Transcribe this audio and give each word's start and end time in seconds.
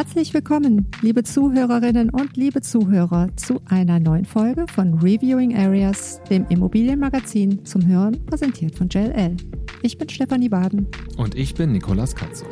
Herzlich 0.00 0.32
willkommen, 0.32 0.86
liebe 1.02 1.24
Zuhörerinnen 1.24 2.08
und 2.08 2.34
liebe 2.34 2.62
Zuhörer, 2.62 3.28
zu 3.36 3.60
einer 3.66 4.00
neuen 4.00 4.24
Folge 4.24 4.64
von 4.66 4.94
Reviewing 4.94 5.54
Areas, 5.54 6.22
dem 6.30 6.46
Immobilienmagazin 6.48 7.66
zum 7.66 7.86
Hören, 7.86 8.24
präsentiert 8.24 8.74
von 8.74 8.88
JLL. 8.88 9.36
Ich 9.82 9.98
bin 9.98 10.08
Stefanie 10.08 10.48
Baden. 10.48 10.88
Und 11.18 11.34
ich 11.34 11.52
bin 11.52 11.72
Nikolas 11.72 12.16
Katzow. 12.16 12.48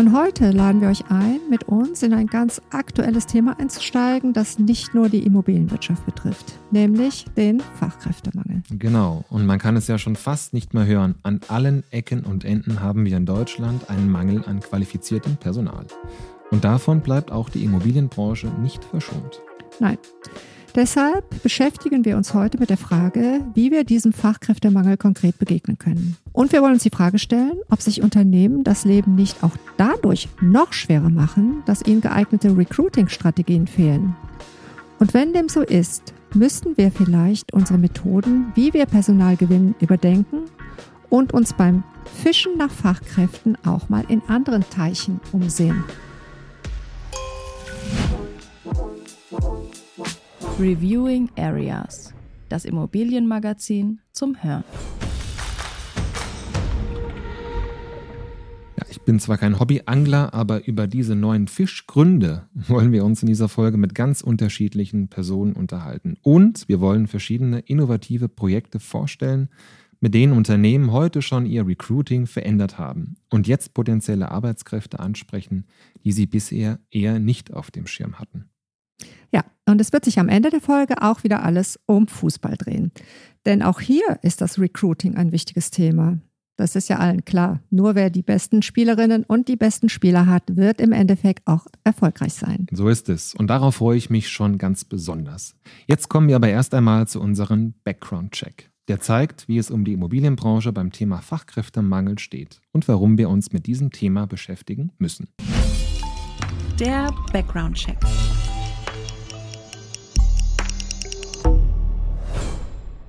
Und 0.00 0.14
heute 0.16 0.50
laden 0.50 0.80
wir 0.80 0.88
euch 0.88 1.10
ein, 1.10 1.40
mit 1.50 1.64
uns 1.64 2.02
in 2.02 2.14
ein 2.14 2.26
ganz 2.26 2.62
aktuelles 2.70 3.26
Thema 3.26 3.60
einzusteigen, 3.60 4.32
das 4.32 4.58
nicht 4.58 4.94
nur 4.94 5.10
die 5.10 5.26
Immobilienwirtschaft 5.26 6.06
betrifft, 6.06 6.54
nämlich 6.70 7.26
den 7.36 7.60
Fachkräftemangel. 7.78 8.62
Genau, 8.70 9.26
und 9.28 9.44
man 9.44 9.58
kann 9.58 9.76
es 9.76 9.88
ja 9.88 9.98
schon 9.98 10.16
fast 10.16 10.54
nicht 10.54 10.72
mehr 10.72 10.86
hören. 10.86 11.16
An 11.22 11.40
allen 11.48 11.84
Ecken 11.90 12.24
und 12.24 12.46
Enden 12.46 12.80
haben 12.80 13.04
wir 13.04 13.14
in 13.14 13.26
Deutschland 13.26 13.90
einen 13.90 14.10
Mangel 14.10 14.42
an 14.46 14.60
qualifiziertem 14.60 15.36
Personal. 15.36 15.84
Und 16.50 16.64
davon 16.64 17.02
bleibt 17.02 17.30
auch 17.30 17.50
die 17.50 17.62
Immobilienbranche 17.62 18.50
nicht 18.62 18.82
verschont. 18.82 19.42
Nein. 19.80 19.98
Deshalb 20.74 21.42
beschäftigen 21.42 22.04
wir 22.04 22.16
uns 22.16 22.32
heute 22.32 22.58
mit 22.58 22.70
der 22.70 22.76
Frage, 22.76 23.44
wie 23.54 23.70
wir 23.70 23.84
diesem 23.84 24.14
Fachkräftemangel 24.14 24.96
konkret 24.96 25.36
begegnen 25.38 25.78
können. 25.78 26.16
Und 26.40 26.52
wir 26.52 26.62
wollen 26.62 26.72
uns 26.72 26.84
die 26.84 26.88
Frage 26.88 27.18
stellen, 27.18 27.60
ob 27.68 27.82
sich 27.82 28.00
Unternehmen 28.00 28.64
das 28.64 28.86
Leben 28.86 29.14
nicht 29.14 29.44
auch 29.44 29.52
dadurch 29.76 30.26
noch 30.40 30.72
schwerer 30.72 31.10
machen, 31.10 31.62
dass 31.66 31.82
ihnen 31.82 32.00
geeignete 32.00 32.56
Recruiting-Strategien 32.56 33.66
fehlen. 33.66 34.16
Und 34.98 35.12
wenn 35.12 35.34
dem 35.34 35.50
so 35.50 35.60
ist, 35.60 36.14
müssten 36.32 36.78
wir 36.78 36.92
vielleicht 36.92 37.52
unsere 37.52 37.78
Methoden, 37.78 38.52
wie 38.54 38.72
wir 38.72 38.86
Personal 38.86 39.36
gewinnen, 39.36 39.74
überdenken 39.80 40.44
und 41.10 41.34
uns 41.34 41.52
beim 41.52 41.84
Fischen 42.22 42.56
nach 42.56 42.70
Fachkräften 42.70 43.58
auch 43.66 43.90
mal 43.90 44.06
in 44.08 44.22
anderen 44.26 44.64
Teichen 44.70 45.20
umsehen. 45.32 45.84
Reviewing 50.58 51.28
Areas, 51.36 52.14
das 52.48 52.64
Immobilienmagazin 52.64 54.00
zum 54.12 54.42
Hören. 54.42 54.64
Ja, 58.80 58.86
ich 58.90 59.02
bin 59.02 59.20
zwar 59.20 59.36
kein 59.36 59.60
Hobbyangler, 59.60 60.32
aber 60.32 60.66
über 60.66 60.86
diese 60.86 61.14
neuen 61.14 61.48
Fischgründe 61.48 62.48
wollen 62.54 62.92
wir 62.92 63.04
uns 63.04 63.22
in 63.22 63.26
dieser 63.26 63.48
Folge 63.48 63.76
mit 63.76 63.94
ganz 63.94 64.22
unterschiedlichen 64.22 65.08
Personen 65.08 65.52
unterhalten. 65.52 66.16
Und 66.22 66.66
wir 66.66 66.80
wollen 66.80 67.06
verschiedene 67.06 67.60
innovative 67.60 68.28
Projekte 68.28 68.80
vorstellen, 68.80 69.50
mit 70.00 70.14
denen 70.14 70.32
Unternehmen 70.32 70.92
heute 70.92 71.20
schon 71.20 71.44
ihr 71.44 71.66
Recruiting 71.66 72.26
verändert 72.26 72.78
haben 72.78 73.16
und 73.28 73.46
jetzt 73.46 73.74
potenzielle 73.74 74.30
Arbeitskräfte 74.30 74.98
ansprechen, 74.98 75.66
die 76.04 76.12
sie 76.12 76.24
bisher 76.24 76.78
eher 76.90 77.18
nicht 77.18 77.52
auf 77.52 77.70
dem 77.70 77.86
Schirm 77.86 78.18
hatten. 78.18 78.48
Ja, 79.30 79.44
und 79.66 79.78
es 79.80 79.92
wird 79.92 80.06
sich 80.06 80.18
am 80.18 80.30
Ende 80.30 80.48
der 80.48 80.62
Folge 80.62 81.02
auch 81.02 81.22
wieder 81.22 81.42
alles 81.42 81.78
um 81.84 82.08
Fußball 82.08 82.56
drehen. 82.56 82.92
Denn 83.44 83.62
auch 83.62 83.80
hier 83.80 84.18
ist 84.22 84.40
das 84.40 84.58
Recruiting 84.58 85.16
ein 85.16 85.32
wichtiges 85.32 85.70
Thema. 85.70 86.18
Das 86.60 86.76
ist 86.76 86.90
ja 86.90 86.98
allen 86.98 87.24
klar. 87.24 87.62
Nur 87.70 87.94
wer 87.94 88.10
die 88.10 88.20
besten 88.20 88.60
Spielerinnen 88.60 89.24
und 89.24 89.48
die 89.48 89.56
besten 89.56 89.88
Spieler 89.88 90.26
hat, 90.26 90.42
wird 90.56 90.78
im 90.78 90.92
Endeffekt 90.92 91.46
auch 91.46 91.66
erfolgreich 91.84 92.34
sein. 92.34 92.66
So 92.70 92.90
ist 92.90 93.08
es. 93.08 93.34
Und 93.34 93.46
darauf 93.46 93.76
freue 93.76 93.96
ich 93.96 94.10
mich 94.10 94.28
schon 94.28 94.58
ganz 94.58 94.84
besonders. 94.84 95.54
Jetzt 95.86 96.10
kommen 96.10 96.28
wir 96.28 96.36
aber 96.36 96.50
erst 96.50 96.74
einmal 96.74 97.08
zu 97.08 97.18
unserem 97.18 97.72
Background-Check. 97.84 98.70
Der 98.88 99.00
zeigt, 99.00 99.48
wie 99.48 99.56
es 99.56 99.70
um 99.70 99.86
die 99.86 99.94
Immobilienbranche 99.94 100.70
beim 100.70 100.92
Thema 100.92 101.22
Fachkräftemangel 101.22 102.18
steht 102.18 102.60
und 102.72 102.86
warum 102.88 103.16
wir 103.16 103.30
uns 103.30 103.54
mit 103.54 103.66
diesem 103.66 103.90
Thema 103.90 104.26
beschäftigen 104.26 104.92
müssen. 104.98 105.28
Der 106.78 107.08
Background-Check. 107.32 107.96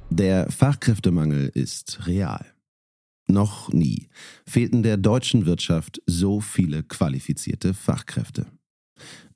Der 0.10 0.50
Fachkräftemangel 0.50 1.52
ist 1.54 2.08
real. 2.08 2.46
Noch 3.32 3.72
nie 3.72 4.10
fehlten 4.46 4.84
der 4.84 4.98
deutschen 4.98 5.46
Wirtschaft 5.46 6.02
so 6.06 6.42
viele 6.42 6.84
qualifizierte 6.84 7.74
Fachkräfte. 7.74 8.46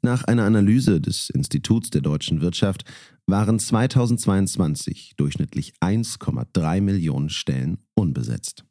Nach 0.01 0.25
einer 0.25 0.44
Analyse 0.44 1.00
des 1.00 1.29
Instituts 1.29 1.91
der 1.91 2.01
deutschen 2.01 2.41
Wirtschaft 2.41 2.83
waren 3.25 3.57
2022 3.57 5.13
durchschnittlich 5.16 5.75
1,3 5.79 6.81
Millionen 6.81 7.29
Stellen 7.29 7.78
unbesetzt. 7.95 8.66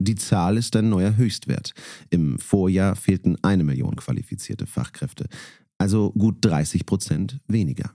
Die 0.00 0.16
Zahl 0.16 0.56
ist 0.56 0.74
ein 0.74 0.88
neuer 0.88 1.16
Höchstwert. 1.16 1.72
Im 2.10 2.40
Vorjahr 2.40 2.96
fehlten 2.96 3.36
eine 3.42 3.62
Million 3.62 3.94
qualifizierte 3.94 4.66
Fachkräfte, 4.66 5.28
also 5.78 6.10
gut 6.10 6.38
30 6.40 6.84
Prozent 6.84 7.40
weniger. 7.46 7.94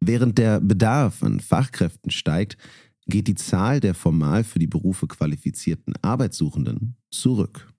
Während 0.00 0.38
der 0.38 0.60
Bedarf 0.60 1.22
an 1.22 1.40
Fachkräften 1.40 2.10
steigt, 2.10 2.56
geht 3.12 3.28
die 3.28 3.34
Zahl 3.34 3.78
der 3.78 3.94
formal 3.94 4.42
für 4.42 4.58
die 4.58 4.66
Berufe 4.66 5.06
qualifizierten 5.06 5.92
Arbeitssuchenden 6.00 6.96
zurück. 7.10 7.70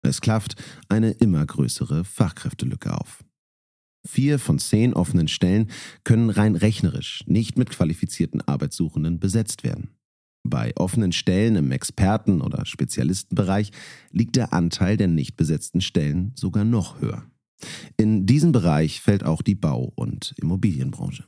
Es 0.00 0.22
klafft 0.22 0.54
eine 0.88 1.10
immer 1.10 1.44
größere 1.44 2.04
Fachkräftelücke 2.04 2.98
auf. 2.98 3.22
Vier 4.06 4.38
von 4.38 4.58
zehn 4.58 4.94
offenen 4.94 5.28
Stellen 5.28 5.70
können 6.04 6.30
rein 6.30 6.56
rechnerisch 6.56 7.22
nicht 7.26 7.58
mit 7.58 7.68
qualifizierten 7.68 8.40
Arbeitssuchenden 8.40 9.20
besetzt 9.20 9.62
werden. 9.62 9.90
Bei 10.42 10.74
offenen 10.76 11.12
Stellen 11.12 11.56
im 11.56 11.70
Experten- 11.70 12.40
oder 12.40 12.64
Spezialistenbereich 12.64 13.72
liegt 14.10 14.36
der 14.36 14.54
Anteil 14.54 14.96
der 14.96 15.08
nicht 15.08 15.36
besetzten 15.36 15.82
Stellen 15.82 16.32
sogar 16.34 16.64
noch 16.64 17.02
höher. 17.02 17.30
In 17.98 18.24
diesen 18.24 18.52
Bereich 18.52 19.02
fällt 19.02 19.22
auch 19.22 19.42
die 19.42 19.56
Bau- 19.56 19.92
und 19.96 20.32
Immobilienbranche. 20.38 21.26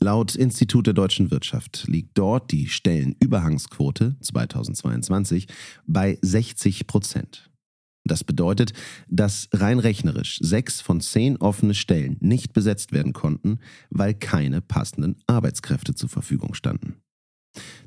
Laut 0.00 0.34
Institut 0.34 0.86
der 0.86 0.94
deutschen 0.94 1.30
Wirtschaft 1.30 1.84
liegt 1.86 2.18
dort 2.18 2.50
die 2.50 2.68
Stellenüberhangsquote 2.68 4.16
2022 4.20 5.46
bei 5.86 6.18
60 6.20 6.86
Prozent. 6.86 7.50
Das 8.06 8.22
bedeutet, 8.22 8.74
dass 9.08 9.48
rein 9.52 9.78
rechnerisch 9.78 10.38
sechs 10.42 10.82
von 10.82 11.00
zehn 11.00 11.38
offene 11.38 11.74
Stellen 11.74 12.18
nicht 12.20 12.52
besetzt 12.52 12.92
werden 12.92 13.14
konnten, 13.14 13.60
weil 13.88 14.12
keine 14.12 14.60
passenden 14.60 15.16
Arbeitskräfte 15.26 15.94
zur 15.94 16.10
Verfügung 16.10 16.52
standen. 16.52 16.96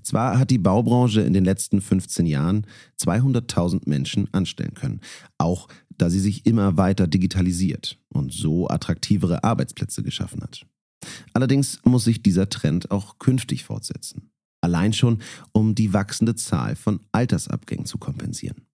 Zwar 0.01 0.39
hat 0.39 0.50
die 0.50 0.57
Baubranche 0.57 1.22
in 1.22 1.34
den 1.34 1.45
letzten 1.45 1.81
15 1.81 2.25
Jahren 2.25 2.66
200.000 3.00 3.88
Menschen 3.88 4.34
anstellen 4.34 4.74
können, 4.74 5.01
auch 5.38 5.68
da 5.97 6.09
sie 6.09 6.22
sich 6.22 6.45
immer 6.45 6.78
weiter 6.78 7.06
digitalisiert 7.06 8.00
und 8.07 8.31
so 8.31 8.69
attraktivere 8.69 9.44
Arbeitsplätze 9.44 10.03
geschaffen 10.03 10.41
hat. 10.41 10.66
Allerdings 11.34 11.80
muss 11.84 12.06
sich 12.06 12.22
dieser 12.22 12.50
Trend 12.50 12.91
auch 12.91 13.19
künftig 13.19 13.63
fortsetzen. 13.63 14.31
Allein 14.62 14.94
schon, 14.94 15.19
um 15.52 15.75
die 15.75 15.94
wachsende 15.94 16.35
Zahl 16.35 16.75
von 16.75 17.00
Altersabgängen 17.12 17.85
zu 17.85 17.97
kompensieren. 17.97 18.66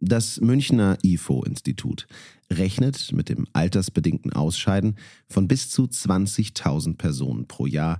Das 0.00 0.40
Münchner 0.40 0.98
IFO-Institut 1.02 2.06
rechnet 2.52 3.12
mit 3.12 3.30
dem 3.30 3.46
altersbedingten 3.54 4.32
Ausscheiden 4.32 4.96
von 5.28 5.48
bis 5.48 5.70
zu 5.70 5.84
20.000 5.84 6.96
Personen 6.96 7.48
pro 7.48 7.66
Jahr 7.66 7.98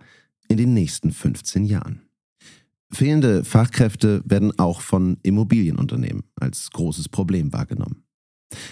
in 0.49 0.59
den 0.59 0.75
nächsten 0.75 1.13
15 1.13 1.65
Jahren. 1.65 2.03
Fehlende 2.91 3.43
Fachkräfte 3.43 4.23
werden 4.25 4.57
auch 4.59 4.81
von 4.81 5.19
Immobilienunternehmen 5.23 6.25
als 6.37 6.71
großes 6.71 7.09
Problem 7.09 7.53
wahrgenommen. 7.53 8.04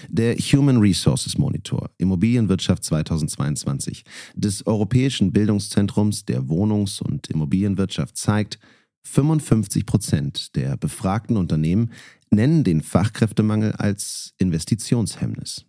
Der 0.09 0.35
Human 0.35 0.77
Resources 0.77 1.37
Monitor 1.37 1.89
Immobilienwirtschaft 1.97 2.83
2022 2.83 4.03
des 4.35 4.65
Europäischen 4.65 5.31
Bildungszentrums 5.31 6.25
der 6.25 6.47
Wohnungs- 6.47 7.01
und 7.01 7.27
Immobilienwirtschaft 7.27 8.17
zeigt, 8.17 8.59
55 9.05 9.85
Prozent 9.85 10.55
der 10.55 10.77
befragten 10.77 11.37
Unternehmen 11.37 11.91
nennen 12.29 12.63
den 12.63 12.81
Fachkräftemangel 12.81 13.73
als 13.73 14.33
Investitionshemmnis. 14.37 15.65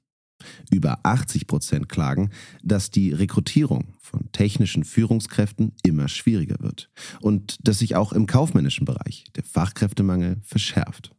Über 0.71 0.99
80 1.05 1.47
Prozent 1.47 1.89
klagen, 1.89 2.31
dass 2.63 2.91
die 2.91 3.13
Rekrutierung 3.13 3.95
von 4.01 4.31
technischen 4.33 4.85
Führungskräften 4.85 5.73
immer 5.83 6.09
schwieriger 6.09 6.57
wird 6.61 6.91
und 7.21 7.57
dass 7.67 7.79
sich 7.79 7.97
auch 7.97 8.13
im 8.13 8.27
kaufmännischen 8.27 8.85
Bereich 8.85 9.25
der 9.37 9.45
Fachkräftemangel 9.45 10.39
verschärft. 10.43 11.13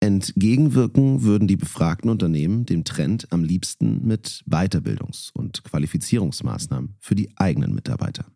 Entgegenwirken 0.00 1.22
würden 1.22 1.48
die 1.48 1.56
befragten 1.56 2.08
Unternehmen 2.08 2.64
dem 2.64 2.84
Trend 2.84 3.26
am 3.30 3.42
liebsten 3.42 4.06
mit 4.06 4.44
Weiterbildungs- 4.48 5.30
und 5.32 5.64
Qualifizierungsmaßnahmen 5.64 6.94
für 7.00 7.16
die 7.16 7.30
eigenen 7.36 7.74
Mitarbeiter. 7.74 8.26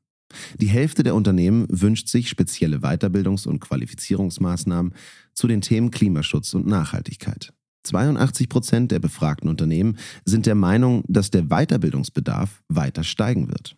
Die 0.59 0.69
Hälfte 0.69 1.03
der 1.03 1.15
Unternehmen 1.15 1.67
wünscht 1.69 2.09
sich 2.09 2.29
spezielle 2.29 2.79
Weiterbildungs- 2.79 3.47
und 3.47 3.61
Qualifizierungsmaßnahmen 3.61 4.95
zu 5.35 5.47
den 5.47 5.61
Themen 5.61 5.91
Klimaschutz 5.91 6.55
und 6.55 6.67
Nachhaltigkeit. 6.67 7.53
82 7.85 8.49
Prozent 8.49 8.91
der 8.93 9.01
befragten 9.01 9.49
Unternehmen 9.49 9.99
sind 10.25 10.47
der 10.47 10.55
Meinung, 10.55 11.05
dass 11.09 11.31
der 11.31 11.45
Weiterbildungsbedarf 11.45 12.63
weiter 12.69 13.05
steigen 13.05 13.49
wird. 13.49 13.77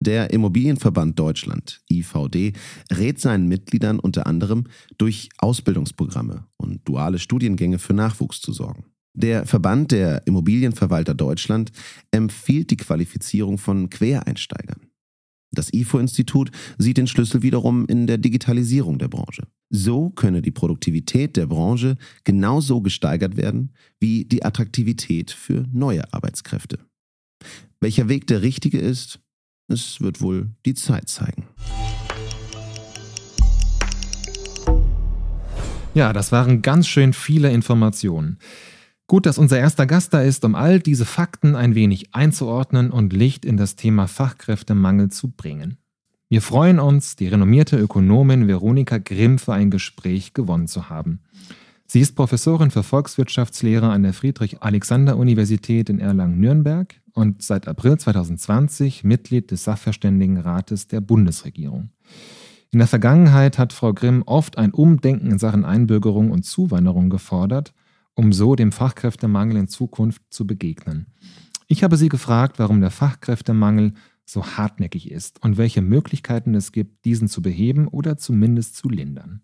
Der 0.00 0.30
Immobilienverband 0.30 1.18
Deutschland, 1.18 1.80
IVD, 1.90 2.52
rät 2.92 3.20
seinen 3.20 3.48
Mitgliedern 3.48 3.98
unter 3.98 4.26
anderem 4.26 4.64
durch 4.98 5.30
Ausbildungsprogramme 5.38 6.46
und 6.58 6.86
duale 6.86 7.18
Studiengänge 7.18 7.78
für 7.78 7.94
Nachwuchs 7.94 8.40
zu 8.40 8.52
sorgen. 8.52 8.84
Der 9.14 9.46
Verband 9.46 9.92
der 9.92 10.26
Immobilienverwalter 10.26 11.14
Deutschland 11.14 11.72
empfiehlt 12.10 12.70
die 12.70 12.76
Qualifizierung 12.76 13.56
von 13.56 13.88
Quereinsteigern. 13.88 14.90
Das 15.52 15.72
IFO-Institut 15.72 16.50
sieht 16.76 16.98
den 16.98 17.06
Schlüssel 17.06 17.42
wiederum 17.42 17.86
in 17.86 18.06
der 18.06 18.18
Digitalisierung 18.18 18.98
der 18.98 19.08
Branche. 19.08 19.46
So 19.70 20.10
könne 20.10 20.42
die 20.42 20.50
Produktivität 20.50 21.36
der 21.36 21.46
Branche 21.46 21.96
genauso 22.24 22.82
gesteigert 22.82 23.38
werden 23.38 23.72
wie 23.98 24.26
die 24.26 24.44
Attraktivität 24.44 25.30
für 25.30 25.66
neue 25.72 26.12
Arbeitskräfte. 26.12 26.78
Welcher 27.80 28.08
Weg 28.08 28.26
der 28.26 28.42
richtige 28.42 28.78
ist, 28.78 29.20
es 29.68 30.00
wird 30.00 30.20
wohl 30.20 30.50
die 30.64 30.74
Zeit 30.74 31.08
zeigen. 31.08 31.44
Ja, 35.94 36.12
das 36.12 36.30
waren 36.30 36.62
ganz 36.62 36.86
schön 36.86 37.12
viele 37.12 37.50
Informationen. 37.50 38.38
Gut, 39.06 39.24
dass 39.24 39.38
unser 39.38 39.58
erster 39.58 39.86
Gast 39.86 40.12
da 40.12 40.20
ist, 40.20 40.44
um 40.44 40.54
all 40.54 40.80
diese 40.80 41.04
Fakten 41.04 41.54
ein 41.54 41.74
wenig 41.74 42.14
einzuordnen 42.14 42.90
und 42.90 43.12
Licht 43.12 43.44
in 43.44 43.56
das 43.56 43.76
Thema 43.76 44.08
Fachkräftemangel 44.08 45.10
zu 45.10 45.30
bringen. 45.30 45.78
Wir 46.28 46.42
freuen 46.42 46.80
uns, 46.80 47.14
die 47.14 47.28
renommierte 47.28 47.78
Ökonomin 47.78 48.48
Veronika 48.48 48.98
Grimm 48.98 49.38
für 49.38 49.54
ein 49.54 49.70
Gespräch 49.70 50.34
gewonnen 50.34 50.66
zu 50.66 50.90
haben. 50.90 51.20
Sie 51.88 52.00
ist 52.00 52.16
Professorin 52.16 52.72
für 52.72 52.82
Volkswirtschaftslehre 52.82 53.88
an 53.88 54.02
der 54.02 54.12
Friedrich-Alexander-Universität 54.12 55.88
in 55.88 56.00
Erlangen-Nürnberg 56.00 57.00
und 57.12 57.42
seit 57.42 57.68
April 57.68 57.96
2020 57.96 59.04
Mitglied 59.04 59.52
des 59.52 59.62
Sachverständigenrates 59.62 60.88
der 60.88 61.00
Bundesregierung. 61.00 61.90
In 62.72 62.80
der 62.80 62.88
Vergangenheit 62.88 63.56
hat 63.56 63.72
Frau 63.72 63.94
Grimm 63.94 64.24
oft 64.26 64.58
ein 64.58 64.72
Umdenken 64.72 65.30
in 65.30 65.38
Sachen 65.38 65.64
Einbürgerung 65.64 66.32
und 66.32 66.44
Zuwanderung 66.44 67.08
gefordert, 67.08 67.72
um 68.14 68.32
so 68.32 68.56
dem 68.56 68.72
Fachkräftemangel 68.72 69.56
in 69.56 69.68
Zukunft 69.68 70.22
zu 70.30 70.44
begegnen. 70.44 71.06
Ich 71.68 71.84
habe 71.84 71.96
sie 71.96 72.08
gefragt, 72.08 72.58
warum 72.58 72.80
der 72.80 72.90
Fachkräftemangel 72.90 73.92
so 74.24 74.44
hartnäckig 74.44 75.10
ist 75.10 75.40
und 75.44 75.56
welche 75.56 75.82
Möglichkeiten 75.82 76.54
es 76.56 76.72
gibt, 76.72 77.04
diesen 77.04 77.28
zu 77.28 77.42
beheben 77.42 77.86
oder 77.86 78.18
zumindest 78.18 78.74
zu 78.74 78.88
lindern. 78.88 79.42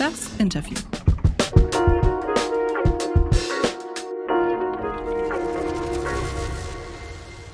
Das 0.00 0.30
Interview. 0.38 0.78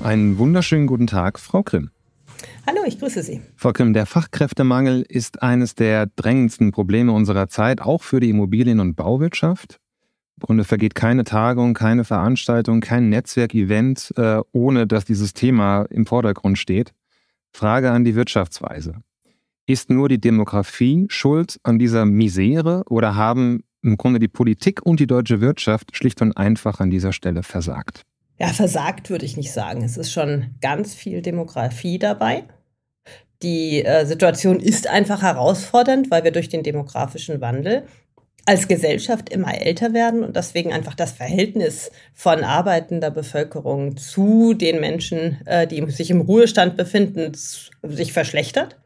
Einen 0.01 0.39
wunderschönen 0.39 0.87
guten 0.87 1.09
Tag, 1.09 1.41
Frau 1.41 1.65
Grimm. 1.65 1.91
Hallo, 2.65 2.83
ich 2.87 3.01
grüße 3.01 3.25
Sie. 3.25 3.43
Frau 3.57 3.73
Grimm, 3.73 3.95
der 3.95 4.07
Fachkräftemangel 4.07 5.03
ist 5.09 5.43
eines 5.43 5.75
der 5.75 6.07
drängendsten 6.07 6.71
Probleme 6.71 7.11
unserer 7.11 7.49
Zeit, 7.49 7.83
auch 7.83 8.05
für 8.05 8.21
die 8.21 8.31
Immobilien- 8.31 8.79
und 8.79 8.95
Bauwirtschaft. 8.95 9.81
Im 10.37 10.47
Grunde 10.47 10.63
vergeht 10.63 10.95
keine 10.95 11.25
Tagung, 11.25 11.75
keine 11.75 12.05
Veranstaltung, 12.05 12.79
kein 12.79 13.09
Netzwerkevent, 13.09 14.15
äh, 14.17 14.39
ohne 14.53 14.87
dass 14.87 15.05
dieses 15.05 15.35
Thema 15.35 15.83
im 15.91 16.07
Vordergrund 16.07 16.59
steht. 16.59 16.93
Frage 17.51 17.91
an 17.91 18.05
die 18.05 18.15
Wirtschaftsweise. 18.15 19.03
Ist 19.69 19.91
nur 19.91 20.09
die 20.09 20.21
Demografie 20.21 21.07
schuld 21.09 21.59
an 21.65 21.81
dieser 21.81 22.07
Misere 22.07 22.85
oder 22.89 23.17
haben 23.17 23.65
im 23.83 23.97
Grunde 23.97 24.21
die 24.21 24.29
Politik 24.29 24.85
und 24.87 25.01
die 25.01 25.09
deutsche 25.09 25.41
Wirtschaft 25.41 25.97
schlicht 25.97 26.23
und 26.23 26.37
einfach 26.37 26.79
an 26.79 26.91
dieser 26.91 27.13
Stelle 27.13 27.43
versagt? 27.43 28.03
Ja, 28.39 28.49
versagt 28.49 29.11
würde 29.11 29.25
ich 29.25 29.37
nicht 29.37 29.53
sagen. 29.53 29.83
Es 29.83 29.97
ist 29.97 30.13
schon 30.13 30.55
ganz 30.61 30.95
viel 30.95 31.21
Demografie 31.21 31.99
dabei. 31.99 32.45
Die 33.43 33.85
äh, 33.85 34.07
Situation 34.07 34.61
ist 34.61 34.87
einfach 34.87 35.23
herausfordernd, 35.23 36.13
weil 36.13 36.23
wir 36.23 36.31
durch 36.31 36.49
den 36.49 36.63
demografischen 36.63 37.41
Wandel 37.41 37.87
als 38.45 38.69
Gesellschaft 38.69 39.29
immer 39.31 39.61
älter 39.61 39.93
werden 39.93 40.23
und 40.23 40.37
deswegen 40.37 40.73
einfach 40.73 40.95
das 40.95 41.11
Verhältnis 41.11 41.91
von 42.15 42.45
arbeitender 42.45 43.11
Bevölkerung 43.11 43.97
zu 43.97 44.55
den 44.55 44.81
Menschen, 44.81 45.45
äh, 45.47 45.67
die 45.67 45.85
sich 45.91 46.11
im 46.11 46.21
Ruhestand 46.21 46.77
befinden, 46.77 47.33
sich 47.83 48.13
verschlechtert. 48.13 48.77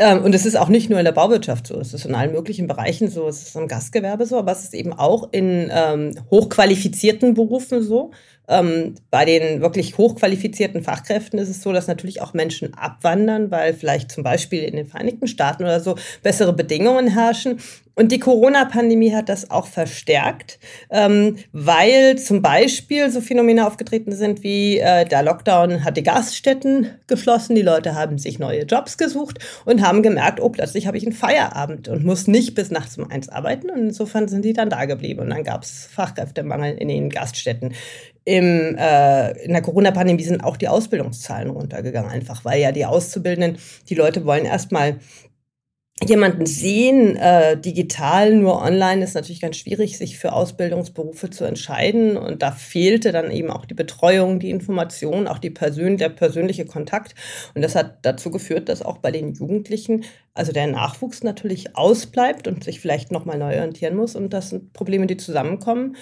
Ähm, 0.00 0.22
und 0.22 0.32
es 0.32 0.46
ist 0.46 0.56
auch 0.56 0.68
nicht 0.68 0.88
nur 0.90 1.00
in 1.00 1.04
der 1.04 1.12
Bauwirtschaft 1.12 1.66
so, 1.66 1.80
es 1.80 1.92
ist 1.92 2.06
in 2.06 2.14
allen 2.14 2.30
möglichen 2.30 2.68
Bereichen 2.68 3.10
so, 3.10 3.26
es 3.26 3.42
ist 3.42 3.56
im 3.56 3.66
Gastgewerbe 3.66 4.26
so, 4.26 4.38
aber 4.38 4.52
es 4.52 4.62
ist 4.62 4.74
eben 4.74 4.92
auch 4.92 5.32
in 5.32 5.72
ähm, 5.74 6.14
hochqualifizierten 6.30 7.34
Berufen 7.34 7.82
so. 7.82 8.12
Ähm, 8.46 8.94
bei 9.10 9.24
den 9.24 9.60
wirklich 9.60 9.98
hochqualifizierten 9.98 10.84
Fachkräften 10.84 11.40
ist 11.40 11.48
es 11.48 11.62
so, 11.62 11.72
dass 11.72 11.88
natürlich 11.88 12.22
auch 12.22 12.32
Menschen 12.32 12.74
abwandern, 12.74 13.50
weil 13.50 13.74
vielleicht 13.74 14.12
zum 14.12 14.22
Beispiel 14.22 14.62
in 14.62 14.76
den 14.76 14.86
Vereinigten 14.86 15.26
Staaten 15.26 15.64
oder 15.64 15.80
so 15.80 15.96
bessere 16.22 16.52
Bedingungen 16.52 17.08
herrschen. 17.08 17.58
Und 17.98 18.12
die 18.12 18.20
Corona-Pandemie 18.20 19.12
hat 19.12 19.28
das 19.28 19.50
auch 19.50 19.66
verstärkt, 19.66 20.60
ähm, 20.88 21.36
weil 21.50 22.16
zum 22.16 22.42
Beispiel 22.42 23.10
so 23.10 23.20
Phänomene 23.20 23.66
aufgetreten 23.66 24.12
sind 24.12 24.44
wie 24.44 24.78
äh, 24.78 25.04
der 25.04 25.24
Lockdown 25.24 25.84
hat 25.84 25.96
die 25.96 26.04
Gaststätten 26.04 26.90
geschlossen, 27.08 27.56
die 27.56 27.62
Leute 27.62 27.96
haben 27.96 28.18
sich 28.18 28.38
neue 28.38 28.62
Jobs 28.62 28.98
gesucht 28.98 29.40
und 29.64 29.82
haben 29.82 30.04
gemerkt, 30.04 30.38
oh, 30.40 30.48
plötzlich 30.48 30.86
habe 30.86 30.96
ich 30.96 31.02
einen 31.02 31.12
Feierabend 31.12 31.88
und 31.88 32.04
muss 32.04 32.28
nicht 32.28 32.54
bis 32.54 32.70
nachts 32.70 32.96
um 32.96 33.10
eins 33.10 33.28
arbeiten. 33.28 33.68
Und 33.68 33.88
insofern 33.88 34.28
sind 34.28 34.44
die 34.44 34.52
dann 34.52 34.70
da 34.70 34.84
geblieben. 34.84 35.22
Und 35.22 35.30
dann 35.30 35.42
gab 35.42 35.64
es 35.64 35.88
Fachkräftemangel 35.92 36.76
in 36.78 36.86
den 36.86 37.10
Gaststätten. 37.10 37.74
Im, 38.24 38.76
äh, 38.78 39.32
in 39.42 39.54
der 39.54 39.62
Corona-Pandemie 39.62 40.22
sind 40.22 40.44
auch 40.44 40.56
die 40.56 40.68
Ausbildungszahlen 40.68 41.50
runtergegangen, 41.50 42.12
einfach 42.12 42.44
weil 42.44 42.60
ja 42.60 42.70
die 42.70 42.86
Auszubildenden, 42.86 43.58
die 43.88 43.96
Leute 43.96 44.24
wollen 44.24 44.44
erstmal 44.44 45.00
jemanden 46.06 46.46
sehen, 46.46 47.16
äh, 47.16 47.60
digital, 47.60 48.34
nur 48.34 48.62
online 48.62 49.02
ist 49.02 49.14
natürlich 49.14 49.40
ganz 49.40 49.56
schwierig, 49.56 49.98
sich 49.98 50.18
für 50.18 50.32
Ausbildungsberufe 50.32 51.30
zu 51.30 51.44
entscheiden. 51.44 52.16
Und 52.16 52.42
da 52.42 52.52
fehlte 52.52 53.10
dann 53.10 53.30
eben 53.30 53.50
auch 53.50 53.64
die 53.64 53.74
Betreuung, 53.74 54.38
die 54.38 54.50
Information, 54.50 55.26
auch 55.26 55.38
die 55.38 55.50
Persön 55.50 55.96
der 55.96 56.10
persönliche 56.10 56.66
Kontakt. 56.66 57.14
Und 57.54 57.62
das 57.62 57.74
hat 57.74 57.98
dazu 58.02 58.30
geführt, 58.30 58.68
dass 58.68 58.82
auch 58.82 58.98
bei 58.98 59.10
den 59.10 59.34
Jugendlichen, 59.34 60.04
also 60.34 60.52
der 60.52 60.68
Nachwuchs 60.68 61.22
natürlich 61.22 61.76
ausbleibt 61.76 62.46
und 62.46 62.62
sich 62.62 62.80
vielleicht 62.80 63.10
nochmal 63.10 63.38
neu 63.38 63.56
orientieren 63.56 63.96
muss. 63.96 64.14
Und 64.14 64.32
das 64.32 64.50
sind 64.50 64.72
Probleme, 64.72 65.06
die 65.06 65.16
zusammenkommen. 65.16 65.96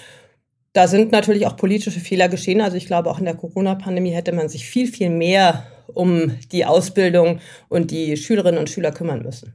Da 0.73 0.87
sind 0.87 1.11
natürlich 1.11 1.47
auch 1.47 1.55
politische 1.55 1.99
Fehler 1.99 2.29
geschehen. 2.29 2.61
Also 2.61 2.77
ich 2.77 2.85
glaube, 2.85 3.09
auch 3.09 3.17
in 3.17 3.25
der 3.25 3.35
Corona-Pandemie 3.35 4.11
hätte 4.11 4.31
man 4.31 4.47
sich 4.47 4.67
viel, 4.67 4.87
viel 4.87 5.09
mehr 5.09 5.65
um 5.93 6.31
die 6.51 6.65
Ausbildung 6.65 7.39
und 7.69 7.91
die 7.91 8.17
Schülerinnen 8.17 8.59
und 8.59 8.69
Schüler 8.69 8.91
kümmern 8.91 9.21
müssen. 9.23 9.53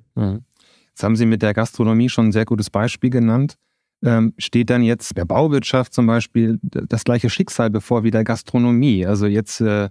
Jetzt 0.89 1.03
haben 1.03 1.17
Sie 1.17 1.27
mit 1.27 1.43
der 1.43 1.55
Gastronomie 1.55 2.09
schon 2.09 2.29
ein 2.29 2.33
sehr 2.33 2.45
gutes 2.45 2.71
Beispiel 2.71 3.11
genannt. 3.11 3.57
Ähm, 4.05 4.35
steht 4.37 4.69
dann 4.69 4.83
jetzt 4.83 5.17
der 5.17 5.25
Bauwirtschaft 5.25 5.95
zum 5.95 6.07
Beispiel 6.07 6.59
das 6.63 7.05
gleiche 7.05 7.31
Schicksal 7.31 7.71
bevor 7.71 8.03
wie 8.03 8.11
der 8.11 8.25
Gastronomie? 8.25 9.07
Also 9.07 9.27
jetzt 9.27 9.61
äh, 9.61 9.91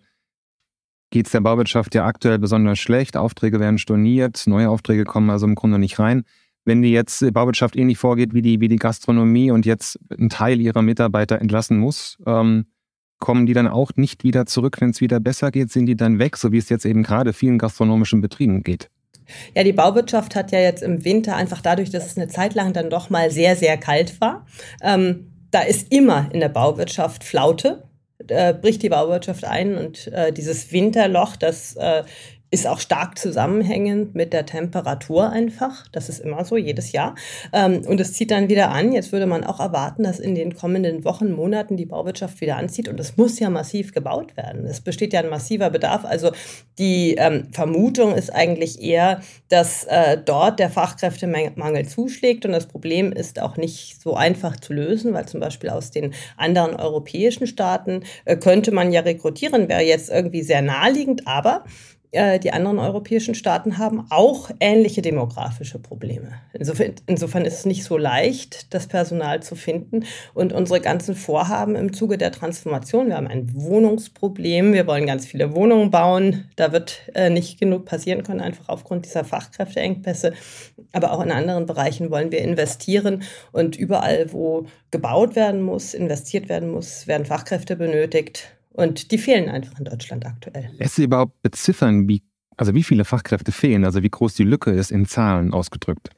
geht 1.11 1.27
es 1.27 1.31
der 1.31 1.41
Bauwirtschaft 1.41 1.95
ja 1.95 2.05
aktuell 2.05 2.37
besonders 2.37 2.79
schlecht, 2.79 3.15
Aufträge 3.15 3.59
werden 3.59 3.77
storniert, 3.77 4.43
neue 4.47 4.69
Aufträge 4.69 5.05
kommen 5.05 5.29
also 5.29 5.45
im 5.45 5.55
Grunde 5.55 5.79
nicht 5.79 5.97
rein. 5.99 6.23
Wenn 6.65 6.81
die 6.81 6.91
jetzt 6.91 7.21
die 7.21 7.31
Bauwirtschaft 7.31 7.75
ähnlich 7.75 7.97
vorgeht 7.97 8.33
wie 8.33 8.41
die, 8.41 8.59
wie 8.59 8.67
die 8.67 8.75
Gastronomie 8.75 9.49
und 9.49 9.65
jetzt 9.65 9.97
einen 10.09 10.29
Teil 10.29 10.59
ihrer 10.61 10.81
Mitarbeiter 10.81 11.39
entlassen 11.39 11.79
muss, 11.79 12.17
ähm, 12.25 12.65
kommen 13.21 13.45
die 13.45 13.53
dann 13.53 13.67
auch 13.67 13.91
nicht 13.95 14.25
wieder 14.25 14.45
zurück, 14.45 14.81
wenn 14.81 14.89
es 14.89 14.99
wieder 14.99 15.21
besser 15.21 15.51
geht? 15.51 15.71
Sind 15.71 15.85
die 15.85 15.95
dann 15.95 16.19
weg, 16.19 16.35
so 16.35 16.51
wie 16.51 16.57
es 16.57 16.67
jetzt 16.67 16.85
eben 16.85 17.03
gerade 17.03 17.31
vielen 17.31 17.57
gastronomischen 17.57 18.19
Betrieben 18.19 18.63
geht? 18.63 18.89
Ja, 19.55 19.63
die 19.63 19.71
Bauwirtschaft 19.71 20.35
hat 20.35 20.51
ja 20.51 20.59
jetzt 20.59 20.83
im 20.83 21.05
Winter 21.05 21.37
einfach 21.37 21.61
dadurch, 21.61 21.89
dass 21.89 22.05
es 22.05 22.17
eine 22.17 22.27
Zeit 22.27 22.53
lang 22.53 22.73
dann 22.73 22.89
doch 22.89 23.09
mal 23.09 23.31
sehr, 23.31 23.55
sehr 23.55 23.77
kalt 23.77 24.19
war. 24.19 24.45
Ähm, 24.81 25.31
da 25.51 25.61
ist 25.61 25.91
immer 25.93 26.29
in 26.33 26.41
der 26.41 26.49
Bauwirtschaft 26.49 27.23
Flaute. 27.23 27.83
Äh, 28.27 28.53
bricht 28.53 28.83
die 28.83 28.89
Bauwirtschaft 28.89 29.45
ein 29.45 29.77
und 29.77 30.07
äh, 30.07 30.31
dieses 30.31 30.71
Winterloch, 30.71 31.35
das 31.37 31.75
äh, 31.75 32.03
ist 32.51 32.67
auch 32.67 32.81
stark 32.81 33.17
zusammenhängend 33.17 34.13
mit 34.13 34.33
der 34.33 34.45
Temperatur 34.45 35.29
einfach. 35.29 35.87
Das 35.93 36.09
ist 36.09 36.19
immer 36.19 36.43
so, 36.43 36.57
jedes 36.57 36.91
Jahr. 36.91 37.15
Ähm, 37.53 37.81
und 37.87 38.01
es 38.01 38.11
zieht 38.11 38.29
dann 38.29 38.49
wieder 38.49 38.71
an. 38.71 38.91
Jetzt 38.91 39.13
würde 39.13 39.25
man 39.25 39.45
auch 39.45 39.61
erwarten, 39.61 40.03
dass 40.03 40.19
in 40.19 40.35
den 40.35 40.53
kommenden 40.53 41.05
Wochen, 41.05 41.31
Monaten 41.31 41.77
die 41.77 41.85
Bauwirtschaft 41.85 42.41
wieder 42.41 42.57
anzieht. 42.57 42.89
Und 42.89 42.99
es 42.99 43.15
muss 43.15 43.39
ja 43.39 43.49
massiv 43.49 43.93
gebaut 43.93 44.35
werden. 44.35 44.65
Es 44.65 44.81
besteht 44.81 45.13
ja 45.13 45.21
ein 45.21 45.29
massiver 45.29 45.69
Bedarf. 45.69 46.03
Also 46.03 46.31
die 46.77 47.15
ähm, 47.17 47.47
Vermutung 47.53 48.15
ist 48.15 48.35
eigentlich 48.35 48.81
eher, 48.81 49.21
dass 49.47 49.85
äh, 49.85 50.17
dort 50.17 50.59
der 50.59 50.69
Fachkräftemangel 50.69 51.87
zuschlägt. 51.87 52.45
Und 52.45 52.51
das 52.51 52.65
Problem 52.65 53.13
ist 53.13 53.41
auch 53.41 53.55
nicht 53.55 54.01
so 54.01 54.15
einfach 54.15 54.59
zu 54.59 54.73
lösen, 54.73 55.13
weil 55.13 55.25
zum 55.25 55.39
Beispiel 55.39 55.69
aus 55.69 55.91
den 55.91 56.13
anderen 56.35 56.75
europäischen 56.75 57.47
Staaten 57.47 58.03
äh, 58.25 58.35
könnte 58.35 58.73
man 58.73 58.91
ja 58.91 59.01
rekrutieren, 59.01 59.69
wäre 59.69 59.83
jetzt 59.83 60.09
irgendwie 60.09 60.43
sehr 60.43 60.61
naheliegend. 60.61 61.27
Aber 61.27 61.63
äh, 62.11 62.39
die 62.39 62.51
anderen 62.51 62.79
europäischen 62.79 63.35
Staaten 63.35 63.77
haben 63.77 64.05
auch 64.09 64.51
ähnliche 64.59 65.01
demografische 65.01 65.79
Probleme. 65.79 66.33
Insofern, 66.53 66.95
insofern 67.07 67.45
ist 67.45 67.59
es 67.59 67.65
nicht 67.65 67.83
so 67.85 67.97
leicht, 67.97 68.73
das 68.73 68.87
Personal 68.87 69.41
zu 69.41 69.55
finden. 69.55 70.05
Und 70.33 70.51
unsere 70.51 70.81
ganzen 70.81 71.15
Vorhaben 71.15 71.75
im 71.75 71.93
Zuge 71.93 72.17
der 72.17 72.31
Transformation, 72.31 73.07
wir 73.07 73.15
haben 73.15 73.27
ein 73.27 73.53
Wohnungsproblem, 73.53 74.73
wir 74.73 74.87
wollen 74.87 75.07
ganz 75.07 75.25
viele 75.25 75.55
Wohnungen 75.55 75.89
bauen, 75.89 76.49
da 76.57 76.73
wird 76.73 76.99
äh, 77.15 77.29
nicht 77.29 77.59
genug 77.59 77.85
passieren 77.85 78.23
können, 78.23 78.41
einfach 78.41 78.67
aufgrund 78.67 79.05
dieser 79.05 79.23
Fachkräfteengpässe. 79.23 80.33
Aber 80.91 81.13
auch 81.13 81.23
in 81.23 81.31
anderen 81.31 81.65
Bereichen 81.65 82.11
wollen 82.11 82.31
wir 82.31 82.39
investieren. 82.39 83.23
Und 83.53 83.77
überall, 83.77 84.33
wo 84.33 84.65
gebaut 84.91 85.35
werden 85.37 85.61
muss, 85.61 85.93
investiert 85.93 86.49
werden 86.49 86.69
muss, 86.69 87.07
werden 87.07 87.25
Fachkräfte 87.25 87.77
benötigt. 87.77 88.51
Und 88.73 89.11
die 89.11 89.17
fehlen 89.17 89.49
einfach 89.49 89.77
in 89.79 89.85
Deutschland 89.85 90.25
aktuell. 90.25 90.69
Lässt 90.77 90.95
sich 90.95 91.05
überhaupt 91.05 91.41
beziffern, 91.41 92.07
wie, 92.07 92.23
also 92.57 92.73
wie 92.73 92.83
viele 92.83 93.05
Fachkräfte 93.05 93.51
fehlen, 93.51 93.83
also 93.85 94.01
wie 94.01 94.09
groß 94.09 94.35
die 94.35 94.43
Lücke 94.43 94.71
ist 94.71 94.91
in 94.91 95.05
Zahlen 95.05 95.53
ausgedrückt? 95.53 96.09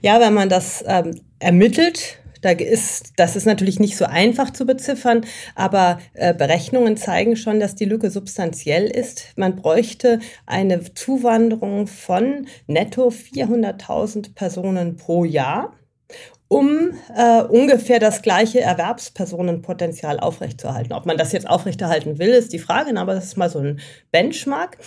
Ja, 0.00 0.20
wenn 0.20 0.34
man 0.34 0.48
das 0.48 0.82
ähm, 0.86 1.20
ermittelt, 1.38 2.18
da 2.44 2.50
ist, 2.50 3.14
das 3.16 3.36
ist 3.36 3.46
natürlich 3.46 3.80
nicht 3.80 3.96
so 3.96 4.04
einfach 4.04 4.50
zu 4.50 4.66
beziffern, 4.66 5.22
aber 5.54 5.98
äh, 6.12 6.34
Berechnungen 6.34 6.96
zeigen 6.98 7.36
schon, 7.36 7.58
dass 7.58 7.74
die 7.74 7.86
Lücke 7.86 8.10
substanziell 8.10 8.84
ist. 8.84 9.32
Man 9.36 9.56
bräuchte 9.56 10.20
eine 10.44 10.92
Zuwanderung 10.92 11.86
von 11.86 12.46
netto 12.66 13.08
400.000 13.08 14.34
Personen 14.34 14.96
pro 14.96 15.24
Jahr 15.24 15.72
um 16.48 16.90
äh, 17.16 17.42
ungefähr 17.42 17.98
das 17.98 18.22
gleiche 18.22 18.60
Erwerbspersonenpotenzial 18.60 20.20
aufrechtzuerhalten. 20.20 20.92
Ob 20.92 21.06
man 21.06 21.16
das 21.16 21.32
jetzt 21.32 21.48
aufrechterhalten 21.48 22.18
will, 22.18 22.30
ist 22.30 22.52
die 22.52 22.58
Frage, 22.58 22.96
aber 22.98 23.14
das 23.14 23.24
ist 23.24 23.36
mal 23.36 23.50
so 23.50 23.58
ein 23.58 23.80
Benchmark. 24.12 24.78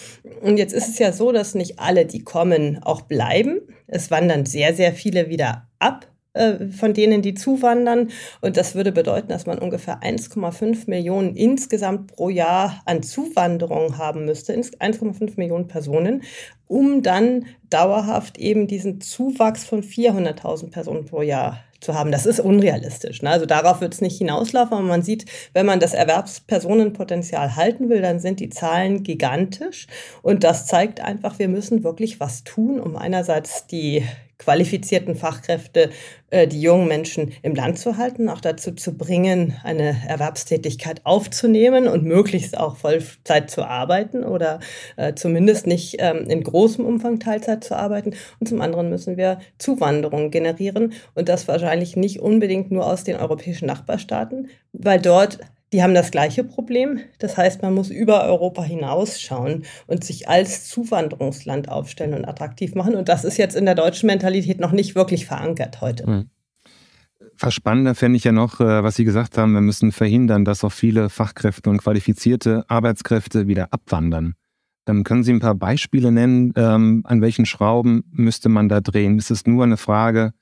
Und 0.42 0.58
jetzt 0.58 0.74
ist 0.74 0.88
es 0.88 1.00
ja 1.00 1.12
so, 1.12 1.32
dass 1.32 1.56
nicht 1.56 1.80
alle, 1.80 2.06
die 2.06 2.24
kommen, 2.24 2.82
auch 2.84 3.02
bleiben. 3.02 3.62
Es 3.88 4.12
wandern 4.12 4.46
sehr, 4.46 4.76
sehr 4.76 4.94
viele 4.94 5.30
wieder 5.30 5.68
ab 5.80 6.08
äh, 6.38 6.70
von 6.70 6.94
denen, 6.94 7.22
die 7.22 7.34
zuwandern. 7.34 8.10
Und 8.41 8.58
das 8.58 8.75
würde 8.75 8.91
bedeuten, 8.91 9.29
dass 9.29 9.46
man 9.46 9.60
ungefähr 9.60 10.01
1,5 10.01 10.89
Millionen 10.89 11.36
insgesamt 11.36 12.15
pro 12.15 12.29
Jahr 12.29 12.82
an 12.86 13.03
Zuwanderung 13.03 13.98
haben 13.98 14.25
müsste, 14.25 14.53
1,5 14.53 15.34
Millionen 15.38 15.67
Personen, 15.67 16.24
um 16.67 17.01
dann 17.01 17.46
dauerhaft 17.70 18.38
eben 18.38 18.67
diesen 18.67 19.01
Zuwachs 19.01 19.65
von 19.65 19.84
400.000 19.84 20.72
Personen 20.72 21.06
pro 21.06 21.22
Jahr 21.22 21.63
zu 21.79 21.94
haben. 21.94 22.12
Das 22.12 22.25
ist 22.25 22.39
unrealistisch. 22.39 23.22
Ne? 23.22 23.29
Also 23.29 23.46
darauf 23.46 23.82
wird 23.82 23.94
es 23.94 24.01
nicht 24.01 24.17
hinauslaufen, 24.17 24.77
aber 24.77 24.88
man 24.88 25.03
sieht, 25.03 25.25
wenn 25.53 25.65
man 25.65 25.79
das 25.79 25.94
Erwerbspersonenpotenzial 25.94 27.56
halten 27.56 27.89
will, 27.89 28.01
dann 28.01 28.20
sind 28.20 28.39
die 28.39 28.50
Zahlen 28.50 29.03
gigantisch. 29.03 29.88
Und 30.22 30.44
das 30.44 30.65
zeigt 30.65 31.01
einfach, 31.01 31.39
wir 31.39 31.48
müssen 31.48 31.84
wirklich 31.84 32.20
was 32.20 32.44
tun, 32.44 32.79
um 32.79 32.96
einerseits 32.96 33.67
die 33.67 34.03
qualifizierten 34.38 35.15
Fachkräfte, 35.15 35.89
äh, 36.29 36.48
die 36.48 36.62
jungen 36.62 36.88
Menschen 36.88 37.34
im 37.41 37.56
Land 37.56 37.79
zu 37.79 37.98
halten, 37.98 38.29
auch 38.29 38.41
dazu 38.41 38.72
zu 38.72 38.98
bringen, 38.98 39.56
eine 39.63 39.96
Erwerbstätigkeit 40.08 41.01
aufzunehmen 41.06 41.88
und 41.88 42.03
möglichst 42.03 42.58
auch 42.58 42.77
Vollzeit 42.77 43.50
zu 43.50 43.63
arbeiten 43.63 44.24
oder 44.24 44.60
äh, 44.96 45.13
zumindest 45.15 45.67
nicht 45.67 45.98
ähm, 46.00 46.29
in 46.29 46.44
großem 46.44 46.86
Umfang 46.86 47.20
Teilzeit 47.20 47.63
zu 47.63 47.75
arbeiten. 47.75 48.13
Und 48.39 48.48
zum 48.48 48.62
anderen 48.62 48.89
müssen 48.89 49.17
wir 49.17 49.39
Zuwanderung 49.58 50.32
generieren 50.32 50.94
und 51.15 51.29
das 51.29 51.48
wahrscheinlich 51.48 51.96
nicht 51.96 52.20
unbedingt 52.20 52.72
nur 52.72 52.86
aus 52.86 53.03
den 53.03 53.17
europäischen 53.17 53.65
Nachbarstaaten, 53.65 54.50
weil 54.74 55.01
dort 55.01 55.39
die 55.74 55.84
haben 55.84 55.94
das 55.94 56.12
gleiche 56.12 56.44
Problem. 56.44 57.00
Das 57.20 57.38
heißt, 57.38 57.62
man 57.62 57.74
muss 57.74 57.90
über 57.90 58.24
Europa 58.24 58.64
hinausschauen 58.64 59.64
und 59.86 60.04
sich 60.04 60.30
als 60.30 60.68
Zuwanderungsland 60.70 61.70
aufstellen 61.70 62.14
und 62.14 62.26
attraktiv 62.26 62.76
machen. 62.76 62.96
Und 62.96 63.10
das 63.10 63.26
ist 63.26 63.38
jetzt 63.38 63.56
in 63.56 63.66
der 63.66 63.76
deutschen 63.76 64.08
Mentalität 64.08 64.60
noch 64.60 64.72
nicht 64.72 64.96
wirklich 64.96 65.26
verankert 65.26 65.82
heute. 65.82 66.10
Mhm. 66.10 66.30
Was 67.40 67.54
spannender 67.54 67.94
fände 67.94 68.18
ich 68.18 68.24
ja 68.24 68.32
noch, 68.32 68.60
äh, 68.60 68.84
was 68.84 68.96
Sie 68.96 69.04
gesagt 69.04 69.38
haben, 69.38 69.54
wir 69.54 69.62
müssen 69.62 69.92
verhindern, 69.92 70.44
dass 70.44 70.64
auch 70.64 70.72
viele 70.72 71.10
Fachkräfte 71.10 71.70
und 71.70 71.78
qualifizierte 71.80 72.66
Arbeitskräfte 72.68 73.48
wieder 73.48 73.68
abwandern. 73.72 74.34
Ähm, 74.88 75.04
können 75.04 75.24
Sie 75.24 75.34
ein 75.34 75.40
paar 75.40 75.54
Beispiele 75.54 76.12
nennen, 76.12 76.54
ähm, 76.56 77.04
an 77.06 77.22
welchen 77.22 77.46
Schrauben 77.46 78.06
müsste 78.12 78.50
man 78.50 78.70
da 78.70 78.82
drehen? 78.82 79.20
Ist 79.20 79.30
es 79.30 79.46
nur 79.46 79.66
eine 79.66 79.78
Frage 79.78 80.34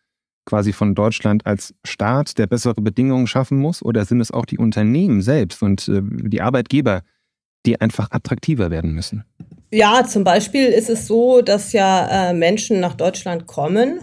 quasi 0.46 0.74
von 0.74 0.96
Deutschland 0.96 1.46
als 1.46 1.74
Staat, 1.84 2.38
der 2.38 2.48
bessere 2.48 2.82
Bedingungen 2.82 3.28
schaffen 3.28 3.58
muss? 3.58 3.84
Oder 3.84 4.06
sind 4.06 4.22
es 4.22 4.32
auch 4.32 4.46
die 4.46 4.58
Unternehmen 4.58 5.22
selbst 5.22 5.62
und 5.62 5.88
äh, 5.88 6.02
die 6.04 6.42
Arbeitgeber, 6.42 7.02
die 7.66 7.80
einfach 7.82 8.12
attraktiver 8.12 8.72
werden 8.72 8.94
müssen? 8.94 9.24
Ja, 9.72 10.06
zum 10.06 10.24
Beispiel 10.24 10.68
ist 10.68 10.90
es 10.90 11.08
so, 11.08 11.42
dass 11.42 11.74
ja 11.74 12.30
äh, 12.30 12.34
Menschen 12.34 12.80
nach 12.80 12.94
Deutschland 12.94 13.48
kommen 13.48 14.00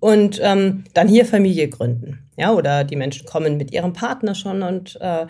und 0.00 0.40
ähm, 0.42 0.84
dann 0.94 1.08
hier 1.08 1.24
Familie 1.24 1.68
gründen. 1.68 2.27
Ja, 2.38 2.52
oder 2.52 2.84
die 2.84 2.94
Menschen 2.94 3.26
kommen 3.26 3.56
mit 3.56 3.72
ihrem 3.72 3.92
Partner 3.92 4.36
schon 4.36 4.62
und 4.62 4.96
äh, 5.00 5.22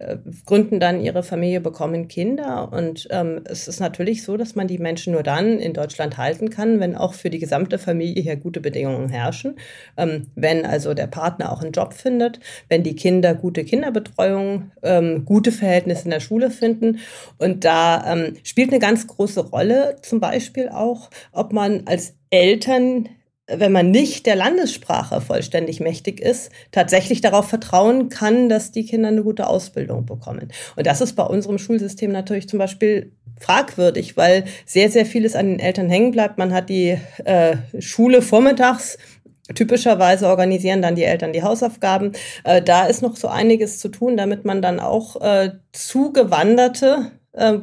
äh, 0.00 0.16
gründen 0.46 0.80
dann 0.80 1.00
ihre 1.00 1.22
Familie, 1.22 1.60
bekommen 1.60 2.08
Kinder. 2.08 2.72
Und 2.72 3.06
ähm, 3.12 3.42
es 3.44 3.68
ist 3.68 3.78
natürlich 3.78 4.24
so, 4.24 4.36
dass 4.36 4.56
man 4.56 4.66
die 4.66 4.78
Menschen 4.78 5.12
nur 5.12 5.22
dann 5.22 5.60
in 5.60 5.74
Deutschland 5.74 6.18
halten 6.18 6.50
kann, 6.50 6.80
wenn 6.80 6.96
auch 6.96 7.14
für 7.14 7.30
die 7.30 7.38
gesamte 7.38 7.78
Familie 7.78 8.20
hier 8.20 8.34
gute 8.34 8.60
Bedingungen 8.60 9.08
herrschen. 9.08 9.54
Ähm, 9.96 10.26
wenn 10.34 10.66
also 10.66 10.92
der 10.92 11.06
Partner 11.06 11.52
auch 11.52 11.62
einen 11.62 11.70
Job 11.70 11.94
findet, 11.94 12.40
wenn 12.68 12.82
die 12.82 12.96
Kinder 12.96 13.36
gute 13.36 13.62
Kinderbetreuung, 13.62 14.72
ähm, 14.82 15.24
gute 15.24 15.52
Verhältnisse 15.52 16.06
in 16.06 16.10
der 16.10 16.18
Schule 16.18 16.50
finden. 16.50 16.98
Und 17.38 17.64
da 17.64 18.12
ähm, 18.12 18.34
spielt 18.42 18.70
eine 18.70 18.80
ganz 18.80 19.06
große 19.06 19.50
Rolle 19.50 19.98
zum 20.02 20.18
Beispiel 20.18 20.68
auch, 20.68 21.10
ob 21.30 21.52
man 21.52 21.82
als 21.86 22.14
Eltern 22.30 23.08
wenn 23.48 23.72
man 23.72 23.90
nicht 23.90 24.26
der 24.26 24.36
Landessprache 24.36 25.20
vollständig 25.20 25.80
mächtig 25.80 26.20
ist, 26.20 26.50
tatsächlich 26.72 27.20
darauf 27.20 27.48
vertrauen 27.48 28.08
kann, 28.08 28.48
dass 28.48 28.72
die 28.72 28.84
Kinder 28.84 29.08
eine 29.08 29.22
gute 29.22 29.46
Ausbildung 29.46 30.04
bekommen. 30.04 30.48
Und 30.74 30.86
das 30.86 31.00
ist 31.00 31.14
bei 31.14 31.22
unserem 31.22 31.58
Schulsystem 31.58 32.10
natürlich 32.10 32.48
zum 32.48 32.58
Beispiel 32.58 33.12
fragwürdig, 33.38 34.16
weil 34.16 34.44
sehr, 34.64 34.90
sehr 34.90 35.06
vieles 35.06 35.36
an 35.36 35.46
den 35.46 35.60
Eltern 35.60 35.88
hängen 35.88 36.10
bleibt. 36.10 36.38
Man 36.38 36.52
hat 36.52 36.68
die 36.68 36.98
äh, 37.24 37.56
Schule 37.78 38.22
vormittags, 38.22 38.98
Typischerweise 39.54 40.26
organisieren 40.26 40.82
dann 40.82 40.96
die 40.96 41.04
Eltern 41.04 41.32
die 41.32 41.44
Hausaufgaben. 41.44 42.12
Äh, 42.42 42.62
da 42.62 42.86
ist 42.86 43.00
noch 43.00 43.16
so 43.16 43.28
einiges 43.28 43.78
zu 43.78 43.88
tun, 43.88 44.16
damit 44.16 44.44
man 44.44 44.60
dann 44.60 44.80
auch 44.80 45.20
äh, 45.20 45.52
zugewanderte 45.72 47.12
äh, 47.32 47.58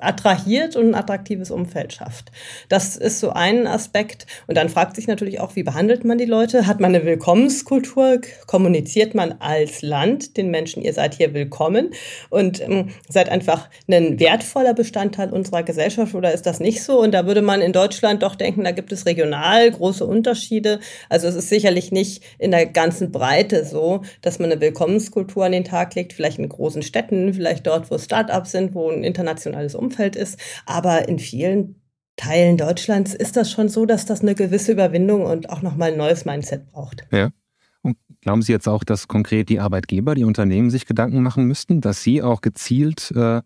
attrahiert 0.00 0.76
und 0.76 0.88
ein 0.88 0.94
attraktives 0.94 1.50
Umfeld 1.50 1.92
schafft. 1.92 2.30
Das 2.68 2.96
ist 2.96 3.20
so 3.20 3.30
ein 3.30 3.66
Aspekt. 3.66 4.26
Und 4.46 4.56
dann 4.56 4.68
fragt 4.68 4.96
sich 4.96 5.06
natürlich 5.06 5.40
auch, 5.40 5.56
wie 5.56 5.62
behandelt 5.62 6.04
man 6.04 6.18
die 6.18 6.24
Leute? 6.24 6.66
Hat 6.66 6.80
man 6.80 6.94
eine 6.94 7.04
Willkommenskultur? 7.04 8.20
Kommuniziert 8.46 9.14
man 9.14 9.36
als 9.40 9.82
Land 9.82 10.36
den 10.36 10.50
Menschen, 10.50 10.82
ihr 10.82 10.92
seid 10.92 11.14
hier 11.14 11.34
willkommen 11.34 11.90
und 12.30 12.60
ähm, 12.60 12.90
seid 13.08 13.28
einfach 13.28 13.68
ein 13.88 14.18
wertvoller 14.18 14.74
Bestandteil 14.74 15.30
unserer 15.30 15.62
Gesellschaft 15.62 16.14
oder 16.14 16.32
ist 16.32 16.46
das 16.46 16.60
nicht 16.60 16.82
so? 16.82 17.00
Und 17.00 17.12
da 17.12 17.26
würde 17.26 17.42
man 17.42 17.60
in 17.60 17.72
Deutschland 17.72 18.22
doch 18.22 18.34
denken, 18.34 18.64
da 18.64 18.72
gibt 18.72 18.92
es 18.92 19.06
regional 19.06 19.70
große 19.70 20.04
Unterschiede. 20.04 20.80
Also 21.08 21.28
es 21.28 21.34
ist 21.34 21.48
sicherlich 21.48 21.92
nicht 21.92 22.22
in 22.38 22.50
der 22.50 22.66
ganzen 22.66 23.12
Breite 23.12 23.64
so, 23.64 24.02
dass 24.22 24.38
man 24.38 24.50
eine 24.50 24.60
Willkommenskultur 24.60 25.44
an 25.44 25.52
den 25.52 25.64
Tag 25.64 25.94
legt, 25.94 26.12
vielleicht 26.12 26.38
in 26.38 26.48
großen 26.48 26.82
Städten, 26.82 27.34
vielleicht 27.34 27.66
dort, 27.66 27.90
wo 27.90 27.98
Start-ups 27.98 28.52
sind, 28.52 28.74
wo 28.74 28.90
ein 28.90 29.04
internationales 29.04 29.74
Umfeld 29.74 29.89
Umfeld 29.90 30.16
ist. 30.16 30.38
Aber 30.66 31.08
in 31.08 31.18
vielen 31.18 31.82
Teilen 32.16 32.56
Deutschlands 32.56 33.14
ist 33.14 33.36
das 33.36 33.50
schon 33.50 33.68
so, 33.68 33.86
dass 33.86 34.04
das 34.06 34.20
eine 34.20 34.34
gewisse 34.34 34.72
Überwindung 34.72 35.24
und 35.24 35.50
auch 35.50 35.62
nochmal 35.62 35.92
ein 35.92 35.98
neues 35.98 36.24
Mindset 36.24 36.66
braucht. 36.66 37.06
Ja. 37.12 37.30
Und 37.82 37.96
glauben 38.20 38.42
Sie 38.42 38.52
jetzt 38.52 38.68
auch, 38.68 38.84
dass 38.84 39.08
konkret 39.08 39.48
die 39.48 39.60
Arbeitgeber, 39.60 40.14
die 40.14 40.24
Unternehmen 40.24 40.70
sich 40.70 40.86
Gedanken 40.86 41.22
machen 41.22 41.46
müssten, 41.46 41.80
dass 41.80 42.02
sie 42.02 42.22
auch 42.22 42.42
gezielt 42.42 43.10
äh, 43.16 43.40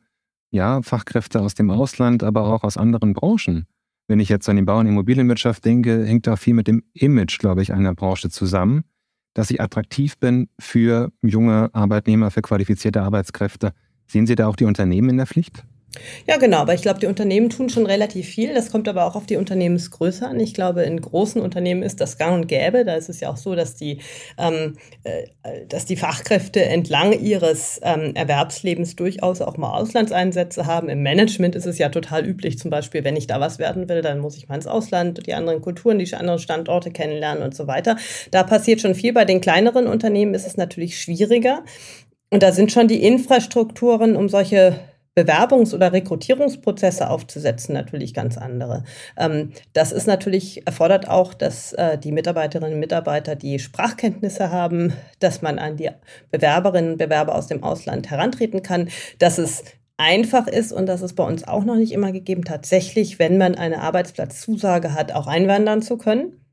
ja, 0.50 0.82
Fachkräfte 0.82 1.40
aus 1.40 1.54
dem 1.54 1.70
Ausland, 1.70 2.24
aber 2.24 2.52
auch 2.52 2.64
aus 2.64 2.76
anderen 2.76 3.12
Branchen 3.12 3.66
wenn 4.06 4.20
ich 4.20 4.28
jetzt 4.28 4.48
an 4.48 4.56
die 4.56 4.62
Bau- 4.62 4.78
und 4.78 4.86
Immobilienwirtschaft 4.86 5.64
denke, 5.64 6.04
hängt 6.04 6.26
da 6.26 6.36
viel 6.36 6.54
mit 6.54 6.68
dem 6.68 6.82
Image, 6.92 7.38
glaube 7.38 7.62
ich, 7.62 7.72
einer 7.72 7.94
Branche 7.94 8.28
zusammen, 8.28 8.84
dass 9.32 9.50
ich 9.50 9.60
attraktiv 9.60 10.18
bin 10.18 10.48
für 10.58 11.10
junge 11.22 11.70
Arbeitnehmer, 11.72 12.30
für 12.30 12.42
qualifizierte 12.42 13.02
Arbeitskräfte. 13.02 13.72
Sehen 14.06 14.26
Sie 14.26 14.34
da 14.34 14.46
auch 14.46 14.56
die 14.56 14.66
Unternehmen 14.66 15.10
in 15.10 15.16
der 15.16 15.26
Pflicht? 15.26 15.64
Ja, 16.26 16.36
genau, 16.38 16.58
aber 16.58 16.74
ich 16.74 16.82
glaube, 16.82 17.00
die 17.00 17.06
Unternehmen 17.06 17.50
tun 17.50 17.68
schon 17.68 17.86
relativ 17.86 18.26
viel. 18.26 18.54
Das 18.54 18.70
kommt 18.70 18.88
aber 18.88 19.04
auch 19.04 19.14
auf 19.14 19.26
die 19.26 19.36
Unternehmensgröße 19.36 20.26
an. 20.26 20.40
Ich 20.40 20.54
glaube, 20.54 20.82
in 20.82 21.00
großen 21.00 21.40
Unternehmen 21.40 21.82
ist 21.82 22.00
das 22.00 22.18
gang 22.18 22.34
und 22.34 22.46
gäbe. 22.48 22.84
Da 22.84 22.94
ist 22.94 23.08
es 23.08 23.20
ja 23.20 23.30
auch 23.30 23.36
so, 23.36 23.54
dass 23.54 23.74
die, 23.74 23.98
ähm, 24.38 24.76
äh, 25.04 25.26
dass 25.68 25.84
die 25.84 25.96
Fachkräfte 25.96 26.64
entlang 26.64 27.12
ihres 27.12 27.80
ähm, 27.82 28.14
Erwerbslebens 28.14 28.96
durchaus 28.96 29.40
auch 29.40 29.56
mal 29.56 29.76
Auslandseinsätze 29.76 30.66
haben. 30.66 30.88
Im 30.88 31.02
Management 31.02 31.54
ist 31.54 31.66
es 31.66 31.78
ja 31.78 31.90
total 31.90 32.26
üblich, 32.26 32.58
zum 32.58 32.70
Beispiel, 32.70 33.04
wenn 33.04 33.16
ich 33.16 33.26
da 33.26 33.40
was 33.40 33.58
werden 33.58 33.88
will, 33.88 34.02
dann 34.02 34.18
muss 34.18 34.36
ich 34.36 34.48
mal 34.48 34.56
ins 34.56 34.66
Ausland, 34.66 35.26
die 35.26 35.34
anderen 35.34 35.60
Kulturen, 35.60 35.98
die 35.98 36.14
anderen 36.14 36.38
Standorte 36.38 36.90
kennenlernen 36.90 37.42
und 37.42 37.54
so 37.54 37.66
weiter. 37.66 37.96
Da 38.30 38.42
passiert 38.42 38.80
schon 38.80 38.94
viel. 38.94 39.12
Bei 39.12 39.24
den 39.24 39.40
kleineren 39.40 39.86
Unternehmen 39.86 40.34
ist 40.34 40.46
es 40.46 40.56
natürlich 40.56 41.00
schwieriger. 41.00 41.64
Und 42.30 42.42
da 42.42 42.52
sind 42.52 42.72
schon 42.72 42.88
die 42.88 43.02
Infrastrukturen, 43.04 44.16
um 44.16 44.28
solche 44.28 44.80
Bewerbungs- 45.14 45.75
oder 45.75 45.92
Rekrutierungsprozesse 45.92 47.09
aufzusetzen, 47.09 47.75
natürlich 47.75 48.14
ganz 48.14 48.37
andere. 48.37 48.85
Ähm, 49.16 49.52
das 49.73 49.92
ist 49.92 50.06
natürlich, 50.06 50.66
erfordert 50.66 51.09
auch, 51.09 51.35
dass 51.35 51.73
äh, 51.75 51.99
die 51.99 52.12
Mitarbeiterinnen 52.12 52.75
und 52.75 52.80
Mitarbeiter 52.80 53.37
die 53.37 53.59
Sprachkenntnisse 53.59 54.50
haben, 54.50 54.92
dass 55.21 55.42
man 55.42 55.59
an 55.59 55.76
die 55.76 55.90
Bewerberinnen 56.30 56.92
und 56.92 56.99
Bewerber 56.99 57.35
aus 57.35 57.47
dem 57.47 57.62
Ausland 57.62 58.11
herantreten 58.11 58.62
kann, 58.62 58.88
dass 59.18 59.38
es 59.38 59.64
einfach 59.97 60.49
ist 60.49 60.73
und 60.73 60.87
das 60.87 61.02
ist 61.02 61.14
bei 61.14 61.25
uns 61.25 61.47
auch 61.47 61.64
noch 61.64 61.76
nicht 61.76 61.92
immer 61.92 62.11
gegeben, 62.11 62.44
tatsächlich, 62.44 63.18
wenn 63.18 63.38
man 63.38 63.54
eine 63.54 63.80
Arbeitsplatzzusage 63.83 64.94
hat, 64.94 65.12
auch 65.12 65.28
einwandern 65.28 65.83
zu 65.83 65.97
können. 65.97 66.43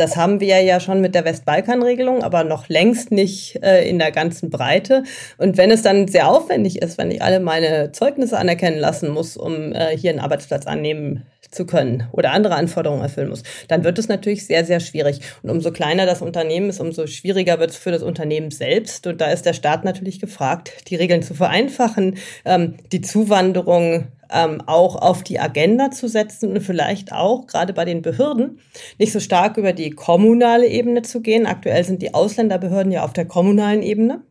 Das 0.00 0.16
haben 0.16 0.40
wir 0.40 0.62
ja 0.62 0.80
schon 0.80 1.02
mit 1.02 1.14
der 1.14 1.26
Westbalkan-Regelung, 1.26 2.22
aber 2.22 2.42
noch 2.42 2.70
längst 2.70 3.12
nicht 3.12 3.62
äh, 3.62 3.86
in 3.86 3.98
der 3.98 4.10
ganzen 4.12 4.48
Breite. 4.48 5.02
Und 5.36 5.58
wenn 5.58 5.70
es 5.70 5.82
dann 5.82 6.08
sehr 6.08 6.26
aufwendig 6.26 6.80
ist, 6.80 6.96
wenn 6.96 7.10
ich 7.10 7.20
alle 7.20 7.38
meine 7.38 7.92
Zeugnisse 7.92 8.38
anerkennen 8.38 8.78
lassen 8.78 9.10
muss, 9.10 9.36
um 9.36 9.74
äh, 9.74 9.94
hier 9.94 10.08
einen 10.08 10.20
Arbeitsplatz 10.20 10.66
annehmen 10.66 11.26
zu 11.50 11.66
können 11.66 12.08
oder 12.12 12.32
andere 12.32 12.54
Anforderungen 12.54 13.02
erfüllen 13.02 13.30
muss, 13.30 13.42
dann 13.68 13.84
wird 13.84 13.98
es 13.98 14.08
natürlich 14.08 14.46
sehr, 14.46 14.64
sehr 14.64 14.80
schwierig. 14.80 15.20
Und 15.42 15.50
umso 15.50 15.72
kleiner 15.72 16.06
das 16.06 16.22
Unternehmen 16.22 16.70
ist, 16.70 16.80
umso 16.80 17.06
schwieriger 17.06 17.58
wird 17.58 17.70
es 17.70 17.76
für 17.76 17.90
das 17.90 18.02
Unternehmen 18.02 18.50
selbst. 18.50 19.06
Und 19.06 19.20
da 19.20 19.30
ist 19.30 19.46
der 19.46 19.52
Staat 19.52 19.84
natürlich 19.84 20.20
gefragt, 20.20 20.72
die 20.88 20.96
Regeln 20.96 21.22
zu 21.22 21.34
vereinfachen, 21.34 22.18
ähm, 22.44 22.74
die 22.92 23.00
Zuwanderung 23.00 24.08
ähm, 24.32 24.62
auch 24.66 24.96
auf 24.96 25.22
die 25.22 25.40
Agenda 25.40 25.90
zu 25.90 26.08
setzen 26.08 26.52
und 26.52 26.60
vielleicht 26.60 27.12
auch 27.12 27.46
gerade 27.46 27.72
bei 27.72 27.84
den 27.84 28.02
Behörden 28.02 28.60
nicht 28.98 29.12
so 29.12 29.20
stark 29.20 29.56
über 29.56 29.72
die 29.72 29.90
kommunale 29.90 30.68
Ebene 30.68 31.02
zu 31.02 31.20
gehen. 31.20 31.46
Aktuell 31.46 31.84
sind 31.84 32.02
die 32.02 32.14
Ausländerbehörden 32.14 32.92
ja 32.92 33.04
auf 33.04 33.12
der 33.12 33.24
kommunalen 33.24 33.82
Ebene 33.82 34.22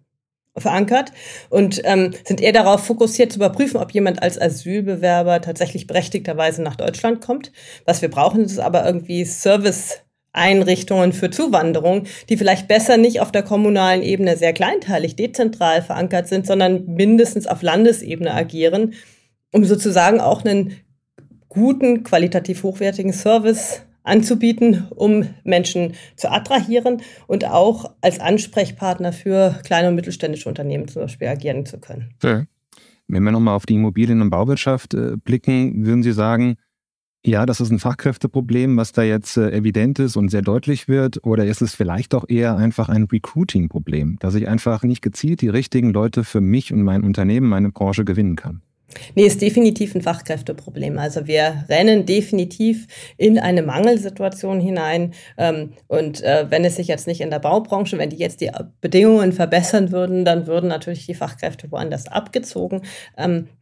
verankert 0.59 1.11
und 1.49 1.81
ähm, 1.83 2.13
sind 2.23 2.41
eher 2.41 2.53
darauf 2.53 2.85
fokussiert 2.85 3.31
zu 3.31 3.39
überprüfen, 3.39 3.77
ob 3.77 3.91
jemand 3.91 4.21
als 4.21 4.39
Asylbewerber 4.39 5.41
tatsächlich 5.41 5.87
berechtigterweise 5.87 6.61
nach 6.61 6.75
Deutschland 6.75 7.21
kommt. 7.21 7.51
Was 7.85 8.01
wir 8.01 8.09
brauchen, 8.09 8.43
ist 8.43 8.59
aber 8.59 8.85
irgendwie 8.85 9.25
Service. 9.25 10.01
Einrichtungen 10.31 11.11
für 11.11 11.31
Zuwanderung, 11.31 12.03
die 12.29 12.37
vielleicht 12.37 12.67
besser 12.67 12.97
nicht 12.97 13.19
auf 13.19 13.31
der 13.31 13.41
kommunalen 13.41 14.03
Ebene 14.03 14.37
sehr 14.37 14.53
kleinteilig, 14.53 15.15
dezentral 15.15 15.81
verankert 15.81 16.27
sind, 16.27 16.45
sondern 16.45 16.85
mindestens 16.85 17.47
auf 17.47 17.63
Landesebene 17.63 18.31
agieren, 18.31 18.93
um 19.51 19.65
sozusagen 19.65 20.21
auch 20.21 20.45
einen 20.45 20.77
guten, 21.49 22.03
qualitativ 22.03 22.61
hochwertigen 22.61 23.11
Service 23.11 23.81
anzubieten, 24.09 24.87
um 24.89 25.25
Menschen 25.43 25.93
zu 26.15 26.31
attrahieren 26.31 27.01
und 27.27 27.45
auch 27.45 27.93
als 28.01 28.19
Ansprechpartner 28.19 29.13
für 29.13 29.59
kleine 29.63 29.89
und 29.89 29.95
mittelständische 29.95 30.49
Unternehmen 30.49 30.87
zum 30.87 31.03
Beispiel 31.03 31.27
agieren 31.27 31.65
zu 31.65 31.79
können. 31.79 32.13
Ja. 32.23 32.45
Wenn 33.07 33.23
wir 33.23 33.31
nochmal 33.31 33.55
auf 33.55 33.65
die 33.65 33.73
Immobilien- 33.75 34.21
und 34.21 34.29
Bauwirtschaft 34.29 34.93
äh, 34.93 35.17
blicken, 35.17 35.85
würden 35.85 36.03
Sie 36.03 36.11
sagen, 36.11 36.57
ja, 37.25 37.45
das 37.45 37.59
ist 37.59 37.69
ein 37.69 37.79
Fachkräfteproblem, 37.79 38.77
was 38.77 38.91
da 38.93 39.01
jetzt 39.01 39.35
äh, 39.35 39.51
evident 39.51 39.99
ist 39.99 40.15
und 40.15 40.29
sehr 40.29 40.41
deutlich 40.41 40.87
wird, 40.87 41.25
oder 41.25 41.45
ist 41.45 41.61
es 41.61 41.75
vielleicht 41.75 42.15
auch 42.15 42.25
eher 42.29 42.55
einfach 42.55 42.87
ein 42.87 43.03
Recruiting-Problem, 43.03 44.17
dass 44.19 44.35
ich 44.35 44.47
einfach 44.47 44.83
nicht 44.83 45.01
gezielt 45.01 45.41
die 45.41 45.49
richtigen 45.49 45.91
Leute 45.91 46.23
für 46.23 46.39
mich 46.39 46.71
und 46.71 46.83
mein 46.83 47.03
Unternehmen, 47.03 47.49
meine 47.49 47.71
Branche 47.71 48.05
gewinnen 48.05 48.35
kann? 48.35 48.61
Nee, 49.15 49.25
ist 49.25 49.41
definitiv 49.41 49.95
ein 49.95 50.01
Fachkräfteproblem. 50.01 50.97
Also 50.97 51.27
wir 51.27 51.65
rennen 51.69 52.05
definitiv 52.05 52.87
in 53.17 53.37
eine 53.37 53.61
Mangelsituation 53.61 54.59
hinein. 54.59 55.13
Ähm, 55.37 55.73
und 55.87 56.21
äh, 56.23 56.45
wenn 56.49 56.65
es 56.65 56.75
sich 56.75 56.87
jetzt 56.87 57.07
nicht 57.07 57.21
in 57.21 57.29
der 57.29 57.39
Baubranche, 57.39 57.97
wenn 57.97 58.09
die 58.09 58.17
jetzt 58.17 58.41
die 58.41 58.51
Bedingungen 58.81 59.33
verbessern 59.33 59.91
würden, 59.91 60.25
dann 60.25 60.47
würden 60.47 60.69
natürlich 60.69 61.05
die 61.05 61.13
Fachkräfte 61.13 61.71
woanders 61.71 62.07
abgezogen. 62.07 62.81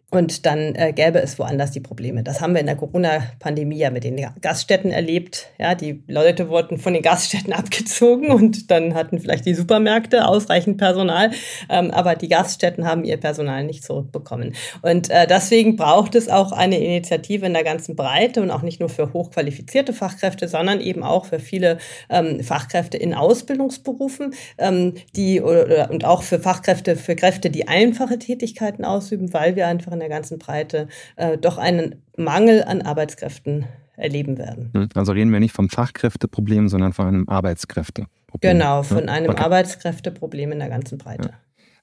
Und 0.10 0.46
dann 0.46 0.74
äh, 0.76 0.94
gäbe 0.94 1.20
es 1.20 1.38
woanders 1.38 1.72
die 1.72 1.82
Probleme. 1.82 2.24
Das 2.24 2.40
haben 2.40 2.54
wir 2.54 2.62
in 2.62 2.66
der 2.66 2.78
Corona-Pandemie 2.78 3.78
ja 3.78 3.90
mit 3.90 4.06
den 4.06 4.16
Gaststätten 4.42 4.90
erlebt. 4.90 5.48
Ja, 5.60 5.76
die 5.76 6.02
Leute 6.08 6.48
wurden 6.48 6.78
von 6.78 6.94
den 6.94 7.02
Gaststätten 7.02 7.52
abgezogen 7.54 8.32
und 8.32 8.72
dann 8.72 8.94
hatten 8.94 9.20
vielleicht 9.20 9.46
die 9.46 9.54
Supermärkte 9.54 10.26
ausreichend 10.26 10.78
Personal, 10.78 11.32
ähm, 11.70 11.92
aber 11.92 12.16
die 12.16 12.30
Gaststätten 12.30 12.86
haben 12.86 13.04
ihr 13.04 13.18
Personal 13.18 13.66
nicht 13.66 13.84
zurückbekommen. 13.84 14.54
Und 14.82 15.10
äh, 15.10 15.28
deswegen 15.28 15.76
braucht 15.76 16.16
es 16.16 16.30
auch 16.30 16.54
eine 16.54 16.78
Initiative 16.78 17.46
in 17.46 17.52
der 17.52 17.66
ganzen 17.66 17.98
Breite 17.98 18.42
und 18.42 18.50
auch 18.50 18.62
nicht 18.62 18.80
nur 18.80 18.88
für 18.88 19.12
hochqualifizierte 19.12 19.92
Fachkräfte, 19.92 20.48
sondern 20.48 20.80
eben 20.80 21.04
auch 21.04 21.26
für 21.26 21.40
viele 21.40 21.80
ähm, 22.10 22.42
Fachkräfte 22.42 22.96
in 22.96 23.14
Ausbildungsberufen, 23.14 24.34
ähm, 24.58 24.94
die 25.18 25.42
oder, 25.42 25.92
und 25.92 26.06
auch 26.06 26.24
für 26.24 26.40
Fachkräfte, 26.40 26.96
für 26.96 27.18
Kräfte, 27.18 27.50
die 27.50 27.68
einfache 27.68 28.18
Tätigkeiten 28.18 28.86
ausüben, 28.86 29.34
weil 29.34 29.58
wir 29.58 29.68
einfach 29.68 29.97
in 29.98 30.00
der 30.00 30.10
ganzen 30.10 30.40
Breite 30.40 30.88
äh, 31.16 31.38
doch 31.38 31.58
einen 31.58 32.04
Mangel 32.16 32.64
an 32.64 32.82
Arbeitskräften 32.82 33.66
erleben 33.96 34.38
werden. 34.38 34.70
Hm, 34.74 34.90
also 34.96 35.12
reden 35.12 35.32
wir 35.32 35.40
nicht 35.40 35.54
vom 35.54 35.70
Fachkräfteproblem, 35.70 36.70
sondern 36.70 36.94
von 36.94 37.08
einem 37.08 37.30
Arbeitskräfteproblem. 37.30 38.54
Genau, 38.54 38.84
von 38.84 39.10
einem 39.10 39.32
okay. 39.32 39.44
Arbeitskräfteproblem 39.44 40.52
in 40.52 40.60
der 40.60 40.70
ganzen 40.70 40.98
Breite. 40.98 41.30
Ja. 41.30 41.36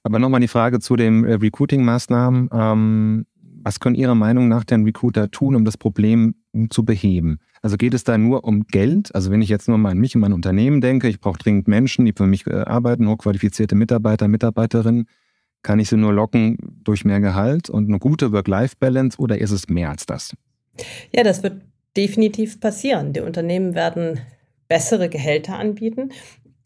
Aber 0.03 0.19
nochmal 0.19 0.39
die 0.39 0.47
Frage 0.47 0.79
zu 0.79 0.95
den 0.95 1.25
äh, 1.25 1.33
Recruiting-Maßnahmen. 1.33 2.49
Ähm, 2.53 3.25
was 3.65 3.79
können 3.79 3.95
Ihrer 3.95 4.13
Meinung 4.13 4.47
nach 4.47 4.63
denn 4.63 4.83
Recruiter 4.83 5.31
tun, 5.31 5.55
um 5.55 5.65
das 5.65 5.75
Problem 5.77 6.35
zu 6.69 6.85
beheben? 6.85 7.39
Also 7.63 7.77
geht 7.77 7.95
es 7.95 8.03
da 8.03 8.15
nur 8.15 8.43
um 8.43 8.67
Geld? 8.67 9.13
Also 9.15 9.31
wenn 9.31 9.41
ich 9.41 9.49
jetzt 9.49 9.67
nur 9.67 9.79
mal 9.79 9.89
an 9.89 9.97
mich 9.97 10.13
und 10.13 10.21
mein 10.21 10.33
Unternehmen 10.33 10.81
denke, 10.81 11.07
ich 11.07 11.19
brauche 11.19 11.39
dringend 11.39 11.67
Menschen, 11.67 12.05
die 12.05 12.13
für 12.15 12.27
mich 12.27 12.45
äh, 12.45 12.53
arbeiten, 12.53 13.07
hochqualifizierte 13.09 13.73
Mitarbeiter, 13.73 14.27
Mitarbeiterinnen. 14.27 15.07
Kann 15.65 15.79
ich 15.79 15.89
sie 15.89 15.97
nur 15.97 16.13
locken 16.13 16.57
durch 16.83 17.05
mehr 17.05 17.19
Gehalt 17.19 17.71
und 17.71 17.87
eine 17.87 17.97
gute 17.97 18.31
Work-Life-Balance 18.31 19.17
oder 19.17 19.39
ist 19.39 19.49
es 19.49 19.67
mehr 19.67 19.89
als 19.89 20.05
das? 20.05 20.35
Ja, 21.11 21.23
das 21.23 21.41
wird 21.41 21.63
definitiv 21.97 22.59
passieren. 22.59 23.13
Die 23.13 23.21
Unternehmen 23.21 23.73
werden 23.73 24.19
bessere 24.67 25.09
Gehälter 25.09 25.57
anbieten. 25.57 26.11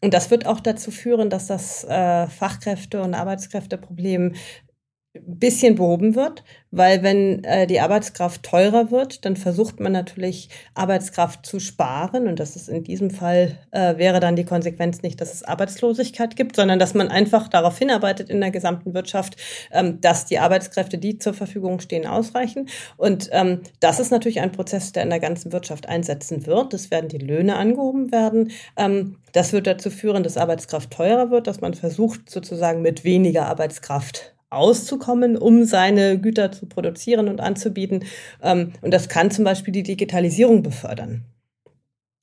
Und 0.02 0.12
das 0.12 0.30
wird 0.30 0.44
auch 0.44 0.60
dazu 0.60 0.90
führen, 0.90 1.30
dass 1.30 1.46
das 1.46 1.82
äh, 1.84 2.26
Fachkräfte- 2.26 3.00
und 3.00 3.14
Arbeitskräfteproblem 3.14 4.34
bisschen 5.12 5.74
behoben 5.74 6.14
wird, 6.14 6.44
weil 6.70 7.02
wenn 7.02 7.42
äh, 7.42 7.66
die 7.66 7.80
Arbeitskraft 7.80 8.44
teurer 8.44 8.92
wird, 8.92 9.24
dann 9.24 9.34
versucht 9.34 9.80
man 9.80 9.90
natürlich 9.90 10.48
Arbeitskraft 10.74 11.44
zu 11.44 11.58
sparen 11.58 12.28
und 12.28 12.38
das 12.38 12.54
ist 12.54 12.68
in 12.68 12.84
diesem 12.84 13.10
Fall 13.10 13.58
äh, 13.72 13.96
wäre 13.96 14.20
dann 14.20 14.36
die 14.36 14.44
Konsequenz 14.44 15.02
nicht, 15.02 15.20
dass 15.20 15.34
es 15.34 15.42
Arbeitslosigkeit 15.42 16.36
gibt, 16.36 16.54
sondern 16.54 16.78
dass 16.78 16.94
man 16.94 17.08
einfach 17.08 17.48
darauf 17.48 17.76
hinarbeitet 17.76 18.30
in 18.30 18.40
der 18.40 18.52
gesamten 18.52 18.94
Wirtschaft, 18.94 19.36
ähm, 19.72 20.00
dass 20.00 20.26
die 20.26 20.38
Arbeitskräfte, 20.38 20.96
die 20.96 21.18
zur 21.18 21.34
Verfügung 21.34 21.80
stehen, 21.80 22.06
ausreichen 22.06 22.68
und 22.96 23.30
ähm, 23.32 23.62
das 23.80 23.98
ist 23.98 24.12
natürlich 24.12 24.40
ein 24.40 24.52
Prozess, 24.52 24.92
der 24.92 25.02
in 25.02 25.10
der 25.10 25.18
ganzen 25.18 25.52
Wirtschaft 25.52 25.88
einsetzen 25.88 26.46
wird. 26.46 26.72
Es 26.72 26.92
werden 26.92 27.08
die 27.08 27.18
Löhne 27.18 27.56
angehoben 27.56 28.12
werden. 28.12 28.52
Ähm, 28.76 29.16
das 29.32 29.52
wird 29.52 29.66
dazu 29.66 29.90
führen, 29.90 30.22
dass 30.22 30.36
Arbeitskraft 30.36 30.92
teurer 30.92 31.30
wird, 31.32 31.48
dass 31.48 31.60
man 31.60 31.74
versucht 31.74 32.30
sozusagen 32.30 32.80
mit 32.80 33.02
weniger 33.02 33.46
Arbeitskraft 33.46 34.34
auszukommen, 34.50 35.36
um 35.36 35.64
seine 35.64 36.20
Güter 36.20 36.52
zu 36.52 36.66
produzieren 36.66 37.28
und 37.28 37.40
anzubieten. 37.40 38.04
Ähm, 38.42 38.72
und 38.82 38.92
das 38.92 39.08
kann 39.08 39.30
zum 39.30 39.44
Beispiel 39.44 39.72
die 39.72 39.84
Digitalisierung 39.84 40.62
befördern 40.62 41.24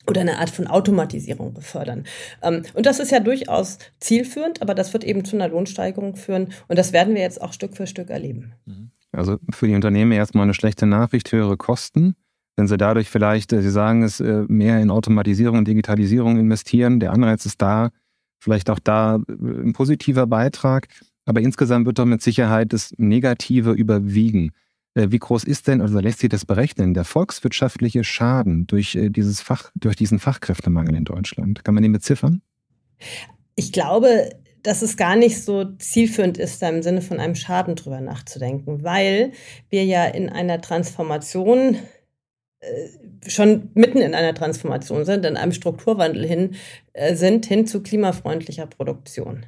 oder 0.08 0.22
eine 0.22 0.38
Art 0.38 0.50
von 0.50 0.66
Automatisierung 0.66 1.52
befördern. 1.52 2.04
Ähm, 2.42 2.62
und 2.74 2.86
das 2.86 3.00
ist 3.00 3.10
ja 3.10 3.20
durchaus 3.20 3.78
zielführend, 4.00 4.62
aber 4.62 4.74
das 4.74 4.92
wird 4.92 5.04
eben 5.04 5.24
zu 5.24 5.36
einer 5.36 5.48
Lohnsteigerung 5.48 6.16
führen. 6.16 6.48
Und 6.68 6.78
das 6.78 6.92
werden 6.92 7.14
wir 7.14 7.22
jetzt 7.22 7.40
auch 7.42 7.52
Stück 7.52 7.76
für 7.76 7.86
Stück 7.86 8.10
erleben. 8.10 8.52
Mhm. 8.66 8.90
Also 9.12 9.38
für 9.50 9.66
die 9.66 9.74
Unternehmen 9.74 10.12
erstmal 10.12 10.44
eine 10.44 10.54
schlechte 10.54 10.86
Nachricht, 10.86 11.32
höhere 11.32 11.56
Kosten. 11.56 12.14
Wenn 12.56 12.66
sie 12.66 12.76
dadurch 12.76 13.08
vielleicht, 13.08 13.52
äh, 13.52 13.62
Sie 13.62 13.70
sagen 13.70 14.02
es, 14.02 14.20
äh, 14.20 14.44
mehr 14.48 14.80
in 14.80 14.90
Automatisierung 14.90 15.58
und 15.58 15.68
Digitalisierung 15.68 16.38
investieren, 16.38 17.00
der 17.00 17.12
Anreiz 17.12 17.46
ist 17.46 17.62
da, 17.62 17.90
vielleicht 18.40 18.70
auch 18.70 18.78
da 18.78 19.16
äh, 19.16 19.32
ein 19.32 19.72
positiver 19.72 20.26
Beitrag. 20.26 20.88
Aber 21.28 21.42
insgesamt 21.42 21.84
wird 21.84 21.98
doch 21.98 22.06
mit 22.06 22.22
Sicherheit 22.22 22.72
das 22.72 22.94
Negative 22.96 23.72
überwiegen. 23.72 24.52
Äh, 24.94 25.08
wie 25.10 25.18
groß 25.18 25.44
ist 25.44 25.68
denn, 25.68 25.82
also 25.82 26.00
lässt 26.00 26.20
sich 26.20 26.30
das 26.30 26.46
berechnen, 26.46 26.94
der 26.94 27.04
volkswirtschaftliche 27.04 28.02
Schaden 28.02 28.66
durch, 28.66 28.94
äh, 28.94 29.10
dieses 29.10 29.42
Fach, 29.42 29.70
durch 29.74 29.94
diesen 29.94 30.20
Fachkräftemangel 30.20 30.96
in 30.96 31.04
Deutschland? 31.04 31.66
Kann 31.66 31.74
man 31.74 31.82
den 31.82 31.92
beziffern? 31.92 32.40
Ich 33.56 33.72
glaube, 33.72 34.30
dass 34.62 34.80
es 34.80 34.96
gar 34.96 35.16
nicht 35.16 35.44
so 35.44 35.66
zielführend 35.76 36.38
ist, 36.38 36.62
da 36.62 36.70
im 36.70 36.82
Sinne 36.82 37.02
von 37.02 37.20
einem 37.20 37.34
Schaden 37.34 37.76
drüber 37.76 38.00
nachzudenken, 38.00 38.82
weil 38.82 39.32
wir 39.68 39.84
ja 39.84 40.06
in 40.06 40.30
einer 40.30 40.62
Transformation 40.62 41.76
äh, 42.60 43.28
schon 43.28 43.68
mitten 43.74 43.98
in 43.98 44.14
einer 44.14 44.32
Transformation 44.32 45.04
sind, 45.04 45.26
in 45.26 45.36
einem 45.36 45.52
Strukturwandel 45.52 46.26
hin 46.26 46.54
sind, 47.12 47.44
hin 47.44 47.66
zu 47.66 47.82
klimafreundlicher 47.82 48.66
Produktion. 48.66 49.44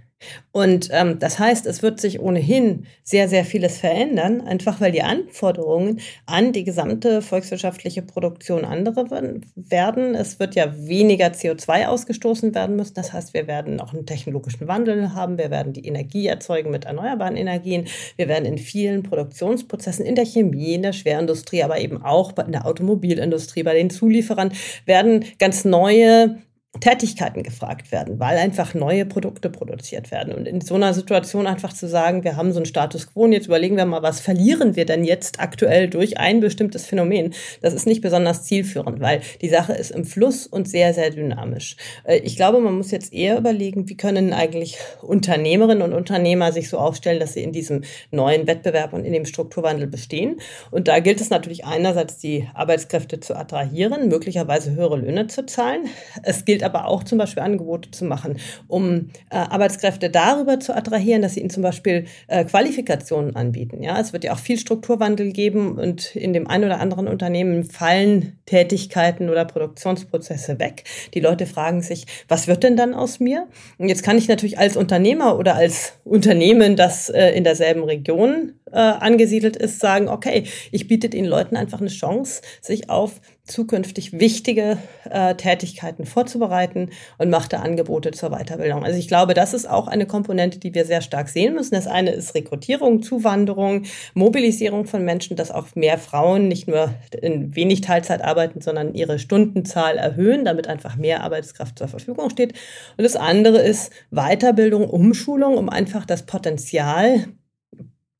Und 0.52 0.88
ähm, 0.92 1.18
das 1.18 1.38
heißt, 1.38 1.66
es 1.66 1.82
wird 1.82 2.00
sich 2.00 2.20
ohnehin 2.20 2.86
sehr, 3.04 3.28
sehr 3.28 3.44
vieles 3.44 3.78
verändern, 3.78 4.40
einfach 4.40 4.80
weil 4.80 4.92
die 4.92 5.02
Anforderungen 5.02 6.00
an 6.26 6.52
die 6.52 6.64
gesamte 6.64 7.22
volkswirtschaftliche 7.22 8.02
Produktion 8.02 8.64
andere 8.64 9.10
werden. 9.10 10.14
Es 10.14 10.38
wird 10.38 10.54
ja 10.54 10.72
weniger 10.76 11.28
CO2 11.28 11.86
ausgestoßen 11.86 12.54
werden 12.54 12.76
müssen. 12.76 12.94
Das 12.94 13.12
heißt, 13.12 13.32
wir 13.32 13.46
werden 13.46 13.80
auch 13.80 13.94
einen 13.94 14.06
technologischen 14.06 14.68
Wandel 14.68 15.14
haben. 15.14 15.38
Wir 15.38 15.50
werden 15.50 15.72
die 15.72 15.86
Energie 15.86 16.26
erzeugen 16.26 16.70
mit 16.70 16.84
erneuerbaren 16.84 17.36
Energien. 17.36 17.86
Wir 18.16 18.28
werden 18.28 18.44
in 18.44 18.58
vielen 18.58 19.02
Produktionsprozessen, 19.02 20.04
in 20.04 20.16
der 20.16 20.26
Chemie, 20.26 20.74
in 20.74 20.82
der 20.82 20.92
Schwerindustrie, 20.92 21.62
aber 21.62 21.80
eben 21.80 22.02
auch 22.02 22.36
in 22.38 22.52
der 22.52 22.66
Automobilindustrie, 22.66 23.62
bei 23.62 23.74
den 23.74 23.90
Zulieferern, 23.90 24.52
werden 24.84 25.24
ganz 25.38 25.64
neue 25.64 26.38
Tätigkeiten 26.78 27.42
gefragt 27.42 27.90
werden, 27.90 28.20
weil 28.20 28.38
einfach 28.38 28.74
neue 28.74 29.04
Produkte 29.04 29.50
produziert 29.50 30.12
werden. 30.12 30.32
Und 30.32 30.46
in 30.46 30.60
so 30.60 30.76
einer 30.76 30.94
Situation 30.94 31.48
einfach 31.48 31.72
zu 31.72 31.88
sagen, 31.88 32.22
wir 32.22 32.36
haben 32.36 32.52
so 32.52 32.60
einen 32.60 32.66
Status 32.66 33.12
quo 33.12 33.24
und 33.24 33.32
jetzt 33.32 33.46
überlegen 33.46 33.76
wir 33.76 33.86
mal, 33.86 34.04
was 34.04 34.20
verlieren 34.20 34.76
wir 34.76 34.86
denn 34.86 35.02
jetzt 35.02 35.40
aktuell 35.40 35.90
durch 35.90 36.18
ein 36.18 36.38
bestimmtes 36.38 36.86
Phänomen, 36.86 37.34
das 37.60 37.74
ist 37.74 37.86
nicht 37.86 38.02
besonders 38.02 38.44
zielführend, 38.44 39.00
weil 39.00 39.20
die 39.40 39.48
Sache 39.48 39.72
ist 39.72 39.90
im 39.90 40.04
Fluss 40.04 40.46
und 40.46 40.68
sehr, 40.68 40.94
sehr 40.94 41.10
dynamisch. 41.10 41.76
Äh, 42.04 42.18
ich 42.18 42.36
glaube, 42.36 42.60
man 42.60 42.76
muss 42.76 42.92
jetzt 42.92 43.12
eher 43.12 43.36
überlegen, 43.36 43.88
wie 43.88 43.96
können 43.96 44.32
eigentlich 44.32 44.78
Unternehmerinnen 45.02 45.82
und 45.82 45.92
Unternehmer 45.92 46.52
sich 46.52 46.68
so 46.68 46.78
aufstellen, 46.78 47.18
dass 47.18 47.32
sie 47.32 47.42
in 47.42 47.50
diesem 47.52 47.82
neuen 48.12 48.46
Wettbewerb 48.46 48.92
und 48.92 49.04
in 49.04 49.12
dem 49.12 49.26
Strukturwandel 49.26 49.88
bestehen. 49.88 50.40
Und 50.70 50.86
da 50.86 51.00
gilt 51.00 51.20
es 51.20 51.30
natürlich 51.30 51.64
einerseits, 51.64 52.18
die 52.18 52.48
Arbeitskräfte 52.54 53.18
zu 53.18 53.34
attrahieren, 53.34 54.08
möglicherweise 54.08 54.70
höhere 54.70 54.96
Löhne 54.96 55.26
zu 55.26 55.44
zahlen. 55.46 55.88
Es 56.22 56.44
gilt 56.44 56.59
gilt 56.60 56.62
aber 56.62 56.86
auch 56.86 57.04
zum 57.04 57.18
Beispiel 57.18 57.42
Angebote 57.42 57.90
zu 57.90 58.04
machen, 58.04 58.38
um 58.68 59.10
äh, 59.30 59.36
Arbeitskräfte 59.36 60.10
darüber 60.10 60.60
zu 60.60 60.76
attrahieren, 60.76 61.22
dass 61.22 61.34
sie 61.34 61.40
ihnen 61.40 61.50
zum 61.50 61.62
Beispiel 61.62 62.04
äh, 62.28 62.44
Qualifikationen 62.44 63.34
anbieten. 63.36 63.82
Ja, 63.82 63.98
es 63.98 64.12
wird 64.12 64.24
ja 64.24 64.32
auch 64.32 64.38
viel 64.38 64.58
Strukturwandel 64.58 65.32
geben 65.32 65.78
und 65.78 66.14
in 66.14 66.32
dem 66.32 66.46
einen 66.46 66.64
oder 66.64 66.80
anderen 66.80 67.08
Unternehmen 67.08 67.64
fallen 67.64 68.38
Tätigkeiten 68.46 69.30
oder 69.30 69.44
Produktionsprozesse 69.44 70.58
weg. 70.58 70.84
Die 71.14 71.20
Leute 71.20 71.46
fragen 71.46 71.82
sich, 71.82 72.06
was 72.28 72.46
wird 72.46 72.62
denn 72.62 72.76
dann 72.76 72.94
aus 72.94 73.20
mir? 73.20 73.46
Und 73.78 73.88
jetzt 73.88 74.02
kann 74.02 74.18
ich 74.18 74.28
natürlich 74.28 74.58
als 74.58 74.76
Unternehmer 74.76 75.38
oder 75.38 75.54
als 75.54 75.94
Unternehmen, 76.04 76.76
das 76.76 77.08
äh, 77.08 77.30
in 77.30 77.44
derselben 77.44 77.84
Region 77.84 78.54
äh, 78.72 78.78
angesiedelt 78.78 79.56
ist, 79.56 79.80
sagen, 79.80 80.08
okay, 80.08 80.44
ich 80.70 80.86
biete 80.86 81.08
den 81.08 81.24
Leuten 81.24 81.56
einfach 81.56 81.80
eine 81.80 81.90
Chance, 81.90 82.42
sich 82.60 82.90
auf 82.90 83.20
zukünftig 83.44 84.18
wichtige 84.18 84.78
äh, 85.08 85.34
Tätigkeiten 85.34 86.06
vorzubereiten 86.06 86.90
und 87.18 87.30
macht 87.30 87.52
da 87.52 87.60
Angebote 87.60 88.12
zur 88.12 88.30
Weiterbildung. 88.30 88.84
Also 88.84 88.98
ich 88.98 89.08
glaube, 89.08 89.34
das 89.34 89.54
ist 89.54 89.68
auch 89.68 89.88
eine 89.88 90.06
Komponente, 90.06 90.58
die 90.58 90.74
wir 90.74 90.84
sehr 90.84 91.00
stark 91.00 91.28
sehen 91.28 91.54
müssen. 91.54 91.74
Das 91.74 91.86
eine 91.86 92.12
ist 92.12 92.34
Rekrutierung, 92.34 93.02
Zuwanderung, 93.02 93.84
Mobilisierung 94.14 94.86
von 94.86 95.04
Menschen, 95.04 95.36
dass 95.36 95.50
auch 95.50 95.74
mehr 95.74 95.98
Frauen 95.98 96.48
nicht 96.48 96.68
nur 96.68 96.94
in 97.20 97.54
wenig 97.56 97.80
Teilzeit 97.80 98.22
arbeiten, 98.22 98.60
sondern 98.60 98.94
ihre 98.94 99.18
Stundenzahl 99.18 99.96
erhöhen, 99.96 100.44
damit 100.44 100.68
einfach 100.68 100.96
mehr 100.96 101.22
Arbeitskraft 101.22 101.78
zur 101.78 101.88
Verfügung 101.88 102.30
steht. 102.30 102.52
Und 102.96 103.04
das 103.04 103.16
andere 103.16 103.58
ist 103.58 103.92
Weiterbildung, 104.10 104.88
Umschulung, 104.88 105.56
um 105.56 105.68
einfach 105.68 106.06
das 106.06 106.24
Potenzial 106.24 107.26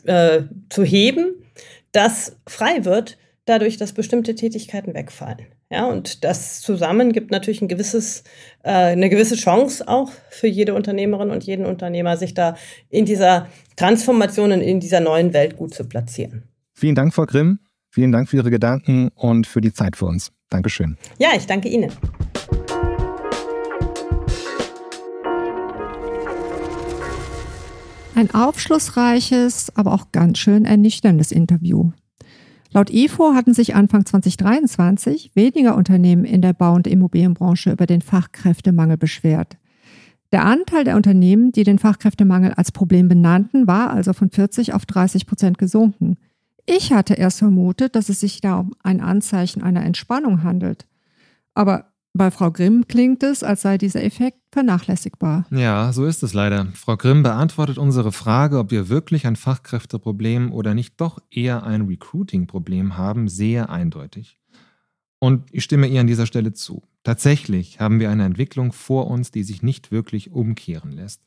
äh, 0.04 0.42
zu 0.70 0.83
heben, 0.83 1.35
das 1.92 2.37
frei 2.46 2.85
wird 2.85 3.18
dadurch, 3.44 3.76
dass 3.76 3.92
bestimmte 3.92 4.35
Tätigkeiten 4.35 4.94
wegfallen. 4.94 5.46
Ja, 5.70 5.87
und 5.87 6.24
das 6.24 6.61
zusammen 6.61 7.12
gibt 7.12 7.31
natürlich 7.31 7.62
ein 7.62 7.68
gewisses, 7.68 8.24
äh, 8.62 8.70
eine 8.70 9.09
gewisse 9.09 9.37
Chance 9.37 9.87
auch 9.87 10.11
für 10.29 10.48
jede 10.48 10.74
Unternehmerin 10.74 11.31
und 11.31 11.44
jeden 11.44 11.64
Unternehmer, 11.64 12.16
sich 12.16 12.35
da 12.35 12.57
in 12.88 13.05
dieser 13.05 13.48
Transformation 13.76 14.53
und 14.53 14.61
in 14.61 14.81
dieser 14.81 15.00
neuen 15.00 15.33
Welt 15.33 15.57
gut 15.57 15.74
zu 15.74 15.85
platzieren. 15.85 16.42
Vielen 16.74 16.94
Dank, 16.94 17.14
Frau 17.14 17.24
Grimm. 17.24 17.61
Vielen 17.88 18.12
Dank 18.12 18.29
für 18.29 18.37
Ihre 18.37 18.50
Gedanken 18.50 19.11
und 19.14 19.46
für 19.46 19.61
die 19.61 19.72
Zeit 19.72 19.96
für 19.96 20.07
uns. 20.07 20.31
Dankeschön. 20.48 20.96
Ja, 21.18 21.31
ich 21.37 21.46
danke 21.46 21.68
Ihnen. 21.68 21.92
Ein 28.14 28.35
aufschlussreiches, 28.35 29.74
aber 29.76 29.94
auch 29.94 30.12
ganz 30.12 30.38
schön 30.38 30.64
ernüchterndes 30.64 31.33
Interview. 31.33 31.92
Laut 32.72 32.90
IFO 32.90 33.35
hatten 33.35 33.52
sich 33.52 33.74
Anfang 33.74 34.06
2023 34.06 35.33
weniger 35.35 35.76
Unternehmen 35.76 36.24
in 36.24 36.40
der 36.40 36.52
Bau- 36.52 36.74
und 36.74 36.87
Immobilienbranche 36.87 37.72
über 37.72 37.87
den 37.87 38.00
Fachkräftemangel 38.00 38.96
beschwert. 38.96 39.56
Der 40.30 40.44
Anteil 40.44 40.85
der 40.85 40.94
Unternehmen, 40.94 41.50
die 41.50 41.64
den 41.64 41.80
Fachkräftemangel 41.80 42.52
als 42.52 42.70
Problem 42.70 43.09
benannten, 43.09 43.66
war 43.66 43.90
also 43.90 44.12
von 44.12 44.30
40 44.30 44.72
auf 44.72 44.87
30 44.87 45.26
Prozent 45.26 45.59
gesunken. 45.59 46.16
Ich 46.64 46.92
hatte 46.92 47.14
erst 47.14 47.40
vermutet, 47.40 47.96
dass 47.96 48.09
es 48.09 48.20
sich 48.20 48.40
da 48.40 48.61
um 48.61 48.72
ein 48.85 49.00
Anzeichen 49.00 49.62
einer 49.62 49.85
Entspannung 49.85 50.44
handelt. 50.44 50.87
Aber 51.54 51.89
bei 52.12 52.31
Frau 52.31 52.51
Grimm 52.51 52.87
klingt 52.88 53.23
es, 53.23 53.42
als 53.42 53.62
sei 53.62 53.79
dieser 53.79 54.03
Effekt 54.03 54.38
vernachlässigbar. 54.53 55.46
Ja, 55.51 55.92
so 55.92 56.07
ist 56.07 56.23
es 56.23 56.35
leider. 56.35 56.66
Frau 56.75 56.96
Grimm 56.96 57.23
beantwortet 57.23 57.79
unsere 57.79 58.11
Frage, 58.11 58.59
ob 58.59 58.70
wir 58.70 58.88
wirklich 58.88 59.27
ein 59.27 59.37
Fachkräfteproblem 59.37 60.53
oder 60.53 60.75
nicht 60.75 61.01
doch 61.01 61.20
eher 61.31 61.64
ein 61.64 61.83
Recruiting-Problem 61.83 62.96
haben, 62.96 63.29
sehr 63.29 63.70
eindeutig. 63.70 64.38
Und 65.20 65.44
ich 65.53 65.62
stimme 65.62 65.87
ihr 65.87 66.01
an 66.01 66.07
dieser 66.07 66.27
Stelle 66.27 66.53
zu. 66.53 66.83
Tatsächlich 67.05 67.79
haben 67.79 68.01
wir 68.01 68.11
eine 68.11 68.25
Entwicklung 68.25 68.73
vor 68.73 69.07
uns, 69.07 69.31
die 69.31 69.44
sich 69.44 69.62
nicht 69.62 69.92
wirklich 69.92 70.33
umkehren 70.33 70.92
lässt. 70.92 71.23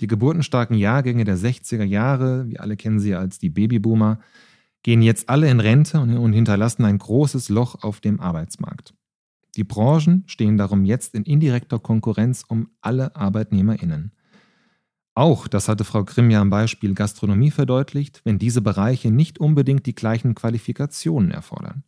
Die 0.00 0.06
geburtenstarken 0.06 0.76
Jahrgänge 0.76 1.24
der 1.24 1.36
60er 1.36 1.84
Jahre, 1.84 2.48
wir 2.48 2.62
alle 2.62 2.76
kennen 2.76 2.98
sie 2.98 3.14
als 3.14 3.38
die 3.38 3.50
Babyboomer, 3.50 4.18
gehen 4.82 5.02
jetzt 5.02 5.28
alle 5.28 5.50
in 5.50 5.60
Rente 5.60 6.00
und 6.00 6.32
hinterlassen 6.32 6.84
ein 6.84 6.98
großes 6.98 7.50
Loch 7.50 7.82
auf 7.82 8.00
dem 8.00 8.18
Arbeitsmarkt. 8.18 8.94
Die 9.60 9.64
Branchen 9.64 10.24
stehen 10.26 10.56
darum 10.56 10.86
jetzt 10.86 11.14
in 11.14 11.24
indirekter 11.24 11.78
Konkurrenz 11.78 12.44
um 12.48 12.70
alle 12.80 13.14
ArbeitnehmerInnen. 13.14 14.10
Auch, 15.14 15.48
das 15.48 15.68
hatte 15.68 15.84
Frau 15.84 16.02
Grimm 16.02 16.30
ja 16.30 16.40
am 16.40 16.48
Beispiel 16.48 16.94
Gastronomie 16.94 17.50
verdeutlicht, 17.50 18.22
wenn 18.24 18.38
diese 18.38 18.62
Bereiche 18.62 19.10
nicht 19.10 19.38
unbedingt 19.38 19.84
die 19.84 19.94
gleichen 19.94 20.34
Qualifikationen 20.34 21.30
erfordern. 21.30 21.84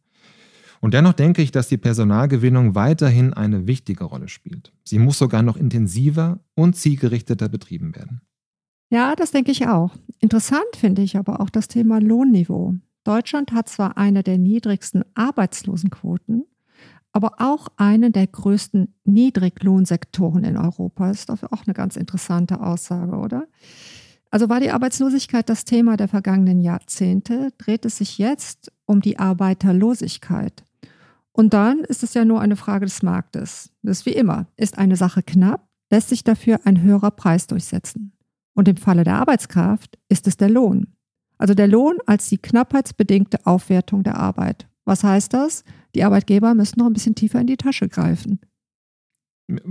Und 0.83 0.93
dennoch 0.93 1.15
denke 1.15 1.41
ich, 1.41 1.51
dass 1.51 1.69
die 1.69 1.79
Personalgewinnung 1.79 2.75
weiterhin 2.75 3.33
eine 3.33 3.67
wichtige 3.67 4.05
Rolle 4.05 4.29
spielt. 4.29 4.75
Sie 4.85 4.99
muss 4.99 5.17
sogar 5.17 5.43
noch 5.43 5.57
intensiver 5.57 6.41
und 6.55 6.77
zielgerichteter 6.77 7.49
betrieben 7.49 7.97
werden. 7.97 8.21
Ja, 8.91 9.17
das 9.17 9.31
denke 9.31 9.51
ich 9.51 9.67
auch. 9.67 9.97
Interessant 10.19 10.77
finde 10.77 11.01
ich 11.01 11.17
aber 11.17 11.41
auch 11.41 11.49
das 11.49 11.69
Thema 11.69 12.03
Lohnniveau. 12.03 12.75
Deutschland 13.05 13.53
hat 13.53 13.71
zwar 13.71 13.97
eine 13.97 14.23
der 14.23 14.37
niedrigsten 14.37 15.05
Arbeitslosenquoten, 15.15 16.45
aber 17.12 17.35
auch 17.38 17.68
einen 17.77 18.12
der 18.12 18.27
größten 18.27 18.94
Niedriglohnsektoren 19.05 20.44
in 20.44 20.57
Europa. 20.57 21.09
Das 21.09 21.20
ist 21.20 21.29
dafür 21.29 21.53
auch 21.53 21.66
eine 21.66 21.75
ganz 21.75 21.96
interessante 21.96 22.61
Aussage, 22.61 23.16
oder? 23.16 23.46
Also 24.31 24.48
war 24.48 24.61
die 24.61 24.70
Arbeitslosigkeit 24.70 25.48
das 25.48 25.66
Thema 25.66 25.98
der 25.98 26.09
vergangenen 26.09 26.61
Jahrzehnte, 26.61 27.53
dreht 27.59 27.85
es 27.85 27.98
sich 27.98 28.16
jetzt 28.16 28.72
um 28.87 29.03
die 29.03 29.18
Arbeiterlosigkeit. 29.18 30.64
Und 31.33 31.53
dann 31.53 31.81
ist 31.81 32.03
es 32.03 32.14
ja 32.14 32.25
nur 32.25 32.40
eine 32.40 32.57
Frage 32.57 32.87
des 32.87 33.03
Marktes. 33.03 33.70
Das 33.83 34.01
ist 34.01 34.07
wie 34.07 34.12
immer. 34.12 34.46
Ist 34.57 34.79
eine 34.79 34.96
Sache 34.96 35.22
knapp, 35.22 35.68
lässt 35.90 36.09
sich 36.09 36.25
dafür 36.25 36.61
ein 36.64 36.81
höherer 36.81 37.11
Preis 37.11 37.46
durchsetzen. 37.46 38.12
Und 38.55 38.68
im 38.68 38.77
Falle 38.77 39.05
der 39.05 39.16
Arbeitskraft 39.16 39.98
ist 40.09 40.27
es 40.27 40.38
der 40.38 40.51
Lohn. 40.51 40.94
Also 41.37 41.55
der 41.55 41.68
Lohn 41.68 41.98
als 42.07 42.29
die 42.29 42.38
knappheitsbedingte 42.38 43.46
Aufwertung 43.46 44.03
der 44.03 44.16
Arbeit. 44.16 44.66
Was 44.85 45.05
heißt 45.05 45.33
das? 45.33 45.64
Die 45.95 46.05
Arbeitgeber 46.05 46.55
müssen 46.55 46.79
noch 46.79 46.87
ein 46.87 46.92
bisschen 46.92 47.14
tiefer 47.14 47.40
in 47.40 47.47
die 47.47 47.57
Tasche 47.57 47.88
greifen. 47.88 48.40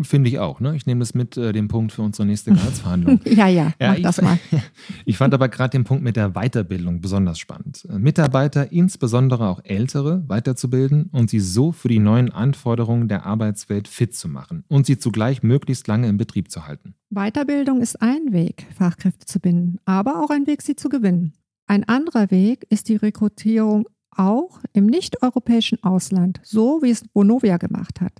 Finde 0.02 0.30
ich 0.30 0.38
auch. 0.38 0.60
Ne? 0.60 0.76
Ich 0.76 0.86
nehme 0.86 1.00
das 1.00 1.14
mit 1.14 1.38
äh, 1.38 1.54
dem 1.54 1.68
Punkt 1.68 1.92
für 1.94 2.02
unsere 2.02 2.28
nächste 2.28 2.52
Gehaltsverhandlung. 2.52 3.20
ja, 3.26 3.48
ja, 3.48 3.74
mach 3.80 3.96
ich, 3.96 4.04
das 4.04 4.22
mal. 4.22 4.38
ich 5.06 5.18
fand 5.18 5.34
aber 5.34 5.50
gerade 5.50 5.72
den 5.72 5.86
Punkt 5.86 6.04
mit 6.04 6.18
der 6.18 6.32
Weiterbildung 6.32 7.02
besonders 7.02 7.40
spannend. 7.40 7.88
Äh, 7.90 7.98
Mitarbeiter, 7.98 8.72
insbesondere 8.72 9.48
auch 9.48 9.62
ältere, 9.64 10.24
weiterzubilden 10.28 11.10
und 11.12 11.30
sie 11.30 11.40
so 11.40 11.72
für 11.72 11.88
die 11.88 12.00
neuen 12.00 12.32
Anforderungen 12.32 13.08
der 13.08 13.26
Arbeitswelt 13.26 13.88
fit 13.88 14.14
zu 14.14 14.28
machen 14.28 14.66
und 14.68 14.86
sie 14.86 15.00
zugleich 15.00 15.42
möglichst 15.42 15.88
lange 15.88 16.08
im 16.10 16.18
Betrieb 16.18 16.52
zu 16.52 16.68
halten. 16.68 16.94
Weiterbildung 17.10 17.82
ist 17.82 18.02
ein 18.02 18.34
Weg, 18.34 18.68
Fachkräfte 18.78 19.26
zu 19.26 19.40
binden, 19.40 19.78
aber 19.86 20.22
auch 20.22 20.30
ein 20.30 20.48
Weg, 20.48 20.62
sie 20.62 20.76
zu 20.76 20.90
gewinnen. 20.90 21.34
Ein 21.66 21.86
anderer 21.86 22.30
Weg 22.30 22.66
ist 22.70 22.90
die 22.90 22.98
Rekrutierung 22.98 23.88
auch 24.16 24.60
im 24.74 24.86
nicht-europäischen 24.86 25.84
Ausland, 25.84 26.40
so 26.44 26.82
wie 26.82 26.90
es 26.90 27.08
Bonovia 27.08 27.58
gemacht 27.58 28.02
hat. 28.02 28.14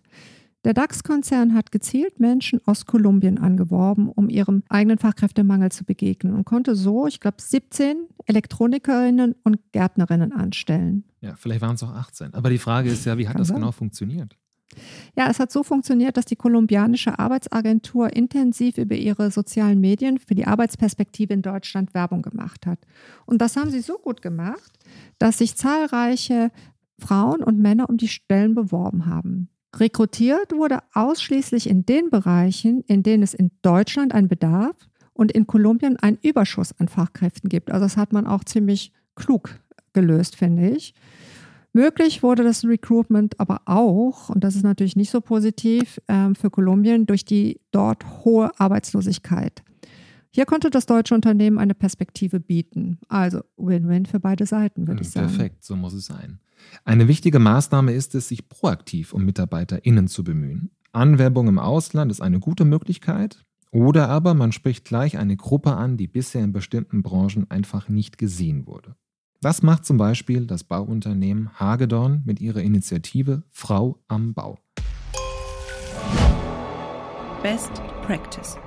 Der 0.64 0.76
DAX-Konzern 0.76 1.56
hat 1.56 1.72
gezielt 1.72 2.20
Menschen 2.20 2.62
aus 2.66 2.86
Kolumbien 2.86 3.40
angeworben, 3.40 4.10
um 4.10 4.30
ihrem 4.30 4.62
eigenen 4.70 5.00
Fachkräftemangel 5.00 5.72
zu 5.72 5.86
begegnen 5.86 6.36
und 6.36 6.46
konnte 6.46 6.76
so, 6.76 7.08
ich 7.08 7.20
glaube, 7.20 7.38
17 7.40 8.08
Elektronikerinnen 8.28 9.36
und 9.44 9.60
Gärtnerinnen 9.72 10.34
anstellen. 10.34 11.04
Ja, 11.22 11.36
vielleicht 11.36 11.62
waren 11.62 11.76
es 11.76 11.84
auch 11.84 11.94
18. 11.94 12.36
Aber 12.36 12.52
die 12.52 12.60
Frage 12.60 12.92
ist 12.92 13.06
ja, 13.06 13.18
wie 13.18 13.28
hat 13.28 13.34
Kann 13.34 13.42
das 13.42 13.48
sein. 13.48 13.58
genau 13.58 13.72
funktioniert? 13.72 14.38
Ja, 15.16 15.30
es 15.30 15.40
hat 15.40 15.52
so 15.52 15.64
funktioniert, 15.64 16.18
dass 16.18 16.26
die 16.26 16.36
kolumbianische 16.36 17.20
Arbeitsagentur 17.20 18.16
intensiv 18.16 18.78
über 18.78 18.96
ihre 18.96 19.32
sozialen 19.32 19.80
Medien 19.80 20.18
für 20.18 20.36
die 20.36 20.48
Arbeitsperspektive 20.48 21.34
in 21.34 21.42
Deutschland 21.42 21.94
Werbung 21.94 22.22
gemacht 22.22 22.66
hat. 22.66 22.80
Und 23.26 23.42
das 23.42 23.58
haben 23.58 23.72
sie 23.72 23.82
so 23.82 23.98
gut 23.98 24.22
gemacht, 24.22 24.72
dass 25.20 25.40
sich 25.40 25.56
zahlreiche 25.56 26.52
Frauen 27.00 27.44
und 27.44 27.60
Männer 27.60 27.90
um 27.90 27.98
die 27.98 28.08
Stellen 28.08 28.56
beworben 28.56 29.06
haben. 29.06 29.50
Rekrutiert 29.76 30.52
wurde 30.52 30.80
ausschließlich 30.94 31.70
in 31.70 31.86
den 31.86 32.10
Bereichen, 32.10 32.82
in 32.88 33.04
denen 33.04 33.24
es 33.24 33.34
in 33.34 33.52
Deutschland 33.62 34.14
einen 34.14 34.28
Bedarf 34.28 34.76
und 35.14 35.32
in 35.32 35.48
Kolumbien 35.48 35.98
einen 35.98 36.18
Überschuss 36.22 36.78
an 36.80 36.88
Fachkräften 36.88 37.50
gibt. 37.50 37.72
Also 37.72 37.86
das 37.86 37.98
hat 37.98 38.12
man 38.12 38.28
auch 38.28 38.44
ziemlich 38.44 38.92
klug 39.16 39.60
gelöst, 39.94 40.36
finde 40.36 40.70
ich. 40.70 40.94
Möglich 41.74 42.22
wurde 42.22 42.44
das 42.44 42.66
Recruitment 42.66 43.40
aber 43.40 43.62
auch, 43.66 44.30
und 44.30 44.44
das 44.44 44.56
ist 44.56 44.64
natürlich 44.64 44.96
nicht 44.98 45.10
so 45.10 45.22
positiv 45.22 46.02
äh, 46.08 46.34
für 46.34 46.50
Kolumbien, 46.50 47.06
durch 47.06 47.24
die 47.24 47.62
dort 47.72 48.26
hohe 48.26 48.52
Arbeitslosigkeit. 48.60 49.64
Hier 50.34 50.46
konnte 50.46 50.70
das 50.70 50.86
deutsche 50.86 51.14
Unternehmen 51.16 51.58
eine 51.58 51.74
Perspektive 51.74 52.40
bieten. 52.40 53.00
Also 53.10 53.42
Win-Win 53.58 54.06
für 54.06 54.20
beide 54.20 54.46
Seiten, 54.46 54.88
würde 54.88 55.02
ich 55.02 55.10
sagen. 55.12 55.28
Perfekt, 55.28 55.64
so 55.64 55.76
muss 55.76 55.94
es 55.94 56.06
sein. 56.06 56.40
Eine 56.86 57.08
wichtige 57.08 57.40
Maßnahme 57.40 57.94
ist 57.94 58.16
es, 58.16 58.30
sich 58.30 58.48
proaktiv 58.48 59.14
um 59.14 59.26
MitarbeiterInnen 59.26 60.08
zu 60.08 60.24
bemühen. 60.24 60.72
Anwerbung 60.94 61.48
im 61.48 61.60
Ausland 61.60 62.12
ist 62.12 62.22
eine 62.22 62.40
gute 62.40 62.66
Möglichkeit. 62.66 63.44
Oder 63.72 64.10
aber 64.10 64.34
man 64.34 64.52
spricht 64.52 64.84
gleich 64.84 65.18
eine 65.18 65.38
Gruppe 65.38 65.74
an, 65.74 65.96
die 65.96 66.08
bisher 66.08 66.44
in 66.44 66.52
bestimmten 66.52 67.04
Branchen 67.04 67.50
einfach 67.50 67.88
nicht 67.88 68.18
gesehen 68.18 68.68
wurde. 68.68 68.96
Das 69.44 69.64
macht 69.64 69.86
zum 69.86 69.98
Beispiel 69.98 70.46
das 70.46 70.64
Bauunternehmen 70.64 71.60
Hagedorn 71.60 72.22
mit 72.26 72.40
ihrer 72.40 72.62
Initiative 72.62 73.42
Frau 73.50 73.98
am 74.08 74.36
Bau. 74.36 74.60
Best 77.42 77.72
Practice. 78.04 78.58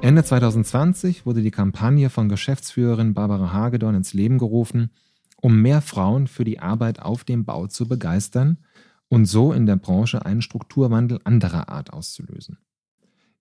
Ende 0.00 0.24
2020 0.24 1.26
wurde 1.26 1.42
die 1.42 1.50
Kampagne 1.50 2.08
von 2.08 2.30
Geschäftsführerin 2.30 3.12
Barbara 3.12 3.52
Hagedorn 3.52 3.96
ins 3.96 4.14
Leben 4.14 4.38
gerufen, 4.38 4.90
um 5.36 5.60
mehr 5.60 5.82
Frauen 5.82 6.28
für 6.28 6.44
die 6.44 6.60
Arbeit 6.60 7.02
auf 7.02 7.24
dem 7.24 7.44
Bau 7.44 7.66
zu 7.66 7.88
begeistern 7.88 8.56
und 9.08 9.26
so 9.26 9.52
in 9.52 9.66
der 9.66 9.76
Branche 9.76 10.24
einen 10.24 10.40
Strukturwandel 10.40 11.20
anderer 11.24 11.68
Art 11.68 11.92
auszulösen. 11.92 12.56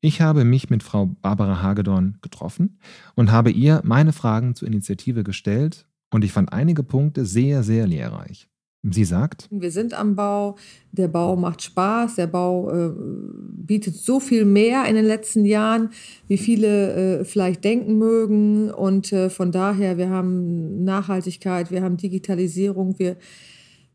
Ich 0.01 0.21
habe 0.21 0.45
mich 0.45 0.69
mit 0.69 0.81
Frau 0.81 1.07
Barbara 1.21 1.61
Hagedorn 1.61 2.17
getroffen 2.21 2.79
und 3.15 3.31
habe 3.31 3.51
ihr 3.51 3.81
meine 3.83 4.13
Fragen 4.13 4.55
zur 4.55 4.67
Initiative 4.69 5.23
gestellt 5.23 5.87
und 6.09 6.23
ich 6.23 6.31
fand 6.31 6.53
einige 6.53 6.83
Punkte 6.83 7.25
sehr, 7.25 7.63
sehr 7.63 7.85
lehrreich. 7.85 8.47
Sie 8.81 9.03
sagt, 9.03 9.49
wir 9.51 9.71
sind 9.71 9.93
am 9.93 10.15
Bau, 10.15 10.55
der 10.93 11.09
Bau 11.09 11.35
macht 11.35 11.61
Spaß, 11.61 12.15
der 12.15 12.27
Bau 12.27 12.71
äh, 12.71 12.93
bietet 12.95 13.97
so 13.97 14.21
viel 14.21 14.45
mehr 14.45 14.85
in 14.85 14.95
den 14.95 15.03
letzten 15.03 15.43
Jahren, 15.43 15.89
wie 16.29 16.37
viele 16.37 17.19
äh, 17.19 17.25
vielleicht 17.25 17.65
denken 17.65 17.97
mögen. 17.97 18.71
Und 18.71 19.11
äh, 19.11 19.29
von 19.29 19.51
daher, 19.51 19.97
wir 19.97 20.09
haben 20.09 20.85
Nachhaltigkeit, 20.85 21.71
wir 21.71 21.81
haben 21.81 21.97
Digitalisierung, 21.97 22.97
wir 22.99 23.17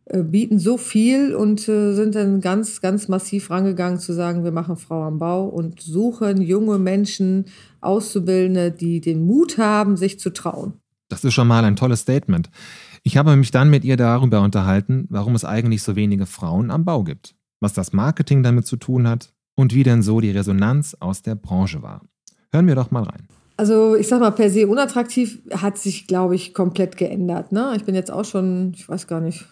bieten 0.07 0.59
so 0.59 0.77
viel 0.77 1.35
und 1.35 1.67
äh, 1.69 1.95
sind 1.95 2.15
dann 2.15 2.41
ganz, 2.41 2.81
ganz 2.81 3.09
massiv 3.09 3.51
rangegangen 3.51 3.99
zu 3.99 4.13
sagen, 4.13 4.45
wir 4.45 4.53
machen 4.53 4.77
Frau 4.77 5.03
am 5.03 5.19
Bau 5.19 5.47
und 5.47 5.81
suchen 5.81 6.43
junge 6.43 6.79
Menschen, 6.79 7.47
Auszubildende, 7.81 8.71
die 8.71 9.01
den 9.01 9.27
Mut 9.27 9.59
haben, 9.59 9.97
sich 9.97 10.19
zu 10.19 10.31
trauen. 10.31 10.75
Das 11.09 11.25
ist 11.25 11.35
schon 11.35 11.49
mal 11.49 11.65
ein 11.65 11.77
tolles 11.77 12.01
Statement. 12.01 12.51
Ich 13.03 13.17
habe 13.17 13.37
mich 13.37 13.51
dann 13.51 13.71
mit 13.71 13.85
ihr 13.85 13.97
darüber 13.97 14.41
unterhalten, 14.41 15.07
warum 15.11 15.35
es 15.35 15.45
eigentlich 15.45 15.83
so 15.83 15.97
wenige 15.97 16.27
Frauen 16.27 16.71
am 16.71 16.85
Bau 16.85 17.05
gibt, 17.05 17.35
was 17.61 17.73
das 17.73 17.93
Marketing 17.93 18.43
damit 18.43 18.67
zu 18.67 18.77
tun 18.77 19.09
hat 19.09 19.33
und 19.55 19.75
wie 19.75 19.83
denn 19.83 20.03
so 20.03 20.21
die 20.21 20.31
Resonanz 20.31 20.97
aus 21.01 21.23
der 21.23 21.35
Branche 21.35 21.83
war. 21.83 22.03
Hören 22.53 22.67
wir 22.67 22.75
doch 22.75 22.91
mal 22.91 23.03
rein. 23.03 23.29
Also 23.57 23.95
ich 23.95 24.09
sag 24.09 24.21
mal, 24.21 24.33
per 24.33 24.51
se 24.51 24.67
unattraktiv 24.67 25.41
hat 25.53 25.79
sich, 25.79 26.07
glaube 26.07 26.35
ich, 26.35 26.55
komplett 26.55 26.97
geändert. 26.97 27.53
Ne? 27.53 27.73
Ich 27.77 27.85
bin 27.85 27.95
jetzt 27.95 28.11
auch 28.11 28.25
schon, 28.25 28.73
ich 28.75 28.89
weiß 28.89 29.07
gar 29.07 29.21
nicht, 29.21 29.47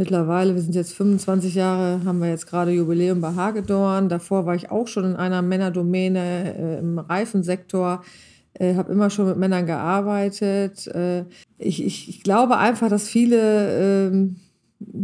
mittlerweile, 0.00 0.54
wir 0.54 0.62
sind 0.62 0.74
jetzt 0.74 0.94
25 0.94 1.54
Jahre, 1.54 2.02
haben 2.06 2.20
wir 2.20 2.30
jetzt 2.30 2.46
gerade 2.46 2.70
Jubiläum 2.70 3.20
bei 3.20 3.34
Hagedorn. 3.34 4.08
Davor 4.08 4.46
war 4.46 4.54
ich 4.54 4.70
auch 4.70 4.88
schon 4.88 5.04
in 5.04 5.14
einer 5.14 5.42
Männerdomäne 5.42 6.54
äh, 6.56 6.78
im 6.78 6.98
Reifensektor 6.98 8.02
äh, 8.54 8.74
habe 8.76 8.90
immer 8.90 9.10
schon 9.10 9.26
mit 9.26 9.36
Männern 9.36 9.66
gearbeitet. 9.66 10.86
Äh, 10.86 11.24
ich, 11.58 11.86
ich, 11.86 12.22
glaube 12.22 12.56
einfach, 12.56 12.88
dass 12.88 13.08
viele 13.08 14.08
ähm, 14.08 14.36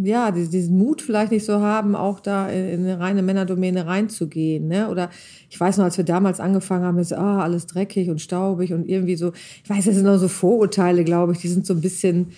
ja, 0.03 0.31
diesen 0.31 0.79
Mut 0.79 1.03
vielleicht 1.03 1.31
nicht 1.31 1.45
so 1.45 1.61
haben, 1.61 1.95
auch 1.95 2.19
da 2.19 2.49
in 2.49 2.81
eine 2.81 2.99
reine 2.99 3.23
Männerdomäne 3.23 3.87
reinzugehen. 3.87 4.67
Ne? 4.67 4.89
Oder 4.89 5.11
ich 5.51 5.61
weiß 5.61 5.77
noch, 5.77 5.85
als 5.85 5.99
wir 5.99 6.05
damals 6.05 6.41
angefangen 6.41 6.85
haben, 6.85 6.99
ist 6.99 7.13
ah, 7.13 7.43
alles 7.43 7.67
dreckig 7.67 8.09
und 8.09 8.23
staubig 8.23 8.73
und 8.73 8.89
irgendwie 8.89 9.17
so, 9.17 9.33
ich 9.63 9.69
weiß, 9.69 9.85
das 9.85 9.95
sind 9.95 10.05
noch 10.05 10.17
so 10.17 10.29
Vorurteile, 10.29 11.05
glaube 11.05 11.33
ich, 11.33 11.39
die 11.39 11.49
sind 11.49 11.67
so 11.67 11.75
ein 11.75 11.83
bisschen, 11.83 12.29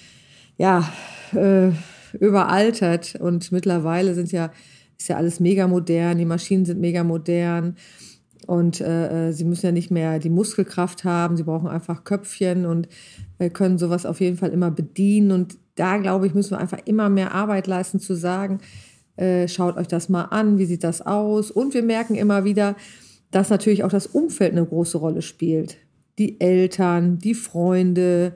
ja, 0.57 0.93
äh, 1.35 1.71
überaltert. 2.21 3.17
Und 3.17 3.53
mittlerweile 3.53 4.15
sind 4.15 4.33
ja, 4.33 4.51
ist 4.99 5.09
ja 5.09 5.17
alles 5.17 5.41
mega 5.41 5.67
modern, 5.67 6.19
die 6.19 6.25
Maschinen 6.25 6.65
sind 6.65 6.81
mega 6.81 7.05
modern. 7.05 7.77
Und 8.47 8.81
äh, 8.81 9.29
äh, 9.29 9.33
sie 9.33 9.45
müssen 9.45 9.67
ja 9.67 9.73
nicht 9.73 9.91
mehr 9.91 10.19
die 10.19 10.31
Muskelkraft 10.31 11.05
haben, 11.05 11.37
sie 11.37 11.43
brauchen 11.43 11.69
einfach 11.69 12.05
Köpfchen 12.05 12.65
und 12.65 12.89
äh, 13.39 13.51
können 13.51 13.77
sowas 13.77 14.07
auf 14.07 14.21
jeden 14.21 14.39
Fall 14.39 14.51
immer 14.51 14.71
bedienen. 14.71 15.33
Und 15.33 15.59
da, 15.75 15.99
glaube 15.99 16.27
ich, 16.27 16.35
müssen 16.35 16.53
wir 16.53 16.59
einfach 16.59 16.81
immer 16.87 17.11
mehr 17.11 17.35
Arbeit 17.35 17.67
leisten, 17.67 18.01
zu 18.01 18.15
sagen, 18.15 18.61
äh, 19.17 19.49
schaut 19.49 19.77
euch 19.77 19.89
das 19.89 20.09
mal 20.09 20.23
an, 20.23 20.59
wie 20.59 20.65
sieht 20.65 20.83
das 20.83 21.03
aus. 21.03 21.51
Und 21.51 21.75
wir 21.75 21.83
merken 21.83 22.15
immer 22.15 22.45
wieder, 22.45 22.75
dass 23.31 23.51
natürlich 23.51 23.85
auch 23.85 23.91
das 23.91 24.07
Umfeld 24.07 24.53
eine 24.53 24.65
große 24.65 24.97
Rolle 24.97 25.23
spielt. 25.23 25.77
Die 26.19 26.41
Eltern, 26.41 27.19
die 27.19 27.35
Freunde, 27.35 28.35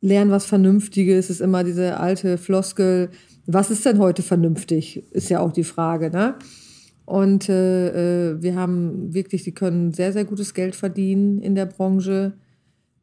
lernen 0.00 0.30
was 0.30 0.46
Vernünftiges, 0.46 1.30
ist 1.30 1.40
immer 1.40 1.64
diese 1.64 1.98
alte 1.98 2.38
Floskel. 2.38 3.10
Was 3.46 3.70
ist 3.70 3.84
denn 3.84 3.98
heute 3.98 4.22
vernünftig? 4.22 5.04
Ist 5.12 5.30
ja 5.30 5.40
auch 5.40 5.52
die 5.52 5.64
Frage, 5.64 6.10
ne? 6.10 6.34
Und 7.04 7.48
äh, 7.48 8.32
äh, 8.32 8.42
wir 8.42 8.54
haben 8.54 9.14
wirklich, 9.14 9.42
die 9.42 9.54
können 9.54 9.94
sehr, 9.94 10.12
sehr 10.12 10.26
gutes 10.26 10.52
Geld 10.52 10.76
verdienen 10.76 11.40
in 11.40 11.54
der 11.54 11.64
Branche. 11.64 12.34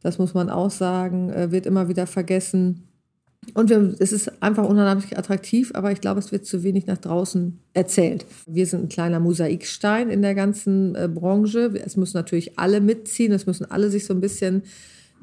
Das 0.04 0.20
muss 0.20 0.36
man 0.36 0.52
auch 0.52 0.70
sagen, 0.70 1.32
äh, 1.32 1.52
wird 1.52 1.66
immer 1.66 1.90
wieder 1.90 2.06
vergessen. 2.06 2.84
Und 3.56 3.72
wir, 3.72 3.96
es 3.98 4.12
ist 4.12 4.44
einfach 4.44 4.68
unheimlich 4.68 5.18
attraktiv, 5.18 5.72
aber 5.74 5.92
ich 5.92 6.02
glaube, 6.02 6.20
es 6.20 6.32
wird 6.32 6.46
zu 6.46 6.62
wenig 6.62 6.86
nach 6.86 7.00
draußen 7.00 7.60
erzählt. 7.74 8.26
Wir 8.46 8.68
sind 8.68 8.84
ein 8.84 8.90
kleiner 8.90 9.20
Mosaikstein 9.20 10.12
in 10.12 10.22
der 10.22 10.36
ganzen 10.36 10.94
äh, 10.94 11.10
Branche. 11.12 11.74
Es 11.84 11.98
müssen 11.98 12.18
natürlich 12.18 12.60
alle 12.60 12.82
mitziehen, 12.82 13.32
es 13.32 13.48
müssen 13.48 13.70
alle 13.70 13.90
sich 13.90 14.06
so 14.06 14.14
ein 14.14 14.22
bisschen 14.22 14.64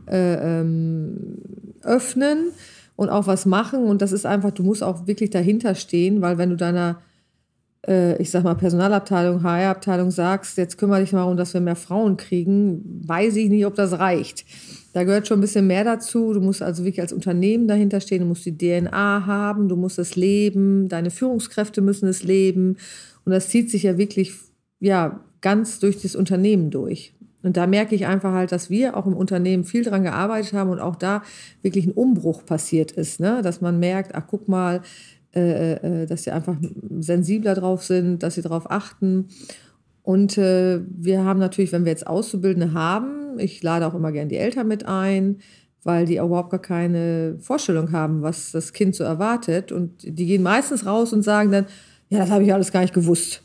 äh, 0.07 0.61
ähm, 0.61 1.39
öffnen 1.83 2.53
und 2.97 3.09
auch 3.09 3.27
was 3.27 3.47
machen. 3.47 3.85
Und 3.85 4.03
das 4.03 4.13
ist 4.13 4.27
einfach, 4.27 4.51
du 4.51 4.63
musst 4.63 4.83
auch 4.83 5.07
wirklich 5.07 5.31
dahinter 5.31 5.75
stehen, 5.75 6.21
weil 6.23 6.39
wenn 6.39 6.51
du 6.51 6.57
deiner 6.57 6.99
äh, 7.87 8.21
ich 8.21 8.31
sag 8.31 8.45
mal, 8.45 8.55
Personalabteilung, 8.55 9.43
HR-Abteilung 9.43 10.11
sagst, 10.11 10.57
jetzt 10.57 10.79
kümmere 10.79 11.01
dich 11.01 11.13
mal 11.13 11.21
darum, 11.21 11.37
dass 11.37 11.55
wir 11.55 11.61
mehr 11.61 11.77
Frauen 11.77 12.17
kriegen, 12.17 13.03
weiß 13.07 13.37
ich 13.37 13.49
nicht, 13.49 13.67
ob 13.67 13.75
das 13.75 13.99
reicht. 13.99 14.45
Da 14.93 15.05
gehört 15.05 15.27
schon 15.27 15.39
ein 15.39 15.43
bisschen 15.43 15.67
mehr 15.67 15.85
dazu. 15.85 16.33
Du 16.35 16.41
musst 16.41 16.63
also 16.63 16.85
wirklich 16.85 17.01
als 17.01 17.13
Unternehmen 17.13 17.67
dahinter 17.67 18.01
stehen, 18.01 18.21
du 18.21 18.27
musst 18.27 18.45
die 18.45 18.57
DNA 18.57 19.27
haben, 19.27 19.69
du 19.69 19.77
musst 19.77 19.99
es 19.99 20.17
leben, 20.17 20.89
deine 20.89 21.11
Führungskräfte 21.11 21.81
müssen 21.81 22.09
es 22.09 22.23
leben. 22.23 22.77
Und 23.25 23.33
das 23.33 23.49
zieht 23.49 23.71
sich 23.71 23.85
ja 23.85 23.99
wirklich, 23.99 24.33
ja, 24.81 25.21
ganz 25.41 25.81
durch 25.81 26.01
das 26.03 26.15
Unternehmen 26.15 26.71
durch. 26.71 27.15
Und 27.43 27.57
da 27.57 27.67
merke 27.67 27.95
ich 27.95 28.07
einfach 28.07 28.33
halt, 28.33 28.53
dass 28.53 28.71
wir 28.71 28.97
auch 28.97 29.07
im 29.07 29.15
Unternehmen 29.15 29.65
viel 29.65 29.85
dran 29.85 30.03
gearbeitet 30.05 30.53
haben 30.53 30.71
und 30.71 30.81
auch 30.81 30.97
da 30.97 31.23
wirklich 31.63 31.87
ein 31.87 31.93
Umbruch 31.93 32.45
passiert 32.47 32.93
ist, 32.93 33.21
ne? 33.21 33.41
dass 33.43 33.61
man 33.61 33.79
merkt, 33.79 34.15
ach 34.15 34.25
guck 34.29 34.49
mal, 34.49 34.83
äh, 35.35 36.03
äh, 36.03 36.07
dass 36.07 36.25
sie 36.25 36.31
einfach 36.31 36.57
sensibler 37.01 37.55
drauf 37.55 37.83
sind, 37.83 38.23
dass 38.23 38.35
sie 38.35 38.43
darauf 38.43 38.71
achten. 38.71 39.29
Und 40.03 40.37
äh, 40.37 40.81
wir 40.89 41.25
haben 41.25 41.39
natürlich, 41.41 41.73
wenn 41.73 41.85
wir 41.85 41.93
jetzt 41.93 42.07
Auszubildende 42.07 42.75
haben, 42.75 43.39
ich 43.39 43.63
lade 43.63 43.87
auch 43.87 43.95
immer 43.95 44.13
gerne 44.13 44.29
die 44.29 44.37
Eltern 44.37 44.69
mit 44.69 44.87
ein, 44.87 45.39
weil 45.85 46.07
die 46.07 46.17
überhaupt 46.17 46.51
gar 46.51 46.61
keine 46.61 47.37
Vorstellung 47.41 47.93
haben, 47.93 48.23
was 48.23 48.53
das 48.53 48.73
Kind 48.73 48.95
so 48.95 49.05
erwartet. 49.05 49.73
Und 49.73 50.03
die 50.03 50.27
gehen 50.27 50.43
meistens 50.43 50.87
raus 50.87 51.13
und 51.13 51.23
sagen 51.23 51.51
dann, 51.51 51.67
ja, 52.09 52.19
das 52.19 52.31
habe 52.31 52.45
ich 52.45 52.53
alles 52.53 52.71
gar 52.71 52.83
nicht 52.83 52.95
gewusst. 52.95 53.43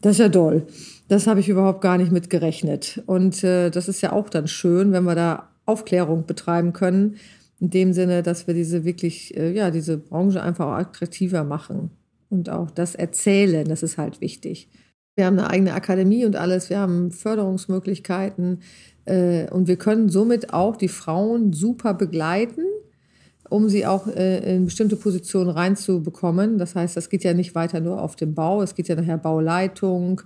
Das 0.00 0.12
ist 0.12 0.18
ja 0.20 0.28
toll. 0.28 0.66
Das 1.08 1.26
habe 1.26 1.40
ich 1.40 1.48
überhaupt 1.48 1.80
gar 1.80 1.98
nicht 1.98 2.10
mit 2.10 2.30
gerechnet. 2.30 3.02
Und 3.06 3.44
äh, 3.44 3.70
das 3.70 3.88
ist 3.88 4.00
ja 4.00 4.12
auch 4.12 4.28
dann 4.28 4.48
schön, 4.48 4.92
wenn 4.92 5.04
wir 5.04 5.14
da 5.14 5.48
Aufklärung 5.64 6.26
betreiben 6.26 6.72
können, 6.72 7.16
in 7.60 7.70
dem 7.70 7.92
Sinne, 7.92 8.22
dass 8.22 8.46
wir 8.46 8.54
diese 8.54 8.84
wirklich, 8.84 9.36
äh, 9.36 9.52
ja, 9.52 9.70
diese 9.70 9.98
Branche 9.98 10.42
einfach 10.42 10.66
attraktiver 10.66 11.44
machen 11.44 11.90
und 12.28 12.50
auch 12.50 12.70
das 12.70 12.94
erzählen, 12.94 13.66
das 13.66 13.82
ist 13.82 13.98
halt 13.98 14.20
wichtig. 14.20 14.68
Wir 15.14 15.26
haben 15.26 15.38
eine 15.38 15.48
eigene 15.48 15.72
Akademie 15.72 16.26
und 16.26 16.36
alles, 16.36 16.68
wir 16.68 16.78
haben 16.78 17.10
Förderungsmöglichkeiten 17.10 18.60
äh, 19.06 19.48
und 19.50 19.68
wir 19.68 19.76
können 19.76 20.10
somit 20.10 20.52
auch 20.52 20.76
die 20.76 20.88
Frauen 20.88 21.52
super 21.52 21.94
begleiten 21.94 22.62
um 23.48 23.68
sie 23.68 23.86
auch 23.86 24.06
äh, 24.08 24.56
in 24.56 24.64
bestimmte 24.64 24.96
Positionen 24.96 25.50
reinzubekommen. 25.50 26.58
Das 26.58 26.74
heißt, 26.74 26.96
das 26.96 27.08
geht 27.08 27.24
ja 27.24 27.34
nicht 27.34 27.54
weiter 27.54 27.80
nur 27.80 28.02
auf 28.02 28.16
dem 28.16 28.34
Bau, 28.34 28.62
es 28.62 28.74
geht 28.74 28.88
ja 28.88 28.96
nachher 28.96 29.18
Bauleitung 29.18 30.22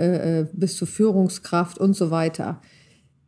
äh, 0.00 0.40
äh, 0.40 0.46
bis 0.52 0.76
zur 0.76 0.88
Führungskraft 0.88 1.78
und 1.78 1.94
so 1.94 2.10
weiter. 2.10 2.60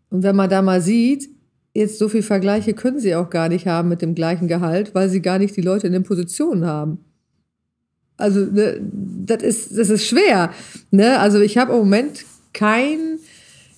Und 0.09 0.23
wenn 0.23 0.35
man 0.35 0.49
da 0.49 0.63
mal 0.63 0.81
sieht, 0.81 1.29
jetzt 1.75 1.99
so 1.99 2.09
viele 2.09 2.23
Vergleiche 2.23 2.75
können 2.75 2.99
sie 2.99 3.15
auch 3.15 3.31
gar 3.31 3.49
nicht 3.49 3.67
haben 3.67 3.89
mit 3.89 4.03
dem 4.03 4.15
gleichen 4.15 4.49
Gehalt, 4.49 4.95
weil 4.95 5.09
sie 5.09 5.21
gar 5.21 5.39
nicht 5.39 5.57
die 5.57 5.63
Leute 5.63 5.87
in 5.87 5.93
den 5.93 6.03
Positionen 6.03 6.67
haben. 6.67 7.05
Also 8.17 8.41
ne, 8.41 8.81
das 8.81 9.43
ist 9.43 9.79
das 9.79 9.91
ist 9.91 10.07
schwer. 10.07 10.51
Ne? 10.91 11.19
Also 11.19 11.41
ich 11.41 11.59
habe 11.59 11.73
im 11.73 11.79
Moment 11.79 12.25
kein, 12.53 13.19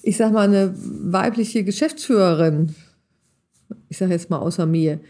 ich 0.03 0.17
sag 0.17 0.33
mal 0.33 0.47
eine 0.47 0.75
weibliche 0.77 1.65
Geschäftsführerin. 1.65 2.75
Ich 3.89 3.99
sage 3.99 4.13
jetzt 4.13 4.31
mal 4.31 4.39
außer 4.39 4.67
mir. 4.67 5.01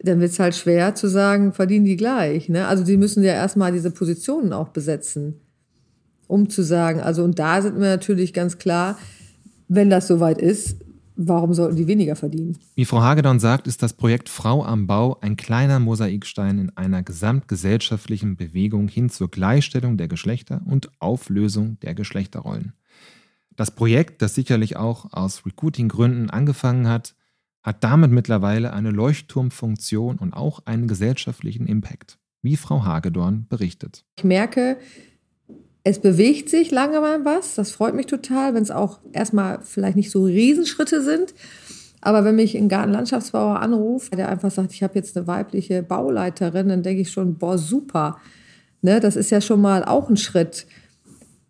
Dann 0.00 0.20
wird 0.20 0.32
es 0.32 0.38
halt 0.38 0.54
schwer 0.54 0.94
zu 0.94 1.08
sagen, 1.08 1.52
verdienen 1.52 1.86
die 1.86 1.96
gleich. 1.96 2.48
Ne? 2.48 2.66
Also 2.66 2.84
die 2.84 2.96
müssen 2.96 3.22
ja 3.22 3.32
erstmal 3.32 3.72
diese 3.72 3.90
Positionen 3.90 4.52
auch 4.52 4.68
besetzen, 4.68 5.40
um 6.26 6.48
zu 6.48 6.62
sagen. 6.62 7.00
Also 7.00 7.24
und 7.24 7.38
da 7.38 7.62
sind 7.62 7.80
wir 7.80 7.88
natürlich 7.88 8.32
ganz 8.32 8.58
klar, 8.58 8.98
wenn 9.68 9.90
das 9.90 10.06
soweit 10.06 10.38
ist, 10.38 10.76
warum 11.16 11.54
sollten 11.54 11.76
die 11.76 11.86
weniger 11.86 12.14
verdienen? 12.14 12.58
Wie 12.74 12.84
Frau 12.84 13.00
Hagedorn 13.00 13.40
sagt, 13.40 13.66
ist 13.66 13.82
das 13.82 13.94
Projekt 13.94 14.28
Frau 14.28 14.64
am 14.64 14.86
Bau 14.86 15.18
ein 15.20 15.36
kleiner 15.36 15.80
Mosaikstein 15.80 16.58
in 16.58 16.76
einer 16.76 17.02
gesamtgesellschaftlichen 17.02 18.36
Bewegung 18.36 18.88
hin 18.88 19.08
zur 19.08 19.30
Gleichstellung 19.30 19.96
der 19.96 20.08
Geschlechter 20.08 20.62
und 20.66 20.90
Auflösung 21.00 21.78
der 21.80 21.94
Geschlechterrollen. 21.94 22.74
Das 23.56 23.70
Projekt, 23.70 24.20
das 24.20 24.34
sicherlich 24.34 24.76
auch 24.76 25.12
aus 25.12 25.46
Recruiting-Gründen 25.46 26.28
angefangen 26.28 26.86
hat, 26.88 27.14
hat 27.62 27.82
damit 27.82 28.12
mittlerweile 28.12 28.72
eine 28.72 28.90
Leuchtturmfunktion 28.90 30.18
und 30.18 30.34
auch 30.34 30.60
einen 30.66 30.86
gesellschaftlichen 30.86 31.66
Impact, 31.66 32.18
wie 32.42 32.56
Frau 32.56 32.84
Hagedorn 32.84 33.46
berichtet. 33.48 34.04
Ich 34.18 34.24
merke, 34.24 34.76
es 35.88 36.00
bewegt 36.00 36.48
sich 36.48 36.72
lange 36.72 37.00
mal 37.00 37.24
was. 37.24 37.54
Das 37.54 37.70
freut 37.70 37.94
mich 37.94 38.06
total, 38.06 38.54
wenn 38.54 38.62
es 38.64 38.72
auch 38.72 38.98
erstmal 39.12 39.60
vielleicht 39.62 39.94
nicht 39.94 40.10
so 40.10 40.24
Riesenschritte 40.24 41.00
sind. 41.00 41.32
Aber 42.00 42.24
wenn 42.24 42.34
mich 42.34 42.56
ein 42.56 42.68
Gartenlandschaftsbauer 42.68 43.60
anruft, 43.60 44.12
der 44.12 44.28
einfach 44.28 44.50
sagt, 44.50 44.72
ich 44.72 44.82
habe 44.82 44.96
jetzt 44.96 45.16
eine 45.16 45.28
weibliche 45.28 45.84
Bauleiterin, 45.84 46.68
dann 46.68 46.82
denke 46.82 47.02
ich 47.02 47.12
schon, 47.12 47.36
boah, 47.36 47.56
super. 47.56 48.18
Ne, 48.82 48.98
das 48.98 49.14
ist 49.14 49.30
ja 49.30 49.40
schon 49.40 49.60
mal 49.60 49.84
auch 49.84 50.10
ein 50.10 50.16
Schritt 50.16 50.66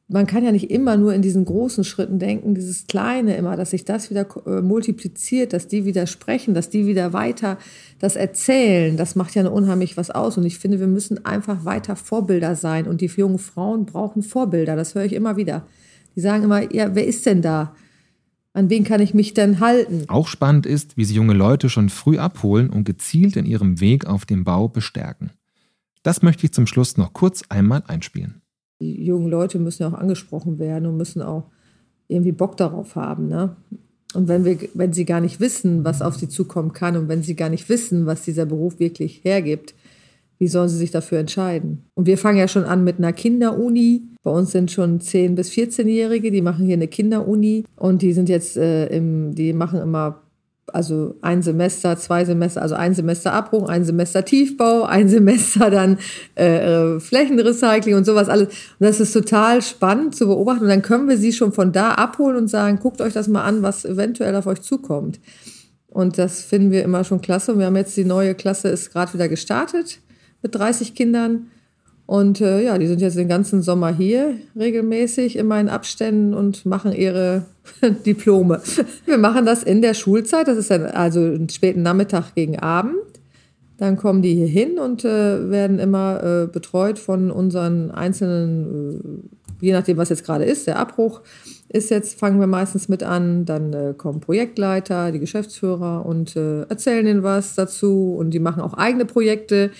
man 0.09 0.27
kann 0.29 0.45
ja 0.45 0.53
nicht 0.53 0.71
immer 0.71 0.97
nur 0.97 1.15
in 1.15 1.23
diesen 1.23 1.45
großen 1.45 1.83
Schritten 1.83 2.21
denken, 2.21 2.55
dieses 2.55 2.87
Kleine 2.87 3.37
immer, 3.37 3.57
dass 3.57 3.71
sich 3.71 3.85
das 3.85 4.09
wieder 4.09 4.27
äh, 4.47 4.63
multipliziert, 4.63 5.53
dass 5.53 5.67
die 5.67 5.85
wieder 5.85 6.07
sprechen, 6.07 6.55
dass 6.55 6.71
die 6.71 6.87
wieder 6.87 7.13
weiter 7.13 7.59
das 7.99 8.15
erzählen. 8.15 8.97
Das 8.97 9.17
macht 9.17 9.35
ja 9.35 9.49
unheimlich 9.49 9.97
was 9.97 10.11
aus. 10.11 10.39
Und 10.39 10.47
ich 10.47 10.59
finde, 10.59 10.79
wir 10.79 10.87
müssen 10.87 11.25
einfach 11.25 11.65
weiter 11.65 11.97
Vorbilder 11.97 12.55
sein. 12.55 12.87
Und 12.87 13.01
die 13.01 13.07
jungen 13.07 13.41
Frauen 13.41 13.85
brauchen 13.85 14.23
Vorbilder. 14.23 14.77
Das 14.77 14.95
höre 14.95 15.05
ich 15.05 15.13
immer 15.13 15.37
wieder. 15.37 15.67
Die 16.15 16.21
sagen 16.21 16.45
immer, 16.45 16.73
ja, 16.73 16.95
wer 16.95 17.07
ist 17.07 17.27
denn 17.27 17.43
da? 17.43 17.75
An 18.53 18.71
wen 18.71 18.85
kann 18.85 19.03
ich 19.03 19.13
mich 19.13 19.35
denn 19.35 19.59
halten? 19.59 20.05
Auch 20.07 20.29
spannend 20.29 20.67
ist, 20.67 20.97
wie 20.97 21.05
sie 21.05 21.15
junge 21.15 21.35
Leute 21.35 21.69
schon 21.69 21.89
früh 21.89 22.17
abholen 22.17 22.71
und 22.71 22.85
gezielt 22.85 23.37
in 23.37 23.45
ihrem 23.45 23.81
Weg 23.81 24.07
auf 24.07 24.25
dem 24.25 24.45
Bau 24.45 24.69
bestärken. 24.69 25.33
Das 26.05 26.23
möchte 26.23 26.47
ich 26.47 26.53
zum 26.53 26.69
Schluss 26.69 26.97
noch 26.97 27.13
kurz 27.13 27.43
einmal 27.49 27.83
einspielen 27.89 28.41
die 28.81 29.05
jungen 29.05 29.29
Leute 29.29 29.59
müssen 29.59 29.83
ja 29.83 29.89
auch 29.89 29.99
angesprochen 29.99 30.59
werden 30.59 30.87
und 30.87 30.97
müssen 30.97 31.23
auch 31.23 31.45
irgendwie 32.09 32.33
Bock 32.33 32.57
darauf 32.57 32.95
haben. 32.97 33.29
Ne? 33.29 33.57
Und 34.15 34.29
wenn, 34.29 34.45
wir, 34.45 34.59
wenn 34.75 34.93
sie 34.93 35.05
gar 35.05 35.21
nicht 35.21 35.41
wissen, 35.41 35.85
was 35.85 36.03
auf 36.03 36.17
sie 36.17 36.29
zukommen 36.29 36.73
kann 36.73 36.97
und 36.97 37.09
wenn 37.09 37.23
sie 37.23 37.37
gar 37.37 37.49
nicht 37.49 37.69
wissen, 37.69 38.07
was 38.07 38.23
dieser 38.23 38.47
Beruf 38.47 38.79
wirklich 38.79 39.23
hergibt, 39.25 39.75
wie 40.39 40.49
sollen 40.49 40.69
sie 40.69 40.77
sich 40.77 40.91
dafür 40.91 41.19
entscheiden? 41.19 41.85
Und 41.95 42.07
wir 42.07 42.19
fangen 42.19 42.39
ja 42.39 42.47
schon 42.47 42.65
an 42.65 42.85
mit 42.85 42.99
einer 42.99 43.13
Kinderuni. 43.13 44.03
Bei 44.23 44.31
uns 44.31 44.53
sind 44.53 44.71
schon 44.71 45.01
10- 45.01 45.35
bis 45.35 45.51
14-Jährige, 45.51 46.31
die 46.31 46.43
machen 46.43 46.67
hier 46.67 46.75
eine 46.75 46.89
Kinderuni 46.89 47.65
und 47.77 48.03
die 48.03 48.13
sind 48.13 48.29
jetzt 48.29 48.57
äh, 48.57 48.87
im, 48.89 49.35
die 49.35 49.53
machen 49.53 49.81
immer 49.81 50.23
also 50.77 51.17
ein 51.23 51.43
Semester, 51.43 51.97
zwei 51.97 52.25
Semester, 52.25 52.61
also 52.61 52.75
ein 52.75 52.95
Semester 52.95 53.33
Abbruch, 53.33 53.69
ein 53.69 53.85
Semester 53.85 54.25
Tiefbau, 54.25 54.85
ein 54.85 55.09
Semester 55.17 55.71
dann 55.71 55.99
äh, 56.37 56.97
äh, 56.97 57.01
Flächenrecycling 57.01 57.95
und 57.95 58.05
sowas 58.05 58.29
alles. 58.29 58.49
Und 58.49 58.87
das 58.87 59.01
ist 59.01 59.13
total 59.13 59.63
spannend 59.63 60.15
zu 60.15 60.27
beobachten. 60.27 60.65
Und 60.65 60.69
dann 60.69 60.83
können 60.83 61.09
wir 61.09 61.17
sie 61.17 61.33
schon 61.33 61.53
von 61.53 61.73
da 61.73 61.93
abholen 61.93 62.37
und 62.37 62.49
sagen, 62.49 62.79
guckt 62.79 63.01
euch 63.01 63.15
das 63.15 63.27
mal 63.27 63.43
an, 63.43 63.63
was 63.63 63.85
eventuell 63.87 64.37
auf 64.37 64.47
euch 64.47 64.61
zukommt. 64.61 65.19
Und 65.89 66.19
das 66.19 66.43
finden 66.43 66.71
wir 66.71 66.85
immer 66.85 67.05
schon 67.05 67.23
klasse. 67.23 67.53
Und 67.53 67.59
wir 67.59 67.67
haben 67.67 67.77
jetzt 67.77 67.97
die 67.97 68.05
neue 68.05 68.35
Klasse, 68.35 68.69
ist 68.69 68.93
gerade 68.93 69.15
wieder 69.15 69.29
gestartet 69.29 70.01
mit 70.43 70.55
30 70.55 70.95
Kindern. 70.95 71.51
Und 72.07 72.41
äh, 72.41 72.63
ja, 72.63 72.79
die 72.79 72.87
sind 72.87 73.01
jetzt 73.01 73.17
den 73.17 73.29
ganzen 73.29 73.63
Sommer 73.63 73.93
hier 73.93 74.37
regelmäßig 74.57 75.37
in 75.37 75.47
meinen 75.47 75.69
Abständen 75.69 76.35
und 76.35 76.65
machen 76.65 76.93
ihre 76.93 77.47
Diplome. 78.07 78.63
Wir 79.05 79.19
machen 79.19 79.45
das 79.45 79.65
in 79.65 79.83
der 79.83 79.95
Schulzeit, 79.95 80.47
das 80.47 80.57
ist 80.57 80.71
dann 80.71 80.87
also 80.87 81.21
einen 81.21 81.49
späten 81.49 81.83
Nachmittag 81.83 82.35
gegen 82.35 82.59
Abend. 82.61 82.95
Dann 83.79 83.97
kommen 83.97 84.23
die 84.23 84.35
hier 84.35 84.47
hin 84.47 84.79
und 84.79 85.05
äh, 85.05 85.51
werden 85.51 85.79
immer 85.79 86.23
äh, 86.23 86.47
betreut 86.47 86.99
von 86.99 87.31
unseren 87.31 87.91
einzelnen, 87.91 89.29
äh, 89.61 89.67
je 89.67 89.73
nachdem, 89.73 89.97
was 89.99 90.09
jetzt 90.09 90.25
gerade 90.25 90.45
ist, 90.45 90.67
der 90.67 90.79
Abbruch 90.79 91.21
ist 91.69 91.91
jetzt, 91.91 92.19
fangen 92.19 92.41
wir 92.41 92.47
meistens 92.47 92.89
mit 92.89 93.03
an, 93.03 93.45
dann 93.45 93.73
äh, 93.73 93.95
kommen 93.97 94.21
Projektleiter, 94.21 95.13
die 95.13 95.19
Geschäftsführer 95.19 96.07
und 96.07 96.37
äh, 96.37 96.63
erzählen 96.63 97.07
ihnen 97.07 97.23
was 97.23 97.55
dazu 97.55 98.15
und 98.17 98.31
die 98.31 98.39
machen 98.39 98.63
auch 98.63 98.75
eigene 98.75 99.05
Projekte. 99.05 99.71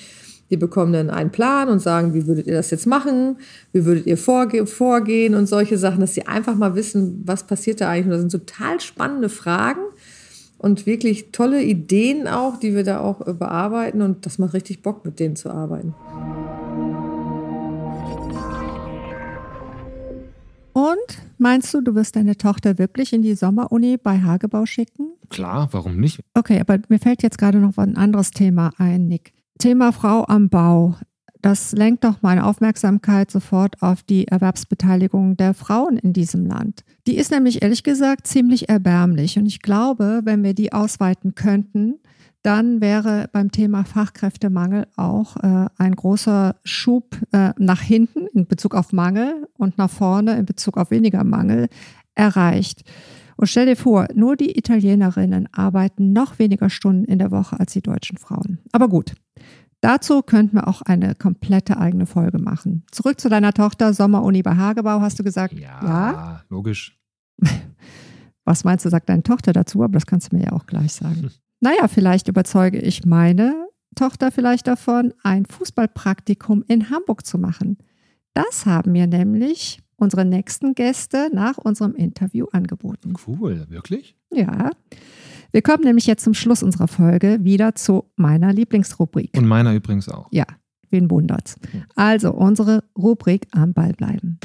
Die 0.51 0.57
bekommen 0.57 0.93
dann 0.93 1.11
einen 1.11 1.31
Plan 1.31 1.69
und 1.69 1.81
sagen, 1.81 2.15
wie 2.15 2.27
würdet 2.27 2.47
ihr 2.47 2.55
das 2.55 2.71
jetzt 2.71 2.87
machen? 2.87 3.39
Wie 3.73 3.85
würdet 3.85 4.07
ihr 4.07 4.17
vorge 4.17 4.67
vorgehen 4.67 5.35
und 5.35 5.47
solche 5.47 5.77
Sachen, 5.77 6.01
dass 6.01 6.15
sie 6.15 6.27
einfach 6.27 6.55
mal 6.55 6.75
wissen, 6.75 7.23
was 7.25 7.45
passiert 7.45 7.81
da 7.81 7.89
eigentlich. 7.89 8.07
Und 8.07 8.13
das 8.13 8.21
sind 8.21 8.47
total 8.47 8.81
spannende 8.81 9.29
Fragen 9.29 9.81
und 10.59 10.87
wirklich 10.87 11.33
tolle 11.33 11.63
Ideen 11.63 12.29
auch, 12.29 12.59
die 12.59 12.75
wir 12.75 12.85
da 12.85 13.01
auch 13.01 13.27
äh, 13.27 13.33
bearbeiten. 13.33 14.03
Und 14.03 14.27
das 14.27 14.39
macht 14.39 14.55
richtig 14.55 14.83
Bock, 14.83 15.05
mit 15.05 15.21
denen 15.21 15.37
zu 15.37 15.51
arbeiten. 15.51 15.95
Und 20.73 21.23
meinst 21.39 21.73
du, 21.73 21.81
du 21.81 21.95
wirst 21.95 22.17
deine 22.17 22.37
Tochter 22.37 22.79
wirklich 22.79 23.13
in 23.13 23.23
die 23.23 23.35
Sommeruni 23.35 23.97
bei 23.97 24.21
Hagebau 24.21 24.67
schicken? 24.67 25.13
Klar, 25.31 25.69
warum 25.73 25.99
nicht? 25.99 26.21
Okay, 26.35 26.61
aber 26.61 26.79
mir 26.89 26.99
fällt 26.99 27.23
jetzt 27.23 27.39
gerade 27.39 27.59
noch 27.59 27.77
ein 27.79 27.97
anderes 27.97 28.31
Thema 28.31 28.73
ein, 28.77 29.09
Nick. 29.09 29.33
Thema 29.59 29.93
Frau 29.93 30.25
am 30.27 30.49
Bau. 30.49 30.95
Das 31.43 31.73
lenkt 31.73 32.05
doch 32.05 32.23
meine 32.23 32.45
Aufmerksamkeit 32.45 33.31
sofort 33.31 33.81
auf 33.83 34.03
die 34.03 34.27
Erwerbsbeteiligung 34.27 35.37
der 35.37 35.55
Frauen 35.55 35.97
in 35.97 36.13
diesem 36.13 36.47
Land. 36.47 36.85
Die 37.07 37.17
ist 37.17 37.31
nämlich 37.31 37.63
ehrlich 37.63 37.85
gesagt 37.85 38.27
ziemlich 38.27 38.69
erbärmlich. 38.69 39.39
Und 39.39 39.47
ich 39.47 39.63
glaube, 39.63 40.23
wenn 40.25 40.43
wir 40.43 40.55
die 40.55 40.73
ausweiten 40.73 41.35
könnten, 41.35 42.01
dann 42.43 42.81
wäre 42.81 43.29
beim 43.33 43.51
Thema 43.51 43.85
Fachkräftemangel 43.85 44.87
auch 44.97 45.37
äh, 45.37 45.67
ein 45.79 45.97
großer 45.97 46.57
Schub 46.65 47.17
äh, 47.33 47.51
nach 47.59 47.81
hinten 47.81 48.27
in 48.35 48.47
Bezug 48.47 48.75
auf 48.75 48.93
Mangel 48.93 49.49
und 49.57 49.79
nach 49.79 49.91
vorne 49.91 50.37
in 50.37 50.47
Bezug 50.47 50.77
auf 50.77 50.91
weniger 50.91 51.25
Mangel 51.25 51.69
erreicht. 52.15 52.85
Und 53.37 53.49
stell 53.49 53.67
dir 53.67 53.77
vor, 53.77 54.09
nur 54.15 54.37
die 54.37 54.57
Italienerinnen 54.57 55.49
arbeiten 55.53 56.13
noch 56.13 56.39
weniger 56.39 56.71
Stunden 56.71 57.05
in 57.05 57.19
der 57.19 57.31
Woche 57.31 57.59
als 57.61 57.73
die 57.73 57.83
deutschen 57.83 58.17
Frauen. 58.17 58.59
Aber 58.73 58.89
gut, 58.89 59.15
dazu 59.81 60.23
könnten 60.23 60.57
wir 60.57 60.69
auch 60.69 60.83
eine 60.83 61.15
komplette 61.15 61.77
eigene 61.79 62.07
Folge 62.07 62.39
machen. 62.39 62.85
Zurück 62.91 63.21
zu 63.21 63.29
deiner 63.29 63.53
Tochter, 63.53 63.93
Sommeruni 63.93 64.43
bei 64.43 64.57
Hagebau, 64.57 65.01
hast 65.01 65.19
du 65.19 65.25
gesagt? 65.25 65.55
Ja, 65.55 65.83
ja? 65.83 66.45
logisch. 66.49 66.99
Was 68.45 68.65
meinst 68.65 68.85
du, 68.85 68.91
sagt 68.91 69.09
deine 69.09 69.23
Tochter 69.23 69.53
dazu? 69.53 69.83
Aber 69.83 69.93
das 69.93 70.07
kannst 70.07 70.33
du 70.33 70.37
mir 70.37 70.45
ja 70.45 70.53
auch 70.53 70.67
gleich 70.67 70.93
sagen. 70.93 71.23
Hm. 71.23 71.31
Naja, 71.59 71.89
vielleicht 71.89 72.29
überzeuge 72.29 72.79
ich 72.79 73.07
meine 73.07 73.67
Tochter 73.95 74.31
vielleicht 74.31 74.67
davon, 74.67 75.15
ein 75.23 75.47
Fußballpraktikum 75.47 76.63
in 76.69 76.91
Hamburg 76.91 77.27
zu 77.27 77.39
machen. 77.39 77.79
Das 78.35 78.67
haben 78.67 78.93
mir 78.93 79.07
nämlich 79.07 79.83
unsere 79.97 80.25
nächsten 80.25 80.75
Gäste 80.75 81.31
nach 81.33 81.59
unserem 81.59 81.95
Interview 81.95 82.47
angeboten. 82.53 83.15
Cool, 83.27 83.67
wirklich? 83.69 84.17
Ja. 84.33 84.71
Wir 85.53 85.63
kommen 85.63 85.85
nämlich 85.85 86.07
jetzt 86.07 86.25
zum 86.25 86.35
Schluss 86.35 86.63
unserer 86.63 86.89
Folge 86.89 87.39
wieder 87.43 87.75
zu 87.75 88.11
meiner 88.17 88.53
Lieblingsrubrik. 88.53 89.31
Und 89.37 89.47
meiner 89.47 89.75
übrigens 89.75 90.09
auch. 90.09 90.29
Ja, 90.31 90.45
wen 90.91 91.11
wundert's? 91.11 91.57
Also 91.95 92.33
unsere 92.33 92.85
Rubrik 92.97 93.47
am 93.53 93.73
Ball 93.73 93.93
bleiben. 93.93 94.39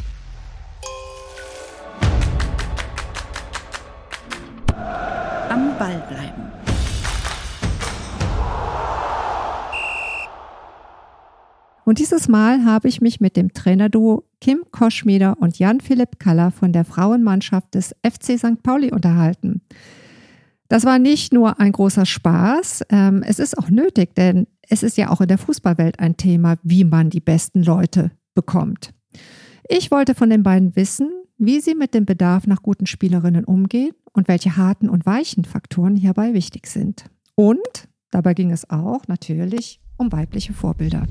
Am 5.49 5.77
Ball 5.77 6.01
bleiben. 6.07 6.60
Und 11.85 11.99
dieses 11.99 12.27
Mal 12.27 12.63
habe 12.65 12.87
ich 12.87 13.01
mich 13.01 13.21
mit 13.21 13.35
dem 13.35 13.53
Trainerduo 13.53 14.23
Kim 14.39 14.63
Koschmieder 14.71 15.37
und 15.39 15.59
Jan-Philipp 15.59 16.19
Kaller 16.19 16.51
von 16.51 16.73
der 16.73 16.85
Frauenmannschaft 16.85 17.73
des 17.75 17.95
FC 18.03 18.37
St. 18.37 18.61
Pauli 18.63 18.91
unterhalten. 18.91 19.61
Das 20.67 20.85
war 20.85 20.99
nicht 20.99 21.33
nur 21.33 21.59
ein 21.59 21.73
großer 21.73 22.05
Spaß, 22.05 22.83
ähm, 22.89 23.23
es 23.27 23.39
ist 23.39 23.57
auch 23.57 23.69
nötig, 23.69 24.15
denn 24.15 24.47
es 24.69 24.83
ist 24.83 24.97
ja 24.97 25.09
auch 25.09 25.19
in 25.19 25.27
der 25.27 25.37
Fußballwelt 25.37 25.99
ein 25.99 26.15
Thema, 26.15 26.55
wie 26.63 26.85
man 26.85 27.09
die 27.09 27.19
besten 27.19 27.61
Leute 27.61 28.11
bekommt. 28.33 28.93
Ich 29.67 29.91
wollte 29.91 30.15
von 30.15 30.29
den 30.29 30.43
beiden 30.43 30.75
wissen, 30.77 31.09
wie 31.37 31.59
sie 31.59 31.75
mit 31.75 31.93
dem 31.93 32.05
Bedarf 32.05 32.47
nach 32.47 32.61
guten 32.61 32.85
Spielerinnen 32.85 33.43
umgehen 33.43 33.91
und 34.13 34.27
welche 34.27 34.55
harten 34.55 34.87
und 34.89 35.05
weichen 35.05 35.43
Faktoren 35.43 35.97
hierbei 35.97 36.33
wichtig 36.33 36.67
sind. 36.67 37.05
Und 37.35 37.89
dabei 38.11 38.33
ging 38.33 38.51
es 38.51 38.69
auch 38.69 39.07
natürlich 39.07 39.81
um 39.97 40.11
weibliche 40.11 40.53
Vorbilder. 40.53 41.05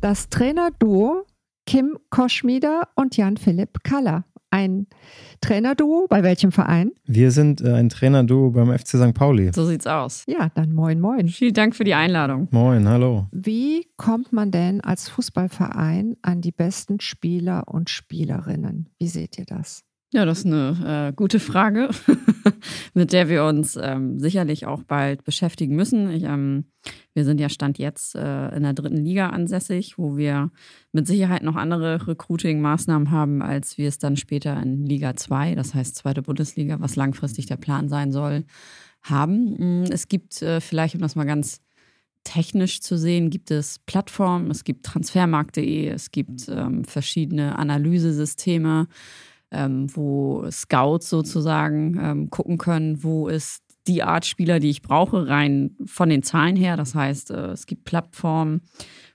Das 0.00 0.28
Trainerduo 0.28 1.24
Kim 1.66 1.98
Koschmieder 2.10 2.88
und 2.94 3.16
Jan-Philipp 3.16 3.82
Kaller. 3.82 4.24
Ein 4.50 4.86
Trainerduo 5.40 6.06
bei 6.08 6.22
welchem 6.22 6.52
Verein? 6.52 6.92
Wir 7.04 7.32
sind 7.32 7.60
äh, 7.60 7.72
ein 7.72 7.88
Trainerduo 7.88 8.50
beim 8.50 8.70
FC 8.70 8.90
St. 8.90 9.12
Pauli. 9.12 9.50
So 9.52 9.66
sieht's 9.66 9.88
aus. 9.88 10.24
Ja, 10.28 10.50
dann 10.54 10.72
moin, 10.72 11.00
moin. 11.00 11.28
Vielen 11.28 11.52
Dank 11.52 11.74
für 11.74 11.84
die 11.84 11.94
Einladung. 11.94 12.46
Moin, 12.52 12.88
hallo. 12.88 13.26
Wie 13.32 13.88
kommt 13.96 14.32
man 14.32 14.52
denn 14.52 14.80
als 14.80 15.08
Fußballverein 15.08 16.16
an 16.22 16.40
die 16.40 16.52
besten 16.52 17.00
Spieler 17.00 17.64
und 17.66 17.90
Spielerinnen? 17.90 18.88
Wie 18.98 19.08
seht 19.08 19.36
ihr 19.36 19.46
das? 19.46 19.84
Ja, 20.10 20.24
das 20.24 20.38
ist 20.38 20.46
eine 20.46 21.08
äh, 21.10 21.12
gute 21.12 21.38
Frage, 21.38 21.90
mit 22.94 23.12
der 23.12 23.28
wir 23.28 23.44
uns 23.44 23.76
ähm, 23.76 24.18
sicherlich 24.18 24.64
auch 24.64 24.82
bald 24.82 25.22
beschäftigen 25.22 25.76
müssen. 25.76 26.10
Ich, 26.10 26.22
ähm, 26.22 26.64
wir 27.12 27.26
sind 27.26 27.38
ja 27.40 27.50
Stand 27.50 27.78
jetzt 27.78 28.14
äh, 28.14 28.48
in 28.56 28.62
der 28.62 28.72
dritten 28.72 29.04
Liga 29.04 29.28
ansässig, 29.28 29.98
wo 29.98 30.16
wir 30.16 30.50
mit 30.92 31.06
Sicherheit 31.06 31.42
noch 31.42 31.56
andere 31.56 32.06
Recruiting-Maßnahmen 32.06 33.10
haben, 33.10 33.42
als 33.42 33.76
wir 33.76 33.86
es 33.86 33.98
dann 33.98 34.16
später 34.16 34.58
in 34.62 34.86
Liga 34.86 35.14
2, 35.14 35.54
das 35.54 35.74
heißt 35.74 35.96
zweite 35.96 36.22
Bundesliga, 36.22 36.80
was 36.80 36.96
langfristig 36.96 37.44
der 37.44 37.58
Plan 37.58 37.90
sein 37.90 38.10
soll, 38.10 38.46
haben. 39.02 39.82
Mm, 39.82 39.92
es 39.92 40.08
gibt 40.08 40.40
äh, 40.40 40.62
vielleicht, 40.62 40.94
um 40.94 41.02
das 41.02 41.16
mal 41.16 41.26
ganz 41.26 41.60
technisch 42.24 42.80
zu 42.80 42.96
sehen, 42.96 43.28
gibt 43.28 43.50
es 43.50 43.78
Plattformen, 43.80 44.50
es 44.50 44.64
gibt 44.64 44.86
transfermarkt.de, 44.86 45.88
es 45.88 46.10
gibt 46.10 46.48
ähm, 46.48 46.84
verschiedene 46.84 47.58
Analysesysteme 47.58 48.88
ähm, 49.50 49.86
wo 49.94 50.48
Scouts 50.50 51.08
sozusagen 51.08 51.98
ähm, 52.00 52.30
gucken 52.30 52.58
können, 52.58 53.02
wo 53.02 53.28
ist 53.28 53.62
die 53.86 54.02
Art 54.02 54.26
Spieler, 54.26 54.60
die 54.60 54.70
ich 54.70 54.82
brauche, 54.82 55.26
rein 55.26 55.74
von 55.86 56.10
den 56.10 56.22
Zahlen 56.22 56.56
her. 56.56 56.76
Das 56.76 56.94
heißt, 56.94 57.30
äh, 57.30 57.52
es 57.52 57.66
gibt 57.66 57.84
Plattformen, 57.84 58.60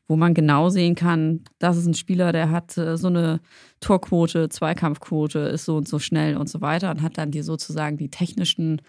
wo 0.08 0.16
man 0.16 0.34
genau 0.34 0.70
sehen 0.70 0.96
kann, 0.96 1.42
das 1.60 1.78
ist 1.78 1.86
ein 1.86 1.94
Spieler, 1.94 2.32
der 2.32 2.50
hat 2.50 2.78
äh, 2.78 2.98
so 2.98 3.08
eine 3.08 3.40
Torquote, 3.80 4.50
Zweikampfquote, 4.50 5.40
ist 5.40 5.66
so 5.66 5.78
und 5.78 5.88
so 5.88 6.00
schnell 6.00 6.38
und 6.38 6.50
so 6.50 6.62
weiter 6.62 6.92
und 6.92 7.02
hat 7.02 7.18
dann 7.18 7.32
die 7.32 7.42
sozusagen 7.42 7.98
die 7.98 8.10
technischen 8.10 8.82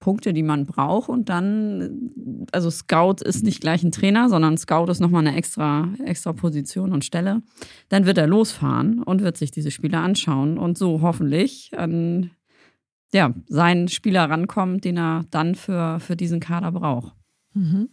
Punkte, 0.00 0.32
die 0.32 0.42
man 0.42 0.66
braucht. 0.66 1.08
Und 1.08 1.28
dann, 1.28 2.10
also 2.52 2.70
Scout 2.70 3.16
ist 3.24 3.44
nicht 3.44 3.60
gleich 3.60 3.82
ein 3.82 3.92
Trainer, 3.92 4.28
sondern 4.28 4.56
Scout 4.56 4.90
ist 4.90 5.00
nochmal 5.00 5.26
eine 5.26 5.36
extra, 5.36 5.88
extra 6.04 6.32
Position 6.32 6.92
und 6.92 7.04
Stelle. 7.04 7.42
Dann 7.88 8.06
wird 8.06 8.18
er 8.18 8.26
losfahren 8.26 9.02
und 9.02 9.22
wird 9.22 9.36
sich 9.36 9.50
diese 9.50 9.70
Spieler 9.70 10.00
anschauen 10.00 10.58
und 10.58 10.78
so 10.78 11.02
hoffentlich 11.02 11.72
an 11.76 12.30
ja, 13.12 13.34
seinen 13.46 13.88
Spieler 13.88 14.28
rankommen, 14.28 14.80
den 14.80 14.98
er 14.98 15.24
dann 15.30 15.54
für, 15.54 15.98
für 16.00 16.16
diesen 16.16 16.40
Kader 16.40 16.72
braucht. 16.72 17.14
Mhm. 17.54 17.88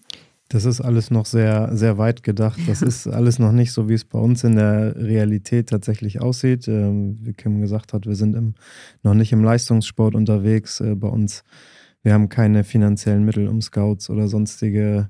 Das 0.49 0.65
ist 0.65 0.79
alles 0.79 1.09
noch 1.09 1.25
sehr, 1.25 1.75
sehr 1.75 1.97
weit 1.97 2.21
gedacht. 2.21 2.59
Das 2.67 2.81
ja. 2.81 2.87
ist 2.87 3.07
alles 3.07 3.39
noch 3.39 3.51
nicht 3.51 3.71
so, 3.71 3.89
wie 3.89 3.95
es 3.95 4.05
bei 4.05 4.19
uns 4.19 4.43
in 4.43 4.55
der 4.55 4.95
Realität 4.95 5.69
tatsächlich 5.69 6.21
aussieht. 6.21 6.67
Ähm, 6.67 7.17
wie 7.21 7.33
Kim 7.33 7.61
gesagt 7.61 7.93
hat, 7.93 8.05
wir 8.05 8.15
sind 8.15 8.35
im, 8.35 8.53
noch 9.01 9.15
nicht 9.15 9.31
im 9.31 9.43
Leistungssport 9.43 10.13
unterwegs. 10.13 10.81
Äh, 10.81 10.93
bei 10.95 11.07
uns 11.07 11.43
wir 12.05 12.13
haben 12.13 12.29
keine 12.29 12.63
finanziellen 12.63 13.25
Mittel, 13.25 13.47
um 13.47 13.63
Scouts 13.63 14.11
oder 14.11 14.27
sonstige 14.27 15.09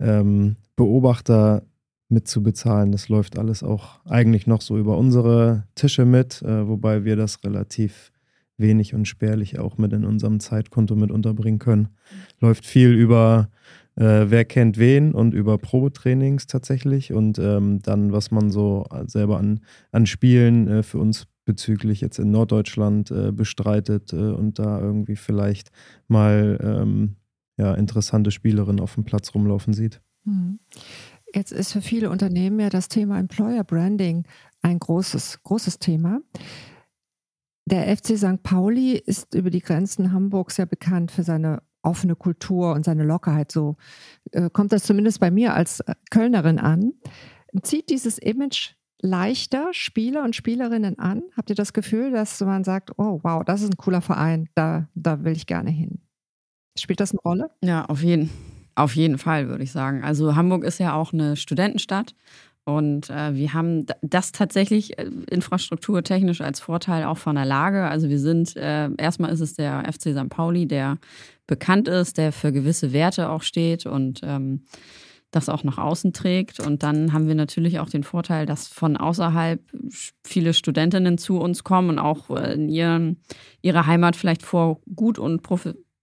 ähm, 0.00 0.56
Beobachter 0.74 1.62
mitzubezahlen. 2.08 2.90
Das 2.90 3.08
läuft 3.08 3.38
alles 3.38 3.62
auch 3.62 4.04
eigentlich 4.06 4.48
noch 4.48 4.60
so 4.60 4.76
über 4.76 4.98
unsere 4.98 5.68
Tische 5.76 6.04
mit, 6.04 6.42
äh, 6.42 6.66
wobei 6.66 7.04
wir 7.04 7.14
das 7.14 7.44
relativ 7.44 8.10
wenig 8.56 8.92
und 8.92 9.06
spärlich 9.06 9.60
auch 9.60 9.78
mit 9.78 9.92
in 9.92 10.04
unserem 10.04 10.40
Zeitkonto 10.40 10.96
mit 10.96 11.12
unterbringen 11.12 11.60
können. 11.60 11.90
Läuft 12.40 12.66
viel 12.66 12.90
über 12.92 13.48
äh, 13.94 14.24
wer 14.26 14.44
kennt 14.44 14.78
wen 14.78 15.12
und 15.12 15.34
über 15.34 15.58
Probetrainings 15.58 16.48
tatsächlich 16.48 17.12
und 17.12 17.38
ähm, 17.38 17.82
dann, 17.82 18.10
was 18.10 18.32
man 18.32 18.50
so 18.50 18.84
selber 19.06 19.38
an, 19.38 19.60
an 19.92 20.06
Spielen 20.06 20.66
äh, 20.66 20.82
für 20.82 20.98
uns 20.98 21.28
bezüglich 21.44 22.00
jetzt 22.00 22.18
in 22.18 22.30
Norddeutschland 22.30 23.10
äh, 23.10 23.32
bestreitet 23.32 24.12
äh, 24.12 24.16
und 24.16 24.58
da 24.58 24.80
irgendwie 24.80 25.16
vielleicht 25.16 25.70
mal 26.08 26.58
ähm, 26.62 27.16
ja, 27.56 27.74
interessante 27.74 28.30
Spielerinnen 28.30 28.80
auf 28.80 28.94
dem 28.94 29.04
Platz 29.04 29.34
rumlaufen 29.34 29.74
sieht. 29.74 30.00
Mhm. 30.24 30.60
Jetzt 31.34 31.52
ist 31.52 31.72
für 31.72 31.80
viele 31.80 32.10
Unternehmen 32.10 32.60
ja 32.60 32.68
das 32.68 32.88
Thema 32.88 33.18
Employer 33.18 33.64
Branding 33.64 34.24
ein 34.60 34.78
großes, 34.78 35.42
großes 35.42 35.78
Thema. 35.78 36.20
Der 37.66 37.96
FC 37.96 38.18
St. 38.18 38.42
Pauli 38.42 38.92
ist 38.96 39.34
über 39.34 39.50
die 39.50 39.60
Grenzen 39.60 40.12
Hamburgs 40.12 40.56
ja 40.56 40.64
bekannt 40.64 41.10
für 41.10 41.22
seine 41.22 41.62
offene 41.82 42.16
Kultur 42.16 42.72
und 42.74 42.84
seine 42.84 43.04
Lockerheit. 43.04 43.50
So 43.50 43.76
äh, 44.32 44.50
kommt 44.50 44.72
das 44.72 44.84
zumindest 44.84 45.20
bei 45.20 45.30
mir 45.30 45.54
als 45.54 45.80
äh, 45.80 45.94
Kölnerin 46.10 46.58
an. 46.58 46.92
Zieht 47.62 47.90
dieses 47.90 48.18
Image 48.18 48.74
leichter 49.02 49.68
Spieler 49.72 50.24
und 50.24 50.34
Spielerinnen 50.34 50.98
an? 50.98 51.22
Habt 51.36 51.50
ihr 51.50 51.56
das 51.56 51.72
Gefühl, 51.72 52.12
dass 52.12 52.40
man 52.40 52.64
sagt, 52.64 52.92
oh 52.98 53.20
wow, 53.22 53.44
das 53.44 53.62
ist 53.62 53.72
ein 53.72 53.76
cooler 53.76 54.00
Verein, 54.00 54.48
da, 54.54 54.88
da 54.94 55.22
will 55.24 55.32
ich 55.32 55.46
gerne 55.46 55.70
hin? 55.70 56.00
Spielt 56.78 57.00
das 57.00 57.10
eine 57.10 57.20
Rolle? 57.20 57.50
Ja, 57.62 57.84
auf 57.84 58.02
jeden, 58.02 58.30
auf 58.74 58.96
jeden 58.96 59.18
Fall, 59.18 59.48
würde 59.48 59.64
ich 59.64 59.72
sagen. 59.72 60.02
Also 60.02 60.34
Hamburg 60.34 60.64
ist 60.64 60.78
ja 60.78 60.94
auch 60.94 61.12
eine 61.12 61.36
Studentenstadt 61.36 62.14
und 62.64 63.10
äh, 63.10 63.34
wir 63.34 63.52
haben 63.54 63.86
das 64.02 64.30
tatsächlich 64.30 64.96
äh, 64.98 65.10
infrastrukturtechnisch 65.30 66.40
als 66.40 66.60
Vorteil 66.60 67.04
auch 67.04 67.18
von 67.18 67.34
der 67.34 67.44
Lage. 67.44 67.84
Also 67.84 68.08
wir 68.08 68.20
sind, 68.20 68.56
äh, 68.56 68.88
erstmal 68.96 69.32
ist 69.32 69.40
es 69.40 69.54
der 69.54 69.82
FC 69.92 70.16
St. 70.16 70.28
Pauli, 70.28 70.66
der 70.66 70.98
bekannt 71.48 71.88
ist, 71.88 72.18
der 72.18 72.32
für 72.32 72.52
gewisse 72.52 72.92
Werte 72.92 73.30
auch 73.30 73.42
steht 73.42 73.84
und 73.84 74.20
ähm, 74.22 74.62
das 75.32 75.48
auch 75.48 75.64
nach 75.64 75.78
außen 75.78 76.12
trägt. 76.12 76.60
Und 76.60 76.82
dann 76.82 77.12
haben 77.12 77.26
wir 77.26 77.34
natürlich 77.34 77.80
auch 77.80 77.88
den 77.88 78.04
Vorteil, 78.04 78.46
dass 78.46 78.68
von 78.68 78.96
außerhalb 78.96 79.60
viele 80.24 80.54
Studentinnen 80.54 81.18
zu 81.18 81.40
uns 81.40 81.64
kommen 81.64 81.90
und 81.90 81.98
auch 81.98 82.30
äh, 82.30 82.54
in 82.54 82.68
ihren, 82.68 83.20
ihrer 83.62 83.86
Heimat 83.86 84.14
vielleicht 84.14 84.42
vor 84.42 84.80
gut 84.94 85.18
und 85.18 85.42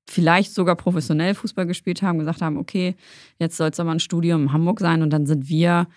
vielleicht 0.10 0.54
sogar 0.54 0.76
professionell 0.76 1.36
Fußball 1.36 1.68
gespielt 1.68 2.02
haben, 2.02 2.20
gesagt 2.20 2.42
haben, 2.42 2.58
okay, 2.58 2.96
jetzt 3.38 3.56
soll 3.56 3.70
es 3.70 3.80
aber 3.80 3.92
ein 3.92 4.00
Studium 4.00 4.44
in 4.44 4.54
Hamburg 4.54 4.80
sein. 4.80 5.04
Und 5.04 5.12
dann 5.12 5.28
sind 5.28 5.48
wir 5.48 5.88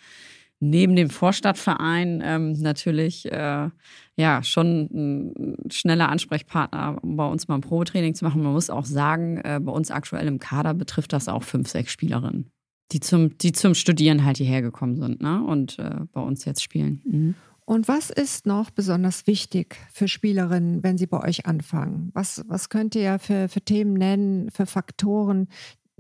neben 0.61 0.95
dem 0.95 1.09
Vorstadtverein 1.11 2.23
ähm, 2.23 2.53
natürlich 2.53 3.33
äh, 3.33 3.71
ja 4.17 4.43
schon 4.43 4.89
ein 4.93 5.57
schneller 5.71 6.11
Ansprechpartner, 6.11 6.99
um 7.03 7.17
bei 7.17 7.27
uns 7.27 7.49
mal 7.49 7.57
ein 7.57 7.63
Probetraining 7.63 8.15
zu 8.15 8.25
machen. 8.27 8.43
Man 8.43 8.53
muss 8.53 8.71
auch 8.71 8.85
sagen, 8.85 9.39
äh, 9.39 9.59
bei 9.61 9.73
uns 9.73 9.91
aktuell 9.91 10.29
im 10.29 10.39
Kader 10.39 10.75
betrifft 10.75 11.15
das 11.15 11.29
auch 11.29 11.43
fünf, 11.43 11.69
sechs 11.69 11.91
Spielerinnen 11.91 12.53
die 12.93 13.01
zum, 13.01 13.39
die 13.39 13.53
zum 13.53 13.75
Studieren 13.75 14.25
halt 14.25 14.37
hierher 14.37 14.63
gekommen 14.63 14.97
sind 14.97 15.23
ne? 15.23 15.43
und 15.45 15.79
äh, 15.79 16.01
bei 16.13 16.21
uns 16.21 16.45
jetzt 16.45 16.63
spielen. 16.63 17.03
Mhm. 17.05 17.35
Und 17.65 17.89
was 17.89 18.11
ist 18.11 18.45
noch 18.45 18.71
besonders 18.71 19.27
wichtig 19.27 19.77
für 19.93 20.09
Spielerinnen, 20.09 20.83
wenn 20.83 20.99
sie 20.99 21.07
bei 21.07 21.23
euch 21.23 21.47
anfangen? 21.47 22.11
Was, 22.13 22.45
was 22.49 22.69
könnt 22.69 22.95
ihr 22.95 23.19
für, 23.19 23.49
für 23.49 23.61
Themen 23.61 23.95
nennen, 23.95 24.51
für 24.51 24.67
Faktoren? 24.67 25.49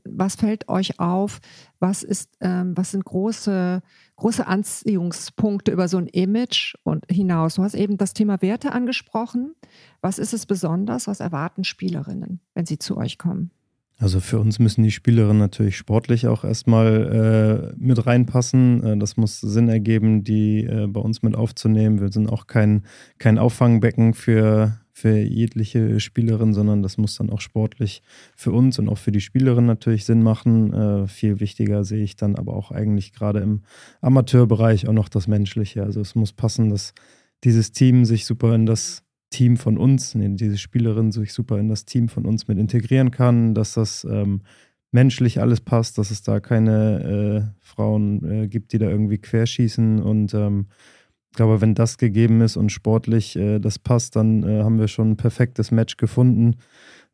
Was 0.04 0.34
fällt 0.34 0.68
euch 0.68 0.98
auf? 0.98 1.40
Was, 1.78 2.02
ist, 2.02 2.36
ähm, 2.40 2.76
was 2.76 2.90
sind 2.90 3.04
große, 3.04 3.80
große 4.16 4.46
Anziehungspunkte 4.46 5.70
über 5.70 5.86
so 5.86 5.98
ein 5.98 6.08
Image 6.08 6.74
und 6.82 7.04
hinaus? 7.08 7.54
Du 7.54 7.62
hast 7.62 7.74
eben 7.74 7.96
das 7.96 8.12
Thema 8.12 8.42
Werte 8.42 8.72
angesprochen. 8.72 9.54
Was 10.00 10.18
ist 10.18 10.34
es 10.34 10.46
besonders? 10.46 11.06
Was 11.06 11.20
erwarten 11.20 11.62
Spielerinnen, 11.62 12.40
wenn 12.54 12.66
sie 12.66 12.78
zu 12.78 12.96
euch 12.96 13.18
kommen? 13.18 13.52
Also 14.02 14.18
für 14.18 14.40
uns 14.40 14.58
müssen 14.58 14.82
die 14.82 14.90
Spielerinnen 14.90 15.38
natürlich 15.38 15.76
sportlich 15.76 16.26
auch 16.26 16.42
erstmal 16.42 17.72
äh, 17.72 17.74
mit 17.78 18.04
reinpassen. 18.04 18.82
Äh, 18.82 18.98
das 18.98 19.16
muss 19.16 19.40
Sinn 19.40 19.68
ergeben, 19.68 20.24
die 20.24 20.64
äh, 20.64 20.88
bei 20.88 21.00
uns 21.00 21.22
mit 21.22 21.36
aufzunehmen. 21.36 22.00
Wir 22.00 22.10
sind 22.10 22.28
auch 22.28 22.48
kein, 22.48 22.82
kein 23.18 23.38
Auffangbecken 23.38 24.14
für, 24.14 24.80
für 24.92 25.16
jegliche 25.18 26.00
Spielerin, 26.00 26.52
sondern 26.52 26.82
das 26.82 26.98
muss 26.98 27.14
dann 27.14 27.30
auch 27.30 27.40
sportlich 27.40 28.02
für 28.34 28.50
uns 28.50 28.80
und 28.80 28.88
auch 28.88 28.98
für 28.98 29.12
die 29.12 29.20
Spielerin 29.20 29.66
natürlich 29.66 30.04
Sinn 30.04 30.24
machen. 30.24 30.72
Äh, 30.72 31.06
viel 31.06 31.38
wichtiger 31.38 31.84
sehe 31.84 32.02
ich 32.02 32.16
dann 32.16 32.34
aber 32.34 32.56
auch 32.56 32.72
eigentlich 32.72 33.12
gerade 33.12 33.38
im 33.38 33.62
Amateurbereich 34.00 34.88
auch 34.88 34.94
noch 34.94 35.10
das 35.10 35.28
Menschliche. 35.28 35.84
Also 35.84 36.00
es 36.00 36.16
muss 36.16 36.32
passen, 36.32 36.70
dass 36.70 36.92
dieses 37.44 37.70
Team 37.70 38.04
sich 38.04 38.26
super 38.26 38.52
in 38.56 38.66
das 38.66 39.04
Team 39.32 39.56
von 39.56 39.76
uns, 39.76 40.14
nee, 40.14 40.28
diese 40.30 40.58
Spielerin 40.58 41.10
sich 41.10 41.32
super 41.32 41.58
in 41.58 41.68
das 41.68 41.84
Team 41.84 42.08
von 42.08 42.24
uns 42.24 42.46
mit 42.46 42.58
integrieren 42.58 43.10
kann, 43.10 43.54
dass 43.54 43.74
das 43.74 44.06
ähm, 44.08 44.42
menschlich 44.92 45.40
alles 45.40 45.60
passt, 45.60 45.98
dass 45.98 46.12
es 46.12 46.22
da 46.22 46.38
keine 46.38 47.50
äh, 47.50 47.66
Frauen 47.66 48.24
äh, 48.24 48.48
gibt, 48.48 48.72
die 48.72 48.78
da 48.78 48.88
irgendwie 48.88 49.18
querschießen 49.18 50.00
und 50.00 50.34
ähm, 50.34 50.66
ich 51.32 51.36
glaube, 51.36 51.62
wenn 51.62 51.74
das 51.74 51.96
gegeben 51.96 52.42
ist 52.42 52.58
und 52.58 52.70
sportlich 52.70 53.36
äh, 53.36 53.58
das 53.58 53.78
passt, 53.78 54.16
dann 54.16 54.42
äh, 54.42 54.62
haben 54.62 54.78
wir 54.78 54.86
schon 54.86 55.12
ein 55.12 55.16
perfektes 55.16 55.70
Match 55.70 55.96
gefunden. 55.96 56.56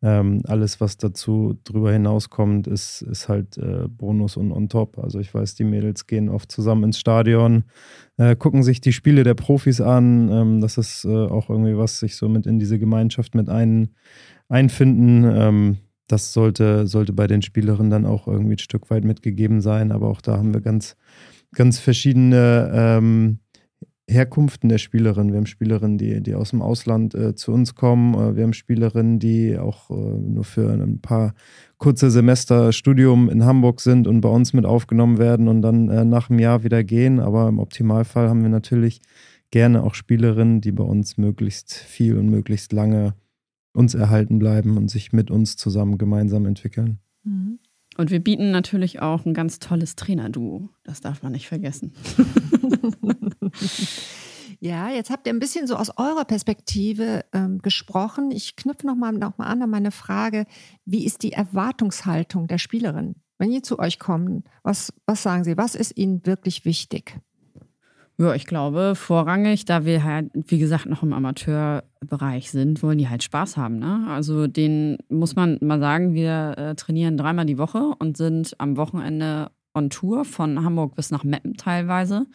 Ähm, 0.00 0.42
alles, 0.46 0.80
was 0.80 0.96
dazu 0.96 1.58
drüber 1.64 1.92
hinauskommt, 1.92 2.68
ist, 2.68 3.02
ist 3.02 3.28
halt 3.28 3.58
äh, 3.58 3.88
Bonus 3.88 4.36
und 4.36 4.52
on 4.52 4.68
top. 4.68 4.98
Also 4.98 5.18
ich 5.18 5.34
weiß, 5.34 5.56
die 5.56 5.64
Mädels 5.64 6.06
gehen 6.06 6.28
oft 6.28 6.52
zusammen 6.52 6.84
ins 6.84 7.00
Stadion, 7.00 7.64
äh, 8.16 8.36
gucken 8.36 8.62
sich 8.62 8.80
die 8.80 8.92
Spiele 8.92 9.24
der 9.24 9.34
Profis 9.34 9.80
an. 9.80 10.30
Ähm, 10.30 10.60
das 10.60 10.78
ist 10.78 11.04
äh, 11.04 11.08
auch 11.08 11.50
irgendwie 11.50 11.76
was, 11.76 11.98
sich 11.98 12.14
so 12.14 12.28
mit 12.28 12.46
in 12.46 12.60
diese 12.60 12.78
Gemeinschaft 12.78 13.34
mit 13.34 13.48
ein, 13.48 13.90
einfinden. 14.48 15.24
Ähm, 15.24 15.78
das 16.06 16.32
sollte, 16.32 16.86
sollte 16.86 17.12
bei 17.12 17.26
den 17.26 17.42
Spielerinnen 17.42 17.90
dann 17.90 18.06
auch 18.06 18.28
irgendwie 18.28 18.54
ein 18.54 18.58
Stück 18.58 18.90
weit 18.90 19.04
mitgegeben 19.04 19.60
sein. 19.60 19.90
Aber 19.90 20.08
auch 20.08 20.20
da 20.20 20.36
haben 20.36 20.54
wir 20.54 20.60
ganz, 20.60 20.96
ganz 21.52 21.80
verschiedene 21.80 22.70
ähm, 22.72 23.40
Herkunften 24.08 24.68
der 24.68 24.78
Spielerinnen. 24.78 25.32
Wir 25.32 25.38
haben 25.38 25.46
Spielerinnen, 25.46 25.98
die, 25.98 26.22
die 26.22 26.34
aus 26.34 26.50
dem 26.50 26.62
Ausland 26.62 27.14
äh, 27.14 27.34
zu 27.34 27.52
uns 27.52 27.74
kommen. 27.74 28.14
Äh, 28.14 28.36
wir 28.36 28.44
haben 28.44 28.54
Spielerinnen, 28.54 29.18
die 29.18 29.58
auch 29.58 29.90
äh, 29.90 29.94
nur 29.94 30.44
für 30.44 30.72
ein 30.72 31.00
paar 31.00 31.34
kurze 31.76 32.10
Semester 32.10 32.72
Studium 32.72 33.28
in 33.28 33.44
Hamburg 33.44 33.80
sind 33.80 34.06
und 34.06 34.22
bei 34.22 34.30
uns 34.30 34.54
mit 34.54 34.64
aufgenommen 34.64 35.18
werden 35.18 35.46
und 35.46 35.60
dann 35.62 35.90
äh, 35.90 36.04
nach 36.04 36.30
einem 36.30 36.38
Jahr 36.38 36.64
wieder 36.64 36.82
gehen. 36.84 37.20
Aber 37.20 37.48
im 37.48 37.58
Optimalfall 37.58 38.28
haben 38.28 38.42
wir 38.42 38.48
natürlich 38.48 39.02
gerne 39.50 39.82
auch 39.82 39.94
Spielerinnen, 39.94 40.60
die 40.62 40.72
bei 40.72 40.84
uns 40.84 41.18
möglichst 41.18 41.74
viel 41.74 42.16
und 42.16 42.30
möglichst 42.30 42.72
lange 42.72 43.14
uns 43.74 43.94
erhalten 43.94 44.38
bleiben 44.38 44.76
und 44.76 44.90
sich 44.90 45.12
mit 45.12 45.30
uns 45.30 45.56
zusammen 45.56 45.98
gemeinsam 45.98 46.46
entwickeln. 46.46 46.98
Mhm. 47.24 47.58
Und 47.98 48.12
wir 48.12 48.20
bieten 48.20 48.52
natürlich 48.52 49.02
auch 49.02 49.26
ein 49.26 49.34
ganz 49.34 49.58
tolles 49.58 49.96
Trainerduo. 49.96 50.68
Das 50.84 51.00
darf 51.00 51.22
man 51.22 51.32
nicht 51.32 51.48
vergessen. 51.48 51.92
ja, 54.60 54.90
jetzt 54.90 55.10
habt 55.10 55.26
ihr 55.26 55.32
ein 55.32 55.38
bisschen 55.38 55.66
so 55.66 55.76
aus 55.76 55.90
eurer 55.96 56.24
Perspektive 56.24 57.24
ähm, 57.32 57.60
gesprochen. 57.60 58.30
Ich 58.30 58.56
knüpfe 58.56 58.86
nochmal 58.86 59.12
noch 59.12 59.38
mal 59.38 59.46
an 59.46 59.62
an 59.62 59.70
meine 59.70 59.90
Frage, 59.90 60.46
wie 60.84 61.04
ist 61.04 61.22
die 61.22 61.32
Erwartungshaltung 61.32 62.46
der 62.46 62.58
Spielerin? 62.58 63.16
Wenn 63.38 63.50
die 63.50 63.62
zu 63.62 63.78
euch 63.78 63.98
kommen, 63.98 64.44
was, 64.62 64.92
was 65.06 65.22
sagen 65.22 65.44
sie? 65.44 65.56
Was 65.56 65.74
ist 65.74 65.96
ihnen 65.96 66.26
wirklich 66.26 66.64
wichtig? 66.64 67.20
Ja, 68.20 68.34
ich 68.34 68.46
glaube, 68.46 68.96
vorrangig, 68.96 69.64
da 69.64 69.84
wir 69.84 70.02
halt, 70.02 70.32
wie 70.34 70.58
gesagt, 70.58 70.86
noch 70.86 71.04
im 71.04 71.12
Amateurbereich 71.12 72.50
sind, 72.50 72.82
wollen 72.82 72.98
die 72.98 73.08
halt 73.08 73.22
Spaß 73.22 73.56
haben. 73.56 73.78
Ne? 73.78 74.06
Also 74.08 74.48
den 74.48 74.98
muss 75.08 75.36
man 75.36 75.56
mal 75.60 75.78
sagen, 75.78 76.14
wir 76.14 76.54
äh, 76.58 76.74
trainieren 76.74 77.16
dreimal 77.16 77.46
die 77.46 77.58
Woche 77.58 77.94
und 78.00 78.16
sind 78.16 78.56
am 78.58 78.76
Wochenende 78.76 79.52
on 79.72 79.88
Tour 79.88 80.24
von 80.24 80.64
Hamburg 80.64 80.96
bis 80.96 81.12
nach 81.12 81.22
Meppen 81.22 81.54
teilweise 81.54 82.26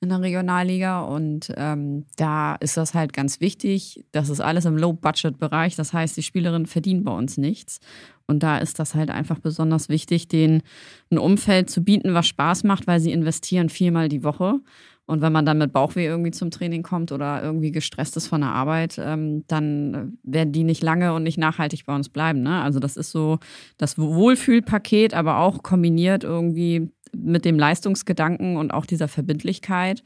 in 0.00 0.10
der 0.10 0.20
Regionalliga. 0.20 1.00
Und 1.00 1.52
ähm, 1.56 2.06
da 2.16 2.54
ist 2.56 2.76
das 2.76 2.94
halt 2.94 3.12
ganz 3.12 3.40
wichtig. 3.40 4.04
Das 4.12 4.28
ist 4.28 4.40
alles 4.40 4.64
im 4.64 4.76
Low-Budget-Bereich. 4.76 5.76
Das 5.76 5.92
heißt, 5.92 6.16
die 6.16 6.22
Spielerinnen 6.22 6.66
verdienen 6.66 7.04
bei 7.04 7.12
uns 7.12 7.38
nichts. 7.38 7.80
Und 8.26 8.42
da 8.42 8.58
ist 8.58 8.78
das 8.78 8.94
halt 8.94 9.10
einfach 9.10 9.38
besonders 9.38 9.88
wichtig, 9.88 10.28
denen 10.28 10.62
ein 11.10 11.18
Umfeld 11.18 11.70
zu 11.70 11.82
bieten, 11.82 12.14
was 12.14 12.26
Spaß 12.26 12.64
macht, 12.64 12.86
weil 12.86 13.00
sie 13.00 13.12
investieren 13.12 13.68
viermal 13.68 14.08
die 14.08 14.24
Woche. 14.24 14.60
Und 15.06 15.20
wenn 15.22 15.32
man 15.32 15.46
dann 15.46 15.58
mit 15.58 15.72
Bauchweh 15.72 16.04
irgendwie 16.04 16.32
zum 16.32 16.50
Training 16.50 16.82
kommt 16.82 17.12
oder 17.12 17.40
irgendwie 17.40 17.70
gestresst 17.70 18.16
ist 18.16 18.26
von 18.26 18.40
der 18.40 18.50
Arbeit, 18.50 18.98
ähm, 18.98 19.44
dann 19.46 20.18
werden 20.24 20.52
die 20.52 20.64
nicht 20.64 20.82
lange 20.82 21.14
und 21.14 21.22
nicht 21.22 21.38
nachhaltig 21.38 21.86
bei 21.86 21.94
uns 21.94 22.08
bleiben. 22.08 22.42
Ne? 22.42 22.60
Also 22.60 22.80
das 22.80 22.96
ist 22.96 23.12
so 23.12 23.38
das 23.78 23.98
Wohlfühlpaket, 23.98 25.14
aber 25.14 25.38
auch 25.38 25.62
kombiniert 25.62 26.24
irgendwie 26.24 26.90
mit 27.14 27.44
dem 27.44 27.58
Leistungsgedanken 27.58 28.56
und 28.56 28.72
auch 28.72 28.86
dieser 28.86 29.08
Verbindlichkeit. 29.08 30.02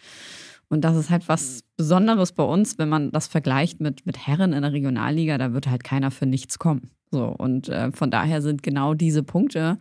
Und 0.69 0.83
das 0.83 0.97
ist 0.97 1.11
halt 1.11 1.29
was 1.29 1.65
Besonderes 1.77 2.33
bei 2.33 2.45
uns, 2.45 2.79
wenn 2.79 2.89
man 2.89 3.11
das 3.11 3.27
vergleicht 3.27 3.81
mit, 3.81 4.07
mit 4.07 4.27
Herren 4.27 4.53
in 4.53 4.63
der 4.63 4.73
Regionalliga, 4.73 5.37
da 5.37 5.53
wird 5.53 5.69
halt 5.69 5.83
keiner 5.83 6.11
für 6.11 6.27
nichts 6.27 6.59
kommen. 6.59 6.91
So, 7.11 7.25
und 7.27 7.69
äh, 7.69 7.91
von 7.91 8.11
daher 8.11 8.41
sind 8.41 8.63
genau 8.63 8.95
diese 8.95 9.25
Punkte, 9.25 9.79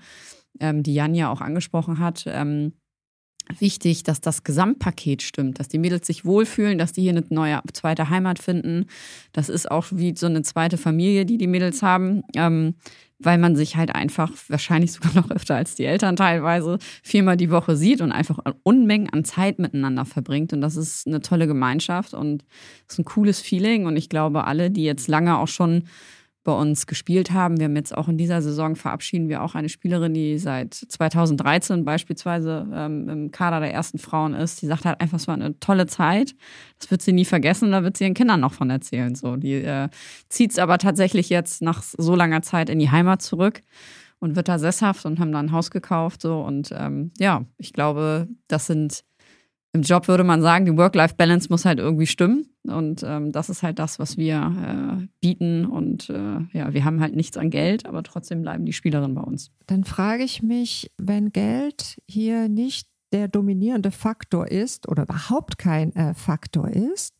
ähm, 0.59 0.82
die 0.82 0.95
Jan 0.95 1.13
ja 1.13 1.32
auch 1.32 1.41
angesprochen 1.41 1.99
hat, 1.99 2.26
ähm, 2.28 2.74
wichtig, 3.57 4.03
dass 4.03 4.22
das 4.22 4.43
Gesamtpaket 4.43 5.22
stimmt, 5.22 5.59
dass 5.59 5.67
die 5.67 5.80
Mädels 5.80 6.07
sich 6.07 6.26
wohlfühlen, 6.26 6.78
dass 6.78 6.91
die 6.91 7.01
hier 7.01 7.11
eine 7.11 7.24
neue 7.30 7.59
zweite 7.74 8.09
Heimat 8.09 8.39
finden. 8.39 8.86
Das 9.32 9.49
ist 9.49 9.70
auch 9.70 9.88
wie 9.91 10.15
so 10.15 10.28
eine 10.28 10.41
zweite 10.43 10.78
Familie, 10.78 11.26
die 11.26 11.38
die 11.38 11.47
Mädels 11.47 11.82
haben, 11.82 12.24
ähm, 12.36 12.76
weil 13.20 13.38
man 13.38 13.55
sich 13.55 13.76
halt 13.76 13.93
einfach 13.93 14.32
wahrscheinlich 14.47 14.93
sogar 14.93 15.13
noch 15.13 15.30
öfter 15.30 15.55
als 15.55 15.76
die 15.76 15.86
Eltern 15.86 16.15
teilweise 16.15 16.80
viermal 17.03 17.38
die 17.38 17.51
Woche 17.51 17.76
sieht 17.76 18.01
und 18.01 18.11
einfach 18.11 18.39
Unmengen 18.63 19.09
an 19.09 19.26
Zeit 19.26 19.59
miteinander 19.59 20.05
verbringt. 20.05 20.53
Und 20.53 20.61
das 20.61 20.78
ist 20.78 21.05
eine 21.05 21.20
tolle 21.20 21.45
Gemeinschaft 21.45 22.13
und 22.13 22.45
ist 22.88 22.97
ein 22.97 23.05
cooles 23.05 23.41
Feeling. 23.41 23.86
Und 23.86 23.97
ich 23.97 24.09
glaube, 24.09 24.45
alle, 24.45 24.72
die 24.72 24.84
jetzt 24.84 25.07
lange 25.07 25.38
auch 25.38 25.49
schon 25.49 25.84
bei 26.44 26.54
uns 26.54 26.88
gespielt 26.88 27.32
haben. 27.32 27.58
Wir 27.58 27.66
haben 27.66 27.76
jetzt 27.76 27.96
auch 27.96 28.08
in 28.08 28.18
dieser 28.18 28.42
Saison 28.42 28.76
verabschieden 28.76 29.28
wir 29.28 29.44
auch 29.44 29.56
eine 29.56 29.70
Spielerin, 29.70 30.14
die 30.14 30.38
seit 30.38 30.74
2013 30.74 31.84
beispielsweise 31.84 32.68
ähm, 32.74 33.10
im 33.10 33.32
Kader 33.32 33.60
der 33.60 33.74
ersten 33.74 34.00
Frauen 34.00 34.34
ist. 34.34 34.62
Die 34.62 34.66
sagt 34.66 34.86
halt 34.86 35.02
einfach, 35.02 35.18
es 35.18 35.28
war 35.28 35.36
eine 35.36 35.60
tolle 35.60 35.86
Zeit. 35.86 36.36
Das 36.80 36.90
wird 36.92 37.02
sie 37.02 37.12
nie 37.12 37.26
vergessen, 37.26 37.72
da 37.72 37.84
wird 37.84 37.98
sie 37.98 38.06
ihren 38.06 38.14
Kindern 38.14 38.40
noch 38.40 38.54
von 38.54 38.70
erzählen. 38.70 39.16
So, 39.16 39.36
die 39.36 39.56
äh, 39.56 39.90
zieht 40.30 40.52
es 40.52 40.60
aber 40.60 40.78
tatsächlich 40.78 41.30
jetzt 41.30 41.62
nach 41.62 41.84
so 41.84 42.16
langer 42.16 42.42
Zeit 42.42 42.70
in 42.70 42.80
die 42.80 42.92
Heimat 42.92 43.22
zurück 43.22 43.62
und 44.20 44.36
wird 44.36 44.48
da 44.48 44.60
sesshaft 44.60 45.06
und 45.06 45.20
haben 45.20 45.32
da 45.32 45.40
ein 45.40 45.52
Haus 45.52 45.72
gekauft. 45.72 46.22
So 46.22 46.42
und 46.42 46.74
ähm, 46.78 47.12
ja, 47.18 47.46
ich 47.58 47.74
glaube, 47.74 48.28
das 48.48 48.68
sind 48.68 49.04
im 49.72 49.84
Job 49.84 50.07
würde 50.07 50.24
man 50.24 50.41
sagen, 50.41 50.65
die 50.65 50.76
Work-Life-Balance 50.78 51.47
muss 51.49 51.65
halt 51.65 51.80
irgendwie 51.80 52.07
stimmen. 52.07 52.47
Und 52.63 53.03
ähm, 53.03 53.32
das 53.32 53.49
ist 53.49 53.61
halt 53.61 53.78
das, 53.80 53.99
was 53.99 54.17
wir 54.17 54.99
äh, 55.01 55.07
bieten. 55.22 55.65
Und 55.65 56.09
äh, 56.09 56.39
ja, 56.53 56.74
wir 56.74 56.86
haben 56.86 57.01
halt 57.01 57.15
nichts 57.15 57.38
an 57.38 57.49
Geld, 57.49 57.86
aber 57.86 58.03
trotzdem 58.03 58.41
bleiben 58.41 58.65
die 58.65 58.74
Spielerinnen 58.74 59.15
bei 59.15 59.22
uns. 59.22 59.51
Dann 59.67 59.84
frage 59.84 60.24
ich 60.24 60.41
mich, 60.41 60.91
wenn 60.97 61.32
Geld 61.32 62.01
hier 62.07 62.49
nicht 62.49 62.88
der 63.11 63.28
dominierende 63.28 63.91
Faktor 63.91 64.47
ist 64.47 64.88
oder 64.88 65.03
überhaupt 65.03 65.57
kein 65.57 65.95
äh, 65.95 66.13
Faktor 66.13 66.70
ist, 66.70 67.15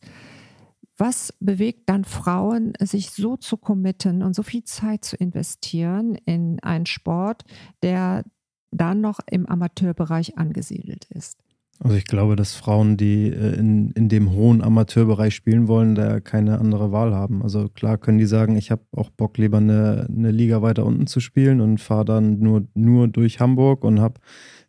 was 0.96 1.32
bewegt 1.40 1.88
dann 1.88 2.04
Frauen, 2.04 2.74
sich 2.80 3.10
so 3.10 3.36
zu 3.36 3.56
committen 3.56 4.22
und 4.22 4.34
so 4.34 4.42
viel 4.42 4.64
Zeit 4.64 5.04
zu 5.04 5.16
investieren 5.16 6.16
in 6.26 6.60
einen 6.62 6.86
Sport, 6.86 7.44
der 7.82 8.24
dann 8.70 9.00
noch 9.00 9.20
im 9.30 9.46
Amateurbereich 9.46 10.36
angesiedelt 10.36 11.06
ist? 11.06 11.38
Also 11.82 11.96
ich 11.96 12.04
glaube, 12.04 12.36
dass 12.36 12.54
Frauen, 12.54 12.98
die 12.98 13.28
äh, 13.28 13.54
in, 13.54 13.90
in 13.92 14.10
dem 14.10 14.32
hohen 14.32 14.62
Amateurbereich 14.62 15.34
spielen 15.34 15.66
wollen, 15.66 15.94
da 15.94 16.20
keine 16.20 16.58
andere 16.58 16.92
Wahl 16.92 17.14
haben. 17.14 17.42
Also 17.42 17.68
klar 17.70 17.96
können 17.96 18.18
die 18.18 18.26
sagen, 18.26 18.56
ich 18.56 18.70
habe 18.70 18.82
auch 18.94 19.08
Bock, 19.08 19.38
lieber 19.38 19.58
eine, 19.58 20.06
eine 20.14 20.30
Liga 20.30 20.60
weiter 20.60 20.84
unten 20.84 21.06
zu 21.06 21.20
spielen 21.20 21.62
und 21.62 21.80
fahre 21.80 22.04
dann 22.04 22.38
nur, 22.38 22.66
nur 22.74 23.08
durch 23.08 23.40
Hamburg 23.40 23.82
und 23.82 23.98
habe 23.98 24.20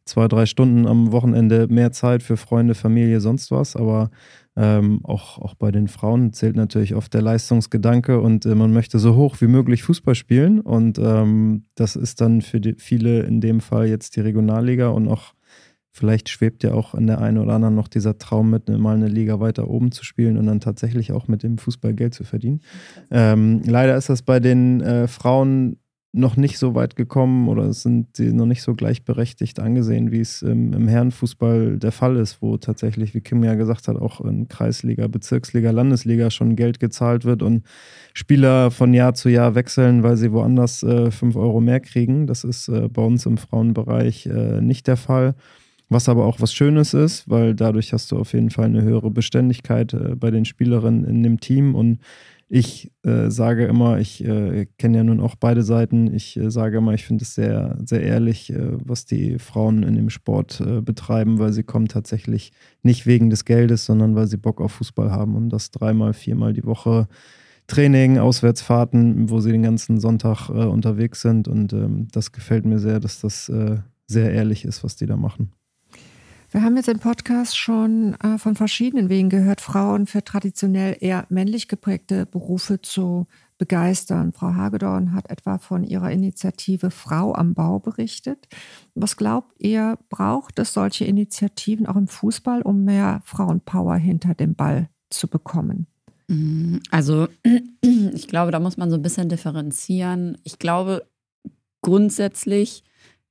zwei, 0.06 0.30
drei 0.30 0.46
Stunden 0.46 0.88
am 0.88 1.12
Wochenende 1.12 1.68
mehr 1.68 1.92
Zeit 1.92 2.24
für 2.24 2.38
Freunde, 2.38 2.76
Familie, 2.76 3.20
sonst 3.20 3.52
was. 3.52 3.76
Aber 3.76 4.10
ähm, 4.56 5.02
auch, 5.04 5.38
auch 5.38 5.56
bei 5.56 5.72
den 5.72 5.90
Frauen 5.90 6.32
zählt 6.32 6.56
natürlich 6.56 6.96
oft 6.96 7.14
der 7.14 7.22
Leistungsgedanke 7.22 8.22
und 8.22 8.46
äh, 8.46 8.56
man 8.56 8.72
möchte 8.72 9.00
so 9.00 9.16
hoch 9.16 9.36
wie 9.42 9.48
möglich 9.48 9.84
Fußball 9.84 10.16
spielen. 10.16 10.62
Und 10.62 10.98
ähm, 10.98 11.66
das 11.76 11.98
ist 11.98 12.22
dann 12.22 12.42
für 12.42 12.62
die, 12.62 12.76
viele 12.78 13.24
in 13.24 13.42
dem 13.42 13.60
Fall 13.60 13.88
jetzt 13.88 14.16
die 14.16 14.22
Regionalliga 14.22 14.88
und 14.90 15.10
auch 15.10 15.34
Vielleicht 15.92 16.30
schwebt 16.30 16.64
ja 16.64 16.74
auch 16.74 16.96
in 16.96 17.08
der 17.08 17.20
einen 17.20 17.38
oder 17.38 17.54
anderen 17.54 17.76
noch 17.76 17.90
dieser 17.90 18.18
Traum 18.18 18.50
mit, 18.50 18.70
mal 18.70 18.96
eine 18.96 19.10
Liga 19.10 19.40
weiter 19.40 19.68
oben 19.68 19.92
zu 19.92 20.06
spielen 20.06 20.38
und 20.38 20.46
dann 20.46 20.62
tatsächlich 20.62 21.12
auch 21.12 21.28
mit 21.28 21.44
dem 21.44 21.58
Fußball 21.58 21.94
Geld 21.94 22.14
zu 22.14 22.24
verdienen. 22.24 22.62
Ähm, 23.12 23.62
leider 23.66 23.98
ist 23.98 24.10
das 24.10 24.22
bei 24.22 24.40
den 24.40 24.82
äh, 24.82 25.08
Frauen 25.08 25.78
noch 26.14 26.36
nicht 26.36 26.58
so 26.58 26.76
weit 26.76 26.98
gekommen 26.98 27.48
oder 27.48 27.72
sind 27.72 28.18
sie 28.18 28.34
noch 28.34 28.46
nicht 28.46 28.64
so 28.64 28.74
gleichberechtigt 28.74 29.60
angesehen, 29.62 30.12
wie 30.12 30.20
es 30.20 30.42
ähm, 30.42 30.74
im 30.74 30.88
Herrenfußball 30.90 31.78
der 31.78 31.94
Fall 31.94 32.18
ist, 32.18 32.42
wo 32.42 32.58
tatsächlich, 32.58 33.14
wie 33.14 33.22
Kim 33.22 33.44
ja 33.44 33.56
gesagt 33.56 33.88
hat, 33.88 33.96
auch 33.96 34.20
in 34.20 34.50
Kreisliga, 34.50 35.08
Bezirksliga, 35.08 35.72
Landesliga 35.72 36.30
schon 36.30 36.58
Geld 36.58 36.82
gezahlt 36.82 37.24
wird 37.24 37.42
und 37.42 37.66
Spieler 38.14 38.72
von 38.72 38.94
Jahr 38.94 39.14
zu 39.14 39.30
Jahr 39.30 39.56
wechseln, 39.56 40.04
weil 40.04 40.18
sie 40.18 40.34
woanders 40.34 40.84
äh, 40.84 41.12
5 41.12 41.38
Euro 41.38 41.62
mehr 41.62 41.80
kriegen. 41.80 42.28
Das 42.28 42.44
ist 42.44 42.68
äh, 42.68 42.90
bei 42.90 43.02
uns 43.04 43.26
im 43.26 43.38
Frauenbereich 43.38 44.26
äh, 44.26 44.60
nicht 44.60 44.88
der 44.88 44.98
Fall. 44.98 45.36
Was 45.92 46.08
aber 46.08 46.26
auch 46.26 46.40
was 46.40 46.54
Schönes 46.54 46.94
ist, 46.94 47.30
weil 47.30 47.54
dadurch 47.54 47.92
hast 47.92 48.14
du 48.14 48.18
auf 48.18 48.32
jeden 48.32 48.50
Fall 48.50 48.64
eine 48.64 48.82
höhere 48.82 49.12
Beständigkeit 49.12 49.94
äh, 49.94 50.16
bei 50.16 50.32
den 50.32 50.46
Spielerinnen 50.46 51.04
in 51.04 51.22
dem 51.22 51.42
Team. 51.42 51.76
Und 51.76 52.00
ich 52.48 52.94
äh, 53.04 53.30
sage 53.30 53.66
immer, 53.66 54.00
ich 54.00 54.24
äh, 54.24 54.68
kenne 54.78 55.00
ja 55.00 55.04
nun 55.04 55.20
auch 55.20 55.36
beide 55.36 55.64
Seiten. 55.64 56.14
Ich 56.14 56.38
äh, 56.38 56.50
sage 56.50 56.78
immer, 56.78 56.94
ich 56.94 57.04
finde 57.04 57.24
es 57.24 57.36
sehr, 57.36 57.78
sehr 57.84 58.04
ehrlich, 58.04 58.54
äh, 58.54 58.78
was 58.86 59.04
die 59.04 59.38
Frauen 59.38 59.84
in 59.84 59.96
dem 59.96 60.10
Sport 60.10 60.62
äh, 60.62 60.80
betreiben, 60.80 61.40
weil 61.40 61.52
sie 61.52 61.64
kommen 61.64 61.90
tatsächlich 61.90 62.54
nicht 62.84 63.06
wegen 63.06 63.30
des 63.30 63.44
Geldes, 63.44 63.86
sondern 63.86 64.16
weil 64.16 64.28
sie 64.28 64.38
Bock 64.38 64.62
auf 64.62 64.72
Fußball 64.72 65.12
haben 65.12 65.36
und 65.36 65.50
das 65.50 65.72
dreimal, 65.72 66.14
viermal 66.14 66.54
die 66.54 66.64
Woche. 66.64 67.10
Training, 67.68 68.18
Auswärtsfahrten, 68.18 69.30
wo 69.30 69.42
sie 69.42 69.52
den 69.52 69.64
ganzen 69.64 70.00
Sonntag 70.00 70.48
unterwegs 70.48 71.22
sind. 71.22 71.50
Und 71.50 71.74
ähm, 71.74 72.08
das 72.14 72.32
gefällt 72.32 72.66
mir 72.66 72.80
sehr, 72.80 73.02
dass 73.02 73.20
das 73.20 73.52
sehr 74.08 74.32
ehrlich 74.32 74.66
ist, 74.66 74.84
was 74.84 74.96
die 74.96 75.06
da 75.06 75.16
machen. 75.16 75.52
Wir 76.52 76.64
haben 76.64 76.76
jetzt 76.76 76.90
im 76.90 77.00
Podcast 77.00 77.58
schon 77.58 78.16
äh, 78.16 78.38
von 78.38 78.56
verschiedenen 78.56 79.08
Wegen 79.08 79.30
gehört, 79.30 79.62
Frauen 79.62 80.06
für 80.06 80.22
traditionell 80.22 80.98
eher 81.00 81.26
männlich 81.30 81.70
geprägte 81.70 82.26
Berufe 82.26 82.82
zu 82.82 83.26
begeistern. 83.58 84.34
Frau 84.34 84.54
Hagedorn 84.54 85.14
hat 85.14 85.30
etwa 85.30 85.60
von 85.60 85.86
ihrer 85.86 86.12
Initiative 86.12 86.92
Frau 86.92 87.34
am 87.34 87.54
Bau 87.54 87.80
berichtet. 87.80 88.50
Was 88.96 89.16
glaubt 89.16 89.56
ihr, 89.60 89.98
braucht 90.10 90.60
es 90.60 90.74
solche 90.74 91.06
Initiativen 91.06 91.86
auch 91.86 91.96
im 91.96 92.10
Fußball, 92.10 92.64
um 92.64 92.84
mehr 92.84 93.22
Frauenpower 93.24 93.96
hinter 93.96 94.34
dem 94.34 94.54
Ball 94.54 94.90
zu 95.10 95.30
bekommen? 95.30 95.88
Mm, 96.28 96.80
also 96.90 97.30
ich 97.82 98.28
glaube, 98.28 98.52
da 98.52 98.60
muss 98.60 98.76
man 98.76 98.90
so 98.90 98.98
ein 98.98 99.02
bisschen 99.02 99.30
differenzieren. 99.30 100.38
Ich 100.44 100.60
glaube, 100.60 101.08
grundsätzlich 101.82 102.84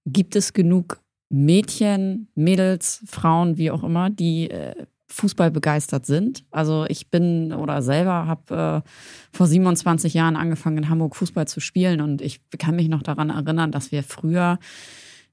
gibt 0.07 0.37
es 0.37 0.55
genug 0.55 1.03
Mädchen, 1.31 2.29
Mädels, 2.35 3.03
Frauen, 3.07 3.57
wie 3.57 3.71
auch 3.71 3.85
immer, 3.85 4.11
die 4.11 4.51
äh, 4.51 4.75
Fußball 5.07 5.51
begeistert 5.51 6.07
sind. 6.07 6.45
Also 6.51 6.85
ich 6.89 7.11
bin 7.11 7.53
oder 7.53 7.83
selber 7.83 8.27
habe 8.27 8.85
äh, 8.85 8.91
vor 9.37 9.47
27 9.47 10.15
Jahren 10.15 10.37
angefangen 10.37 10.79
in 10.79 10.89
Hamburg 10.89 11.17
Fußball 11.17 11.49
zu 11.49 11.61
spielen 11.61 12.01
und 12.01 12.21
ich 12.21 12.41
kann 12.59 12.77
mich 12.77 12.89
noch 12.89 13.03
daran 13.03 13.31
erinnern, 13.31 13.73
dass 13.73 13.93
wir 13.93 14.03
früher 14.03 14.59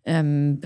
ähm, 0.05 0.61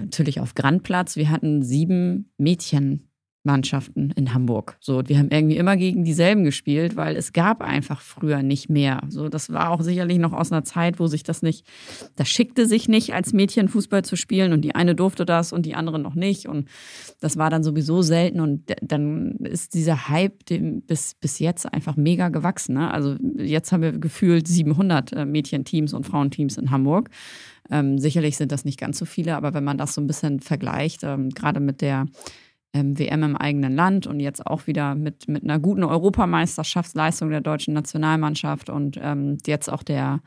natürlich 0.00 0.40
auf 0.40 0.54
Grandplatz, 0.54 1.16
wir 1.16 1.30
hatten 1.30 1.62
sieben 1.62 2.32
Mädchen 2.38 3.09
Mannschaften 3.42 4.12
in 4.16 4.34
Hamburg. 4.34 4.76
So, 4.80 5.02
wir 5.06 5.18
haben 5.18 5.30
irgendwie 5.30 5.56
immer 5.56 5.76
gegen 5.76 6.04
dieselben 6.04 6.44
gespielt, 6.44 6.96
weil 6.96 7.16
es 7.16 7.32
gab 7.32 7.62
einfach 7.62 8.02
früher 8.02 8.42
nicht 8.42 8.68
mehr. 8.68 9.00
So, 9.08 9.30
das 9.30 9.50
war 9.50 9.70
auch 9.70 9.80
sicherlich 9.80 10.18
noch 10.18 10.34
aus 10.34 10.52
einer 10.52 10.62
Zeit, 10.62 11.00
wo 11.00 11.06
sich 11.06 11.22
das 11.22 11.40
nicht, 11.40 11.66
das 12.16 12.28
schickte 12.28 12.66
sich 12.66 12.88
nicht, 12.88 13.14
als 13.14 13.32
Mädchen 13.32 13.68
Fußball 13.68 14.04
zu 14.04 14.16
spielen 14.16 14.52
und 14.52 14.60
die 14.60 14.74
eine 14.74 14.94
durfte 14.94 15.24
das 15.24 15.54
und 15.54 15.64
die 15.64 15.74
andere 15.74 15.98
noch 15.98 16.14
nicht 16.14 16.48
und 16.48 16.68
das 17.20 17.38
war 17.38 17.48
dann 17.48 17.62
sowieso 17.62 18.02
selten 18.02 18.40
und 18.40 18.64
dann 18.82 19.36
ist 19.36 19.72
dieser 19.72 20.08
Hype 20.08 20.44
dem, 20.46 20.82
bis, 20.82 21.14
bis 21.14 21.38
jetzt 21.38 21.72
einfach 21.72 21.96
mega 21.96 22.28
gewachsen. 22.28 22.74
Ne? 22.74 22.92
Also 22.92 23.16
jetzt 23.36 23.72
haben 23.72 23.82
wir 23.82 23.92
gefühlt 23.92 24.48
700 24.48 25.12
äh, 25.12 25.24
Mädchenteams 25.24 25.94
und 25.94 26.04
Frauenteams 26.04 26.58
in 26.58 26.70
Hamburg. 26.70 27.08
Ähm, 27.70 27.98
sicherlich 27.98 28.36
sind 28.36 28.52
das 28.52 28.64
nicht 28.64 28.78
ganz 28.78 28.98
so 28.98 29.04
viele, 29.04 29.36
aber 29.36 29.54
wenn 29.54 29.64
man 29.64 29.78
das 29.78 29.94
so 29.94 30.00
ein 30.00 30.06
bisschen 30.06 30.40
vergleicht, 30.40 31.04
ähm, 31.04 31.30
gerade 31.30 31.60
mit 31.60 31.80
der 31.80 32.06
WM 32.72 33.22
im 33.22 33.36
eigenen 33.36 33.74
Land 33.74 34.06
und 34.06 34.20
jetzt 34.20 34.46
auch 34.46 34.66
wieder 34.66 34.94
mit, 34.94 35.28
mit 35.28 35.42
einer 35.42 35.58
guten 35.58 35.82
Europameisterschaftsleistung 35.82 37.30
der 37.30 37.40
deutschen 37.40 37.74
Nationalmannschaft 37.74 38.70
und 38.70 38.98
ähm, 39.02 39.38
jetzt 39.46 39.68
auch 39.68 39.82
der 39.82 40.20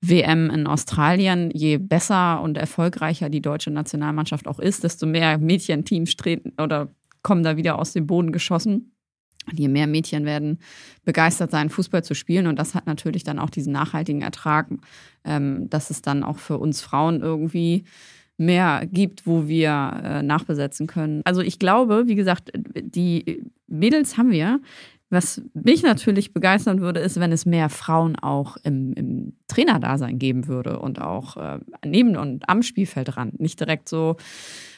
WM 0.00 0.50
in 0.50 0.66
Australien. 0.66 1.50
Je 1.52 1.78
besser 1.78 2.40
und 2.42 2.58
erfolgreicher 2.58 3.30
die 3.30 3.40
deutsche 3.40 3.70
Nationalmannschaft 3.70 4.48
auch 4.48 4.58
ist, 4.58 4.84
desto 4.84 5.06
mehr 5.06 5.38
Mädchenteams 5.38 6.16
treten 6.16 6.52
oder 6.60 6.88
kommen 7.22 7.42
da 7.42 7.56
wieder 7.56 7.78
aus 7.78 7.92
dem 7.92 8.06
Boden 8.06 8.32
geschossen. 8.32 8.92
Und 9.48 9.60
je 9.60 9.68
mehr 9.68 9.86
Mädchen 9.86 10.24
werden 10.24 10.58
begeistert 11.04 11.52
sein, 11.52 11.70
Fußball 11.70 12.02
zu 12.02 12.14
spielen. 12.14 12.48
Und 12.48 12.58
das 12.58 12.74
hat 12.74 12.86
natürlich 12.86 13.22
dann 13.22 13.38
auch 13.38 13.50
diesen 13.50 13.72
nachhaltigen 13.72 14.22
Ertrag, 14.22 14.68
ähm, 15.24 15.70
dass 15.70 15.90
es 15.90 16.02
dann 16.02 16.24
auch 16.24 16.38
für 16.38 16.58
uns 16.58 16.80
Frauen 16.80 17.20
irgendwie 17.20 17.84
mehr 18.38 18.86
gibt, 18.90 19.26
wo 19.26 19.48
wir 19.48 20.00
äh, 20.02 20.22
nachbesetzen 20.22 20.86
können. 20.86 21.22
Also 21.24 21.40
ich 21.40 21.58
glaube, 21.58 22.04
wie 22.06 22.14
gesagt, 22.14 22.52
die 22.74 23.42
Mädels 23.66 24.16
haben 24.16 24.30
wir. 24.30 24.60
Was 25.08 25.40
mich 25.54 25.84
natürlich 25.84 26.34
begeistern 26.34 26.80
würde, 26.80 26.98
ist, 26.98 27.20
wenn 27.20 27.30
es 27.30 27.46
mehr 27.46 27.68
Frauen 27.68 28.16
auch 28.16 28.56
im, 28.64 28.92
im 28.94 29.36
Trainerdasein 29.46 30.18
geben 30.18 30.48
würde 30.48 30.80
und 30.80 31.00
auch 31.00 31.36
äh, 31.36 31.60
neben 31.84 32.16
und 32.16 32.48
am 32.48 32.62
Spielfeld 32.62 33.16
ran. 33.16 33.32
Nicht 33.38 33.60
direkt 33.60 33.88
so 33.88 34.16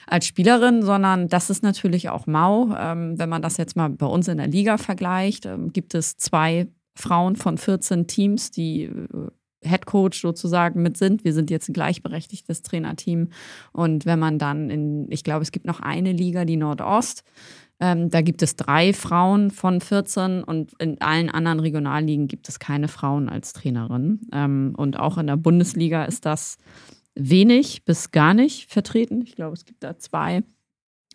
als 0.07 0.27
Spielerin, 0.27 0.83
sondern 0.83 1.29
das 1.29 1.49
ist 1.49 1.63
natürlich 1.63 2.11
auch 2.11 2.27
mau. 2.27 2.75
Ähm, 2.77 3.19
wenn 3.19 3.31
man 3.31 3.41
das 3.41 3.57
jetzt 3.57 3.75
mal 3.75 3.89
bei 3.89 4.07
uns 4.07 4.29
in 4.29 4.37
der 4.37 4.49
Liga 4.49 4.77
vergleicht, 4.77 5.47
ähm, 5.47 5.73
gibt 5.73 5.95
es 5.95 6.19
zwei 6.19 6.69
Frauen 6.95 7.37
von 7.37 7.57
14 7.57 8.07
Teams, 8.07 8.51
die 8.51 8.85
äh, 8.85 9.31
Head 9.63 9.87
Coach 9.87 10.21
sozusagen 10.21 10.83
mit 10.83 10.97
sind. 10.97 11.25
Wir 11.25 11.33
sind 11.33 11.51
jetzt 11.51 11.69
ein 11.69 11.73
gleichberechtigtes 11.73 12.63
Trainerteam. 12.63 13.29
Und 13.73 14.07
wenn 14.07 14.19
man 14.19 14.39
dann 14.39 14.71
in, 14.71 15.11
ich 15.11 15.25
glaube, 15.25 15.43
es 15.43 15.53
gibt 15.53 15.67
noch 15.67 15.81
eine 15.81 16.13
Liga, 16.13 16.45
die 16.45 16.57
Nordost. 16.57 17.25
Ähm, 17.81 18.11
da 18.11 18.23
gibt 18.23 18.43
es 18.43 18.57
drei 18.57 18.93
Frauen 18.93 19.51
von 19.51 19.81
14 19.81 20.43
und 20.43 20.73
in 20.81 21.01
allen 21.01 21.31
anderen 21.31 21.61
Regionalligen 21.61 22.27
gibt 22.27 22.49
es 22.49 22.59
keine 22.59 22.89
Frauen 22.89 23.29
als 23.29 23.53
Trainerin. 23.53 24.21
Ähm, 24.33 24.75
und 24.77 24.99
auch 24.99 25.17
in 25.19 25.29
der 25.29 25.37
Bundesliga 25.37 26.05
ist 26.05 26.27
das 26.27 26.59
wenig 27.15 27.85
bis 27.85 28.11
gar 28.11 28.35
nicht 28.35 28.71
vertreten. 28.71 29.23
Ich 29.23 29.37
glaube, 29.37 29.55
es 29.55 29.65
gibt 29.65 29.83
da 29.83 29.97
zwei. 29.99 30.43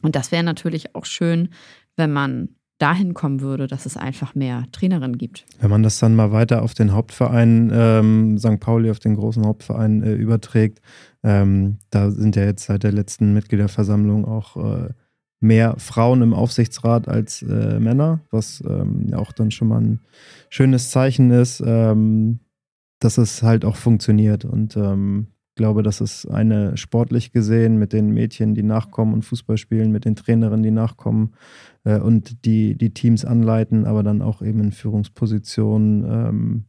Und 0.01 0.15
das 0.15 0.31
wäre 0.31 0.43
natürlich 0.43 0.95
auch 0.95 1.05
schön, 1.05 1.49
wenn 1.95 2.11
man 2.11 2.55
dahin 2.83 3.13
kommen 3.13 3.39
würde, 3.39 3.67
dass 3.67 3.85
es 3.85 3.95
einfach 3.95 4.35
mehr 4.35 4.65
Trainerinnen 4.73 5.17
gibt. 5.17 5.45
Wenn 5.61 5.69
man 5.69 5.83
das 5.83 5.99
dann 5.99 6.17
mal 6.17 6.33
weiter 6.33 6.63
auf 6.63 6.73
den 6.73 6.91
Hauptverein 6.91 7.71
ähm, 7.73 8.37
St. 8.37 8.59
Pauli, 8.59 8.91
auf 8.91 8.99
den 8.99 9.15
großen 9.15 9.45
Hauptverein 9.45 10.03
äh, 10.03 10.13
überträgt, 10.13 10.81
ähm, 11.23 11.77
da 11.91 12.11
sind 12.11 12.35
ja 12.35 12.43
jetzt 12.43 12.65
seit 12.65 12.83
der 12.83 12.91
letzten 12.91 13.33
Mitgliederversammlung 13.33 14.25
auch 14.25 14.57
äh, 14.57 14.89
mehr 15.39 15.75
Frauen 15.77 16.21
im 16.21 16.33
Aufsichtsrat 16.33 17.07
als 17.07 17.41
äh, 17.41 17.79
Männer, 17.79 18.19
was 18.31 18.61
ähm, 18.67 19.07
ja 19.07 19.17
auch 19.17 19.31
dann 19.31 19.51
schon 19.51 19.69
mal 19.69 19.79
ein 19.79 20.01
schönes 20.49 20.89
Zeichen 20.89 21.31
ist, 21.31 21.63
ähm, 21.65 22.39
dass 22.99 23.17
es 23.17 23.43
halt 23.43 23.63
auch 23.63 23.77
funktioniert. 23.77 24.43
Und 24.43 24.75
ähm, 24.75 25.27
glaube, 25.55 25.83
das 25.83 26.01
ist 26.01 26.25
eine 26.25 26.77
sportlich 26.77 27.31
gesehen 27.31 27.77
mit 27.77 27.93
den 27.93 28.09
Mädchen, 28.09 28.55
die 28.55 28.63
nachkommen 28.63 29.13
und 29.13 29.23
Fußball 29.23 29.57
spielen, 29.57 29.91
mit 29.91 30.05
den 30.05 30.15
Trainerinnen, 30.15 30.63
die 30.63 30.71
nachkommen 30.71 31.33
äh, 31.83 31.99
und 31.99 32.45
die, 32.45 32.77
die 32.77 32.93
Teams 32.93 33.25
anleiten, 33.25 33.85
aber 33.85 34.03
dann 34.03 34.21
auch 34.21 34.41
eben 34.41 34.59
in 34.59 34.71
Führungspositionen 34.71 36.05
ähm, 36.05 36.65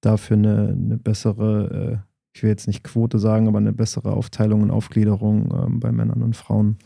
dafür 0.00 0.36
eine, 0.36 0.68
eine 0.68 0.98
bessere, 0.98 2.02
äh, 2.02 2.08
ich 2.34 2.42
will 2.42 2.50
jetzt 2.50 2.66
nicht 2.66 2.84
Quote 2.84 3.18
sagen, 3.18 3.48
aber 3.48 3.58
eine 3.58 3.72
bessere 3.72 4.12
Aufteilung 4.12 4.62
und 4.62 4.70
Aufgliederung 4.70 5.52
ähm, 5.52 5.80
bei 5.80 5.92
Männern 5.92 6.22
und 6.22 6.36
Frauen. 6.36 6.78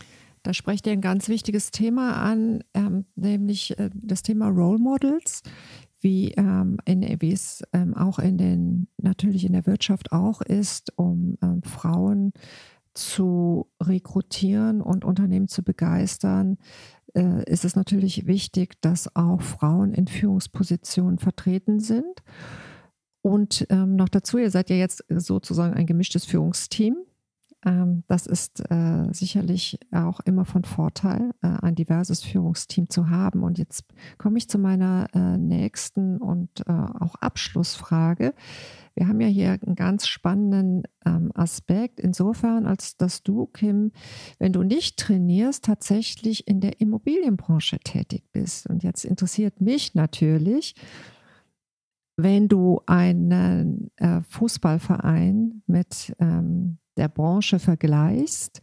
Da 0.43 0.53
sprecht 0.53 0.85
ihr 0.87 0.93
ein 0.93 1.01
ganz 1.01 1.29
wichtiges 1.29 1.71
Thema 1.71 2.17
an, 2.17 2.63
ähm, 2.73 3.05
nämlich 3.15 3.79
äh, 3.79 3.89
das 3.93 4.23
Thema 4.23 4.49
Role 4.49 4.79
Models 4.79 5.41
wie, 6.03 6.31
ähm, 6.31 6.77
in, 6.85 7.01
wie 7.21 7.31
es 7.31 7.63
ähm, 7.73 7.93
auch 7.95 8.19
in 8.19 8.37
den, 8.37 8.87
natürlich 8.97 9.45
in 9.45 9.53
der 9.53 9.65
Wirtschaft 9.65 10.11
auch 10.11 10.41
ist, 10.41 10.97
um 10.97 11.37
ähm, 11.41 11.63
Frauen 11.63 12.33
zu 12.93 13.67
rekrutieren 13.81 14.81
und 14.81 15.03
Unternehmen 15.03 15.47
zu 15.47 15.63
begeistern, 15.63 16.57
äh, 17.15 17.49
ist 17.49 17.65
es 17.65 17.75
natürlich 17.75 18.27
wichtig, 18.27 18.79
dass 18.81 19.15
auch 19.15 19.41
Frauen 19.41 19.93
in 19.93 20.07
Führungspositionen 20.07 21.17
vertreten 21.17 21.79
sind. 21.79 22.23
Und 23.21 23.65
ähm, 23.69 23.95
noch 23.95 24.09
dazu, 24.09 24.37
ihr 24.37 24.51
seid 24.51 24.69
ja 24.69 24.75
jetzt 24.75 25.05
sozusagen 25.09 25.73
ein 25.73 25.85
gemischtes 25.85 26.25
Führungsteam. 26.25 26.97
Ähm, 27.65 28.03
das 28.07 28.25
ist 28.25 28.59
äh, 28.69 29.07
sicherlich 29.11 29.79
auch 29.91 30.19
immer 30.21 30.45
von 30.45 30.63
Vorteil, 30.63 31.31
äh, 31.41 31.47
ein 31.61 31.75
diverses 31.75 32.23
Führungsteam 32.23 32.89
zu 32.89 33.09
haben. 33.09 33.43
Und 33.43 33.57
jetzt 33.57 33.85
komme 34.17 34.37
ich 34.37 34.49
zu 34.49 34.59
meiner 34.59 35.07
äh, 35.13 35.37
nächsten 35.37 36.17
und 36.17 36.67
auch 36.67 37.15
Abschlussfrage. 37.15 38.33
Wir 38.95 39.07
haben 39.07 39.19
ja 39.21 39.27
hier 39.27 39.57
einen 39.65 39.75
ganz 39.75 40.07
spannenden 40.07 40.83
ähm, 41.05 41.31
Aspekt, 41.33 41.99
insofern, 41.99 42.65
als 42.65 42.95
dass 42.97 43.23
du, 43.23 43.47
Kim, 43.47 43.91
wenn 44.39 44.53
du 44.53 44.63
nicht 44.63 44.97
trainierst, 44.97 45.65
tatsächlich 45.65 46.47
in 46.47 46.59
der 46.59 46.79
Immobilienbranche 46.79 47.79
tätig 47.79 48.23
bist. 48.31 48.69
Und 48.69 48.83
jetzt 48.83 49.03
interessiert 49.03 49.61
mich 49.61 49.95
natürlich, 49.95 50.75
wenn 52.15 52.47
du 52.47 52.81
einen 52.85 53.89
Fußballverein 54.29 55.63
mit 55.65 56.15
ähm, 56.19 56.77
der 56.97 57.07
Branche 57.07 57.59
vergleichst, 57.59 58.61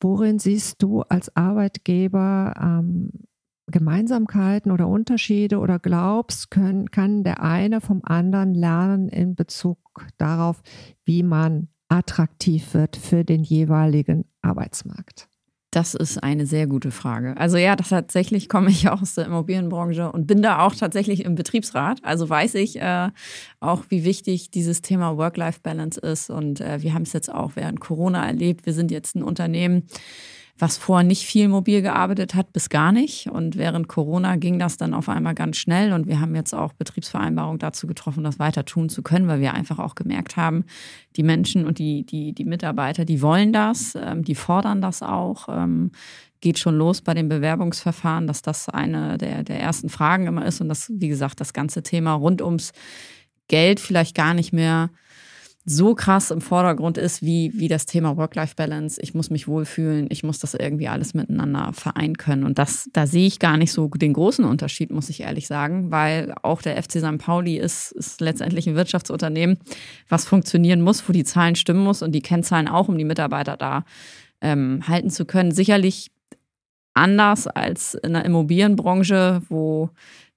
worin 0.00 0.38
siehst 0.38 0.82
du 0.82 1.02
als 1.02 1.34
Arbeitgeber 1.36 2.54
ähm, 2.60 3.10
Gemeinsamkeiten 3.66 4.70
oder 4.70 4.88
Unterschiede 4.88 5.58
oder 5.58 5.78
glaubst, 5.78 6.50
können, 6.50 6.90
kann 6.90 7.24
der 7.24 7.42
eine 7.42 7.80
vom 7.80 8.02
anderen 8.04 8.54
lernen 8.54 9.08
in 9.08 9.34
Bezug 9.34 9.78
darauf, 10.18 10.62
wie 11.04 11.22
man 11.22 11.68
attraktiv 11.88 12.74
wird 12.74 12.96
für 12.96 13.24
den 13.24 13.42
jeweiligen 13.42 14.26
Arbeitsmarkt? 14.42 15.28
Das 15.74 15.94
ist 15.94 16.22
eine 16.22 16.46
sehr 16.46 16.68
gute 16.68 16.92
Frage. 16.92 17.36
Also 17.36 17.56
ja, 17.56 17.74
tatsächlich 17.74 18.48
komme 18.48 18.70
ich 18.70 18.88
aus 18.88 19.16
der 19.16 19.26
Immobilienbranche 19.26 20.12
und 20.12 20.28
bin 20.28 20.40
da 20.40 20.60
auch 20.60 20.72
tatsächlich 20.72 21.24
im 21.24 21.34
Betriebsrat. 21.34 21.98
Also 22.04 22.28
weiß 22.28 22.54
ich 22.54 22.80
äh, 22.80 23.08
auch, 23.58 23.82
wie 23.88 24.04
wichtig 24.04 24.52
dieses 24.52 24.82
Thema 24.82 25.16
Work-Life-Balance 25.16 25.98
ist. 25.98 26.30
Und 26.30 26.60
äh, 26.60 26.80
wir 26.80 26.94
haben 26.94 27.02
es 27.02 27.12
jetzt 27.12 27.28
auch 27.28 27.56
während 27.56 27.80
Corona 27.80 28.24
erlebt. 28.24 28.66
Wir 28.66 28.72
sind 28.72 28.92
jetzt 28.92 29.16
ein 29.16 29.24
Unternehmen, 29.24 29.88
was 30.58 30.76
vorher 30.76 31.04
nicht 31.04 31.26
viel 31.26 31.48
mobil 31.48 31.82
gearbeitet 31.82 32.34
hat, 32.34 32.52
bis 32.52 32.68
gar 32.68 32.92
nicht. 32.92 33.28
Und 33.28 33.56
während 33.56 33.88
Corona 33.88 34.36
ging 34.36 34.58
das 34.58 34.76
dann 34.76 34.94
auf 34.94 35.08
einmal 35.08 35.34
ganz 35.34 35.56
schnell. 35.56 35.92
Und 35.92 36.06
wir 36.06 36.20
haben 36.20 36.36
jetzt 36.36 36.54
auch 36.54 36.72
Betriebsvereinbarung 36.72 37.58
dazu 37.58 37.88
getroffen, 37.88 38.22
das 38.22 38.38
weiter 38.38 38.64
tun 38.64 38.88
zu 38.88 39.02
können, 39.02 39.26
weil 39.26 39.40
wir 39.40 39.52
einfach 39.52 39.80
auch 39.80 39.96
gemerkt 39.96 40.36
haben, 40.36 40.64
die 41.16 41.24
Menschen 41.24 41.66
und 41.66 41.78
die, 41.78 42.04
die, 42.06 42.32
die 42.32 42.44
Mitarbeiter, 42.44 43.04
die 43.04 43.20
wollen 43.20 43.52
das, 43.52 43.96
ähm, 44.00 44.22
die 44.22 44.36
fordern 44.36 44.80
das 44.80 45.02
auch. 45.02 45.48
Ähm, 45.48 45.90
geht 46.40 46.58
schon 46.58 46.76
los 46.76 47.00
bei 47.00 47.14
dem 47.14 47.28
Bewerbungsverfahren, 47.28 48.26
dass 48.26 48.42
das 48.42 48.68
eine 48.68 49.16
der, 49.18 49.44
der 49.44 49.60
ersten 49.60 49.88
Fragen 49.88 50.26
immer 50.26 50.44
ist 50.44 50.60
und 50.60 50.68
dass, 50.68 50.92
wie 50.94 51.08
gesagt, 51.08 51.40
das 51.40 51.54
ganze 51.54 51.82
Thema 51.82 52.12
rund 52.12 52.42
ums 52.42 52.72
Geld 53.48 53.80
vielleicht 53.80 54.14
gar 54.14 54.34
nicht 54.34 54.52
mehr 54.52 54.90
so 55.66 55.94
krass 55.94 56.30
im 56.30 56.42
Vordergrund 56.42 56.98
ist, 56.98 57.22
wie, 57.22 57.50
wie 57.54 57.68
das 57.68 57.86
Thema 57.86 58.18
Work-Life-Balance. 58.18 59.00
Ich 59.00 59.14
muss 59.14 59.30
mich 59.30 59.48
wohlfühlen, 59.48 60.08
ich 60.10 60.22
muss 60.22 60.38
das 60.38 60.52
irgendwie 60.52 60.88
alles 60.88 61.14
miteinander 61.14 61.72
vereinen 61.72 62.18
können. 62.18 62.44
Und 62.44 62.58
das, 62.58 62.90
da 62.92 63.06
sehe 63.06 63.26
ich 63.26 63.38
gar 63.38 63.56
nicht 63.56 63.72
so 63.72 63.88
den 63.88 64.12
großen 64.12 64.44
Unterschied, 64.44 64.90
muss 64.90 65.08
ich 65.08 65.20
ehrlich 65.22 65.46
sagen, 65.46 65.90
weil 65.90 66.34
auch 66.42 66.60
der 66.60 66.82
FC 66.82 66.98
St. 66.98 67.16
Pauli 67.16 67.56
ist, 67.56 67.92
ist 67.92 68.20
letztendlich 68.20 68.66
ein 68.66 68.74
Wirtschaftsunternehmen, 68.74 69.56
was 70.08 70.26
funktionieren 70.26 70.82
muss, 70.82 71.08
wo 71.08 71.14
die 71.14 71.24
Zahlen 71.24 71.56
stimmen 71.56 71.82
muss 71.82 72.02
und 72.02 72.12
die 72.12 72.22
Kennzahlen 72.22 72.68
auch, 72.68 72.88
um 72.88 72.98
die 72.98 73.04
Mitarbeiter 73.04 73.56
da 73.56 73.84
ähm, 74.42 74.86
halten 74.86 75.08
zu 75.08 75.24
können. 75.24 75.50
Sicherlich 75.50 76.10
anders 76.92 77.46
als 77.46 77.94
in 77.94 78.12
der 78.12 78.24
Immobilienbranche, 78.24 79.42
wo 79.48 79.90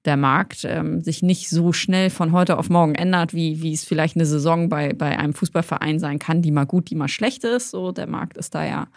der 0.07 0.17
Markt 0.17 0.63
ähm, 0.63 1.01
sich 1.01 1.21
nicht 1.21 1.49
so 1.49 1.73
schnell 1.73 2.09
von 2.09 2.31
heute 2.31 2.57
auf 2.57 2.69
morgen 2.69 2.95
ändert, 2.95 3.33
wie, 3.33 3.61
wie 3.61 3.73
es 3.73 3.83
vielleicht 3.83 4.15
eine 4.15 4.25
Saison 4.25 4.69
bei, 4.69 4.93
bei 4.93 5.19
einem 5.19 5.33
Fußballverein 5.33 5.99
sein 5.99 6.17
kann, 6.17 6.41
die 6.41 6.51
mal 6.51 6.65
gut, 6.65 6.89
die 6.89 6.95
mal 6.95 7.09
schlecht 7.09 7.43
ist. 7.43 7.71
So, 7.71 7.91
der 7.91 8.07
Markt 8.07 8.37
ist 8.37 8.55
da 8.55 8.65
ja, 8.65 8.87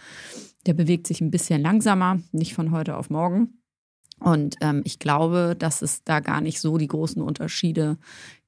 der 0.67 0.75
bewegt 0.75 1.07
sich 1.07 1.21
ein 1.21 1.31
bisschen 1.31 1.61
langsamer, 1.61 2.21
nicht 2.33 2.55
von 2.55 2.71
heute 2.71 2.97
auf 2.97 3.11
morgen. 3.11 3.61
Und 4.21 4.57
ähm, 4.61 4.83
ich 4.85 4.99
glaube, 4.99 5.57
dass 5.59 5.83
es 5.83 6.05
da 6.05 6.21
gar 6.21 6.41
nicht 6.41 6.61
so 6.61 6.79
die 6.79 6.89
großen 6.89 7.21
Unterschiede 7.21 7.99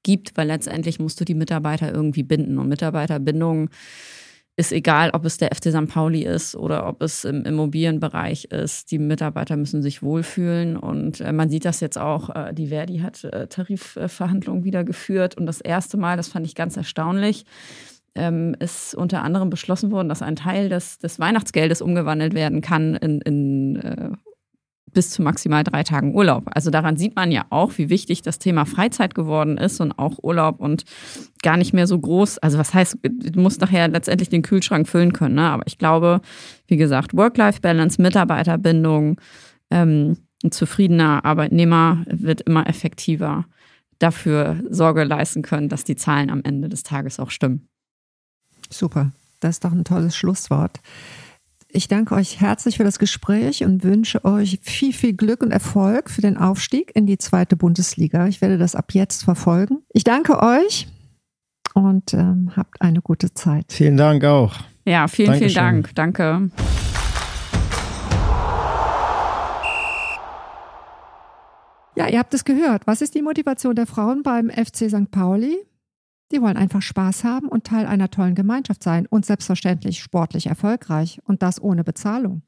gibt, 0.02 0.36
weil 0.36 0.46
letztendlich 0.46 1.00
musst 1.00 1.20
du 1.20 1.24
die 1.24 1.34
Mitarbeiter 1.34 1.92
irgendwie 1.92 2.22
binden. 2.22 2.58
Und 2.58 2.68
Mitarbeiterbindung 2.68 3.70
ist 4.62 4.70
egal, 4.70 5.10
ob 5.12 5.24
es 5.24 5.38
der 5.38 5.48
FC 5.48 5.72
St. 5.72 5.88
Pauli 5.88 6.22
ist 6.22 6.54
oder 6.54 6.86
ob 6.86 7.02
es 7.02 7.24
im 7.24 7.44
Immobilienbereich 7.44 8.44
ist. 8.44 8.92
Die 8.92 8.98
Mitarbeiter 8.98 9.56
müssen 9.56 9.82
sich 9.82 10.04
wohlfühlen 10.04 10.76
und 10.76 11.20
äh, 11.20 11.32
man 11.32 11.50
sieht 11.50 11.64
das 11.64 11.80
jetzt 11.80 11.98
auch. 11.98 12.30
Äh, 12.30 12.54
die 12.54 12.68
Verdi 12.68 12.98
hat 13.00 13.24
äh, 13.24 13.48
Tarifverhandlungen 13.48 14.62
wieder 14.62 14.84
geführt 14.84 15.36
und 15.36 15.46
das 15.46 15.60
erste 15.60 15.96
Mal, 15.96 16.16
das 16.16 16.28
fand 16.28 16.46
ich 16.46 16.54
ganz 16.54 16.76
erstaunlich, 16.76 17.44
ähm, 18.14 18.54
ist 18.60 18.94
unter 18.94 19.24
anderem 19.24 19.50
beschlossen 19.50 19.90
worden, 19.90 20.08
dass 20.08 20.22
ein 20.22 20.36
Teil 20.36 20.68
des, 20.68 20.98
des 20.98 21.18
Weihnachtsgeldes 21.18 21.82
umgewandelt 21.82 22.32
werden 22.32 22.60
kann 22.60 22.94
in, 22.94 23.20
in 23.20 23.76
äh, 23.76 24.10
bis 24.92 25.10
zu 25.10 25.22
maximal 25.22 25.64
drei 25.64 25.82
Tagen 25.82 26.14
Urlaub. 26.14 26.44
Also 26.54 26.70
daran 26.70 26.96
sieht 26.96 27.16
man 27.16 27.32
ja 27.32 27.44
auch, 27.50 27.78
wie 27.78 27.88
wichtig 27.88 28.22
das 28.22 28.38
Thema 28.38 28.64
Freizeit 28.64 29.14
geworden 29.14 29.58
ist 29.58 29.80
und 29.80 29.92
auch 29.98 30.18
Urlaub 30.22 30.60
und 30.60 30.84
gar 31.42 31.56
nicht 31.56 31.72
mehr 31.72 31.86
so 31.86 31.98
groß. 31.98 32.38
Also 32.38 32.58
was 32.58 32.74
heißt, 32.74 32.98
du 33.02 33.40
musst 33.40 33.60
nachher 33.60 33.88
letztendlich 33.88 34.28
den 34.28 34.42
Kühlschrank 34.42 34.88
füllen 34.88 35.12
können. 35.12 35.36
Ne? 35.36 35.48
Aber 35.48 35.66
ich 35.66 35.78
glaube, 35.78 36.20
wie 36.66 36.76
gesagt, 36.76 37.16
Work-Life-Balance, 37.16 38.00
Mitarbeiterbindung, 38.00 39.20
ähm, 39.70 40.16
ein 40.44 40.52
zufriedener 40.52 41.24
Arbeitnehmer 41.24 42.04
wird 42.06 42.42
immer 42.42 42.66
effektiver 42.66 43.46
dafür 43.98 44.60
Sorge 44.68 45.04
leisten 45.04 45.42
können, 45.42 45.68
dass 45.68 45.84
die 45.84 45.96
Zahlen 45.96 46.30
am 46.30 46.42
Ende 46.42 46.68
des 46.68 46.82
Tages 46.82 47.20
auch 47.20 47.30
stimmen. 47.30 47.68
Super, 48.68 49.12
das 49.40 49.56
ist 49.56 49.64
doch 49.64 49.72
ein 49.72 49.84
tolles 49.84 50.16
Schlusswort. 50.16 50.80
Ich 51.74 51.88
danke 51.88 52.14
euch 52.14 52.38
herzlich 52.38 52.76
für 52.76 52.84
das 52.84 52.98
Gespräch 52.98 53.64
und 53.64 53.82
wünsche 53.82 54.26
euch 54.26 54.58
viel, 54.60 54.92
viel 54.92 55.14
Glück 55.14 55.42
und 55.42 55.52
Erfolg 55.52 56.10
für 56.10 56.20
den 56.20 56.36
Aufstieg 56.36 56.94
in 56.94 57.06
die 57.06 57.16
zweite 57.16 57.56
Bundesliga. 57.56 58.26
Ich 58.26 58.42
werde 58.42 58.58
das 58.58 58.74
ab 58.74 58.92
jetzt 58.92 59.24
verfolgen. 59.24 59.78
Ich 59.88 60.04
danke 60.04 60.42
euch 60.42 60.86
und 61.72 62.12
ähm, 62.12 62.52
habt 62.54 62.82
eine 62.82 63.00
gute 63.00 63.32
Zeit. 63.32 63.72
Vielen 63.72 63.96
Dank 63.96 64.22
auch. 64.22 64.56
Ja, 64.84 65.08
vielen, 65.08 65.30
Dankeschön. 65.30 65.48
vielen 65.48 65.64
Dank. 65.64 65.94
Danke. 65.94 66.50
Ja, 71.96 72.06
ihr 72.08 72.18
habt 72.18 72.34
es 72.34 72.44
gehört. 72.44 72.86
Was 72.86 73.00
ist 73.00 73.14
die 73.14 73.22
Motivation 73.22 73.74
der 73.74 73.86
Frauen 73.86 74.22
beim 74.22 74.50
FC 74.50 74.90
St. 74.90 75.10
Pauli? 75.10 75.56
Die 76.32 76.40
wollen 76.40 76.56
einfach 76.56 76.82
Spaß 76.82 77.24
haben 77.24 77.48
und 77.48 77.64
Teil 77.64 77.86
einer 77.86 78.10
tollen 78.10 78.34
Gemeinschaft 78.34 78.82
sein 78.82 79.06
und 79.06 79.26
selbstverständlich 79.26 80.02
sportlich 80.02 80.46
erfolgreich 80.46 81.20
und 81.24 81.42
das 81.42 81.60
ohne 81.60 81.84
Bezahlung. 81.84 82.42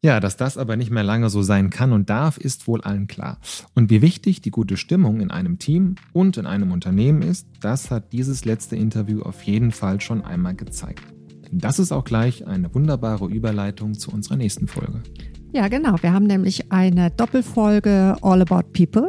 Ja, 0.00 0.20
dass 0.20 0.36
das 0.36 0.56
aber 0.56 0.76
nicht 0.76 0.92
mehr 0.92 1.02
lange 1.02 1.28
so 1.28 1.42
sein 1.42 1.70
kann 1.70 1.92
und 1.92 2.08
darf, 2.08 2.38
ist 2.38 2.68
wohl 2.68 2.80
allen 2.82 3.08
klar. 3.08 3.38
Und 3.74 3.90
wie 3.90 4.00
wichtig 4.00 4.40
die 4.40 4.52
gute 4.52 4.76
Stimmung 4.76 5.20
in 5.20 5.32
einem 5.32 5.58
Team 5.58 5.96
und 6.12 6.36
in 6.36 6.46
einem 6.46 6.70
Unternehmen 6.70 7.20
ist, 7.20 7.48
das 7.60 7.90
hat 7.90 8.12
dieses 8.12 8.44
letzte 8.44 8.76
Interview 8.76 9.22
auf 9.22 9.42
jeden 9.42 9.72
Fall 9.72 10.00
schon 10.00 10.22
einmal 10.24 10.54
gezeigt. 10.54 11.02
Das 11.50 11.78
ist 11.80 11.92
auch 11.92 12.04
gleich 12.04 12.46
eine 12.46 12.72
wunderbare 12.74 13.26
Überleitung 13.26 13.94
zu 13.94 14.12
unserer 14.12 14.36
nächsten 14.36 14.68
Folge. 14.68 15.02
Ja, 15.52 15.66
genau. 15.68 15.96
Wir 16.00 16.12
haben 16.12 16.26
nämlich 16.26 16.70
eine 16.70 17.10
Doppelfolge 17.10 18.16
All 18.22 18.42
About 18.42 18.68
People. 18.72 19.08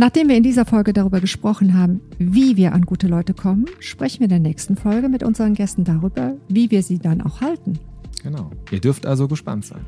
Nachdem 0.00 0.28
wir 0.28 0.36
in 0.36 0.44
dieser 0.44 0.64
Folge 0.64 0.92
darüber 0.92 1.20
gesprochen 1.20 1.76
haben, 1.76 2.00
wie 2.18 2.56
wir 2.56 2.72
an 2.72 2.82
gute 2.82 3.08
Leute 3.08 3.34
kommen, 3.34 3.66
sprechen 3.80 4.20
wir 4.20 4.26
in 4.26 4.30
der 4.30 4.38
nächsten 4.38 4.76
Folge 4.76 5.08
mit 5.08 5.24
unseren 5.24 5.54
Gästen 5.54 5.82
darüber, 5.82 6.36
wie 6.48 6.70
wir 6.70 6.84
sie 6.84 7.00
dann 7.00 7.20
auch 7.20 7.40
halten. 7.40 7.80
Genau. 8.22 8.52
Ihr 8.70 8.80
dürft 8.80 9.06
also 9.06 9.26
gespannt 9.26 9.66
sein. 9.66 9.84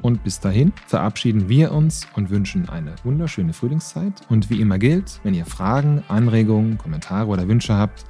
Und 0.00 0.22
bis 0.22 0.38
dahin 0.38 0.72
verabschieden 0.86 1.48
wir 1.48 1.72
uns 1.72 2.06
und 2.14 2.30
wünschen 2.30 2.68
eine 2.68 2.94
wunderschöne 3.02 3.52
Frühlingszeit. 3.52 4.20
Und 4.28 4.48
wie 4.48 4.60
immer 4.60 4.78
gilt, 4.78 5.18
wenn 5.24 5.34
ihr 5.34 5.44
Fragen, 5.44 6.04
Anregungen, 6.06 6.78
Kommentare 6.78 7.26
oder 7.26 7.48
Wünsche 7.48 7.74
habt, 7.74 8.04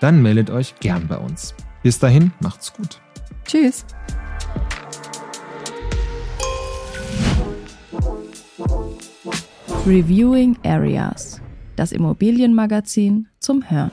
dann 0.00 0.22
meldet 0.22 0.50
euch 0.50 0.76
gern 0.78 1.08
bei 1.08 1.16
uns. 1.16 1.52
Bis 1.82 1.98
dahin, 1.98 2.30
macht's 2.38 2.72
gut. 2.72 3.00
Tschüss. 3.44 3.84
Reviewing 9.84 10.56
Areas, 10.64 11.40
das 11.74 11.90
Immobilienmagazin 11.90 13.26
zum 13.40 13.68
Hören. 13.68 13.90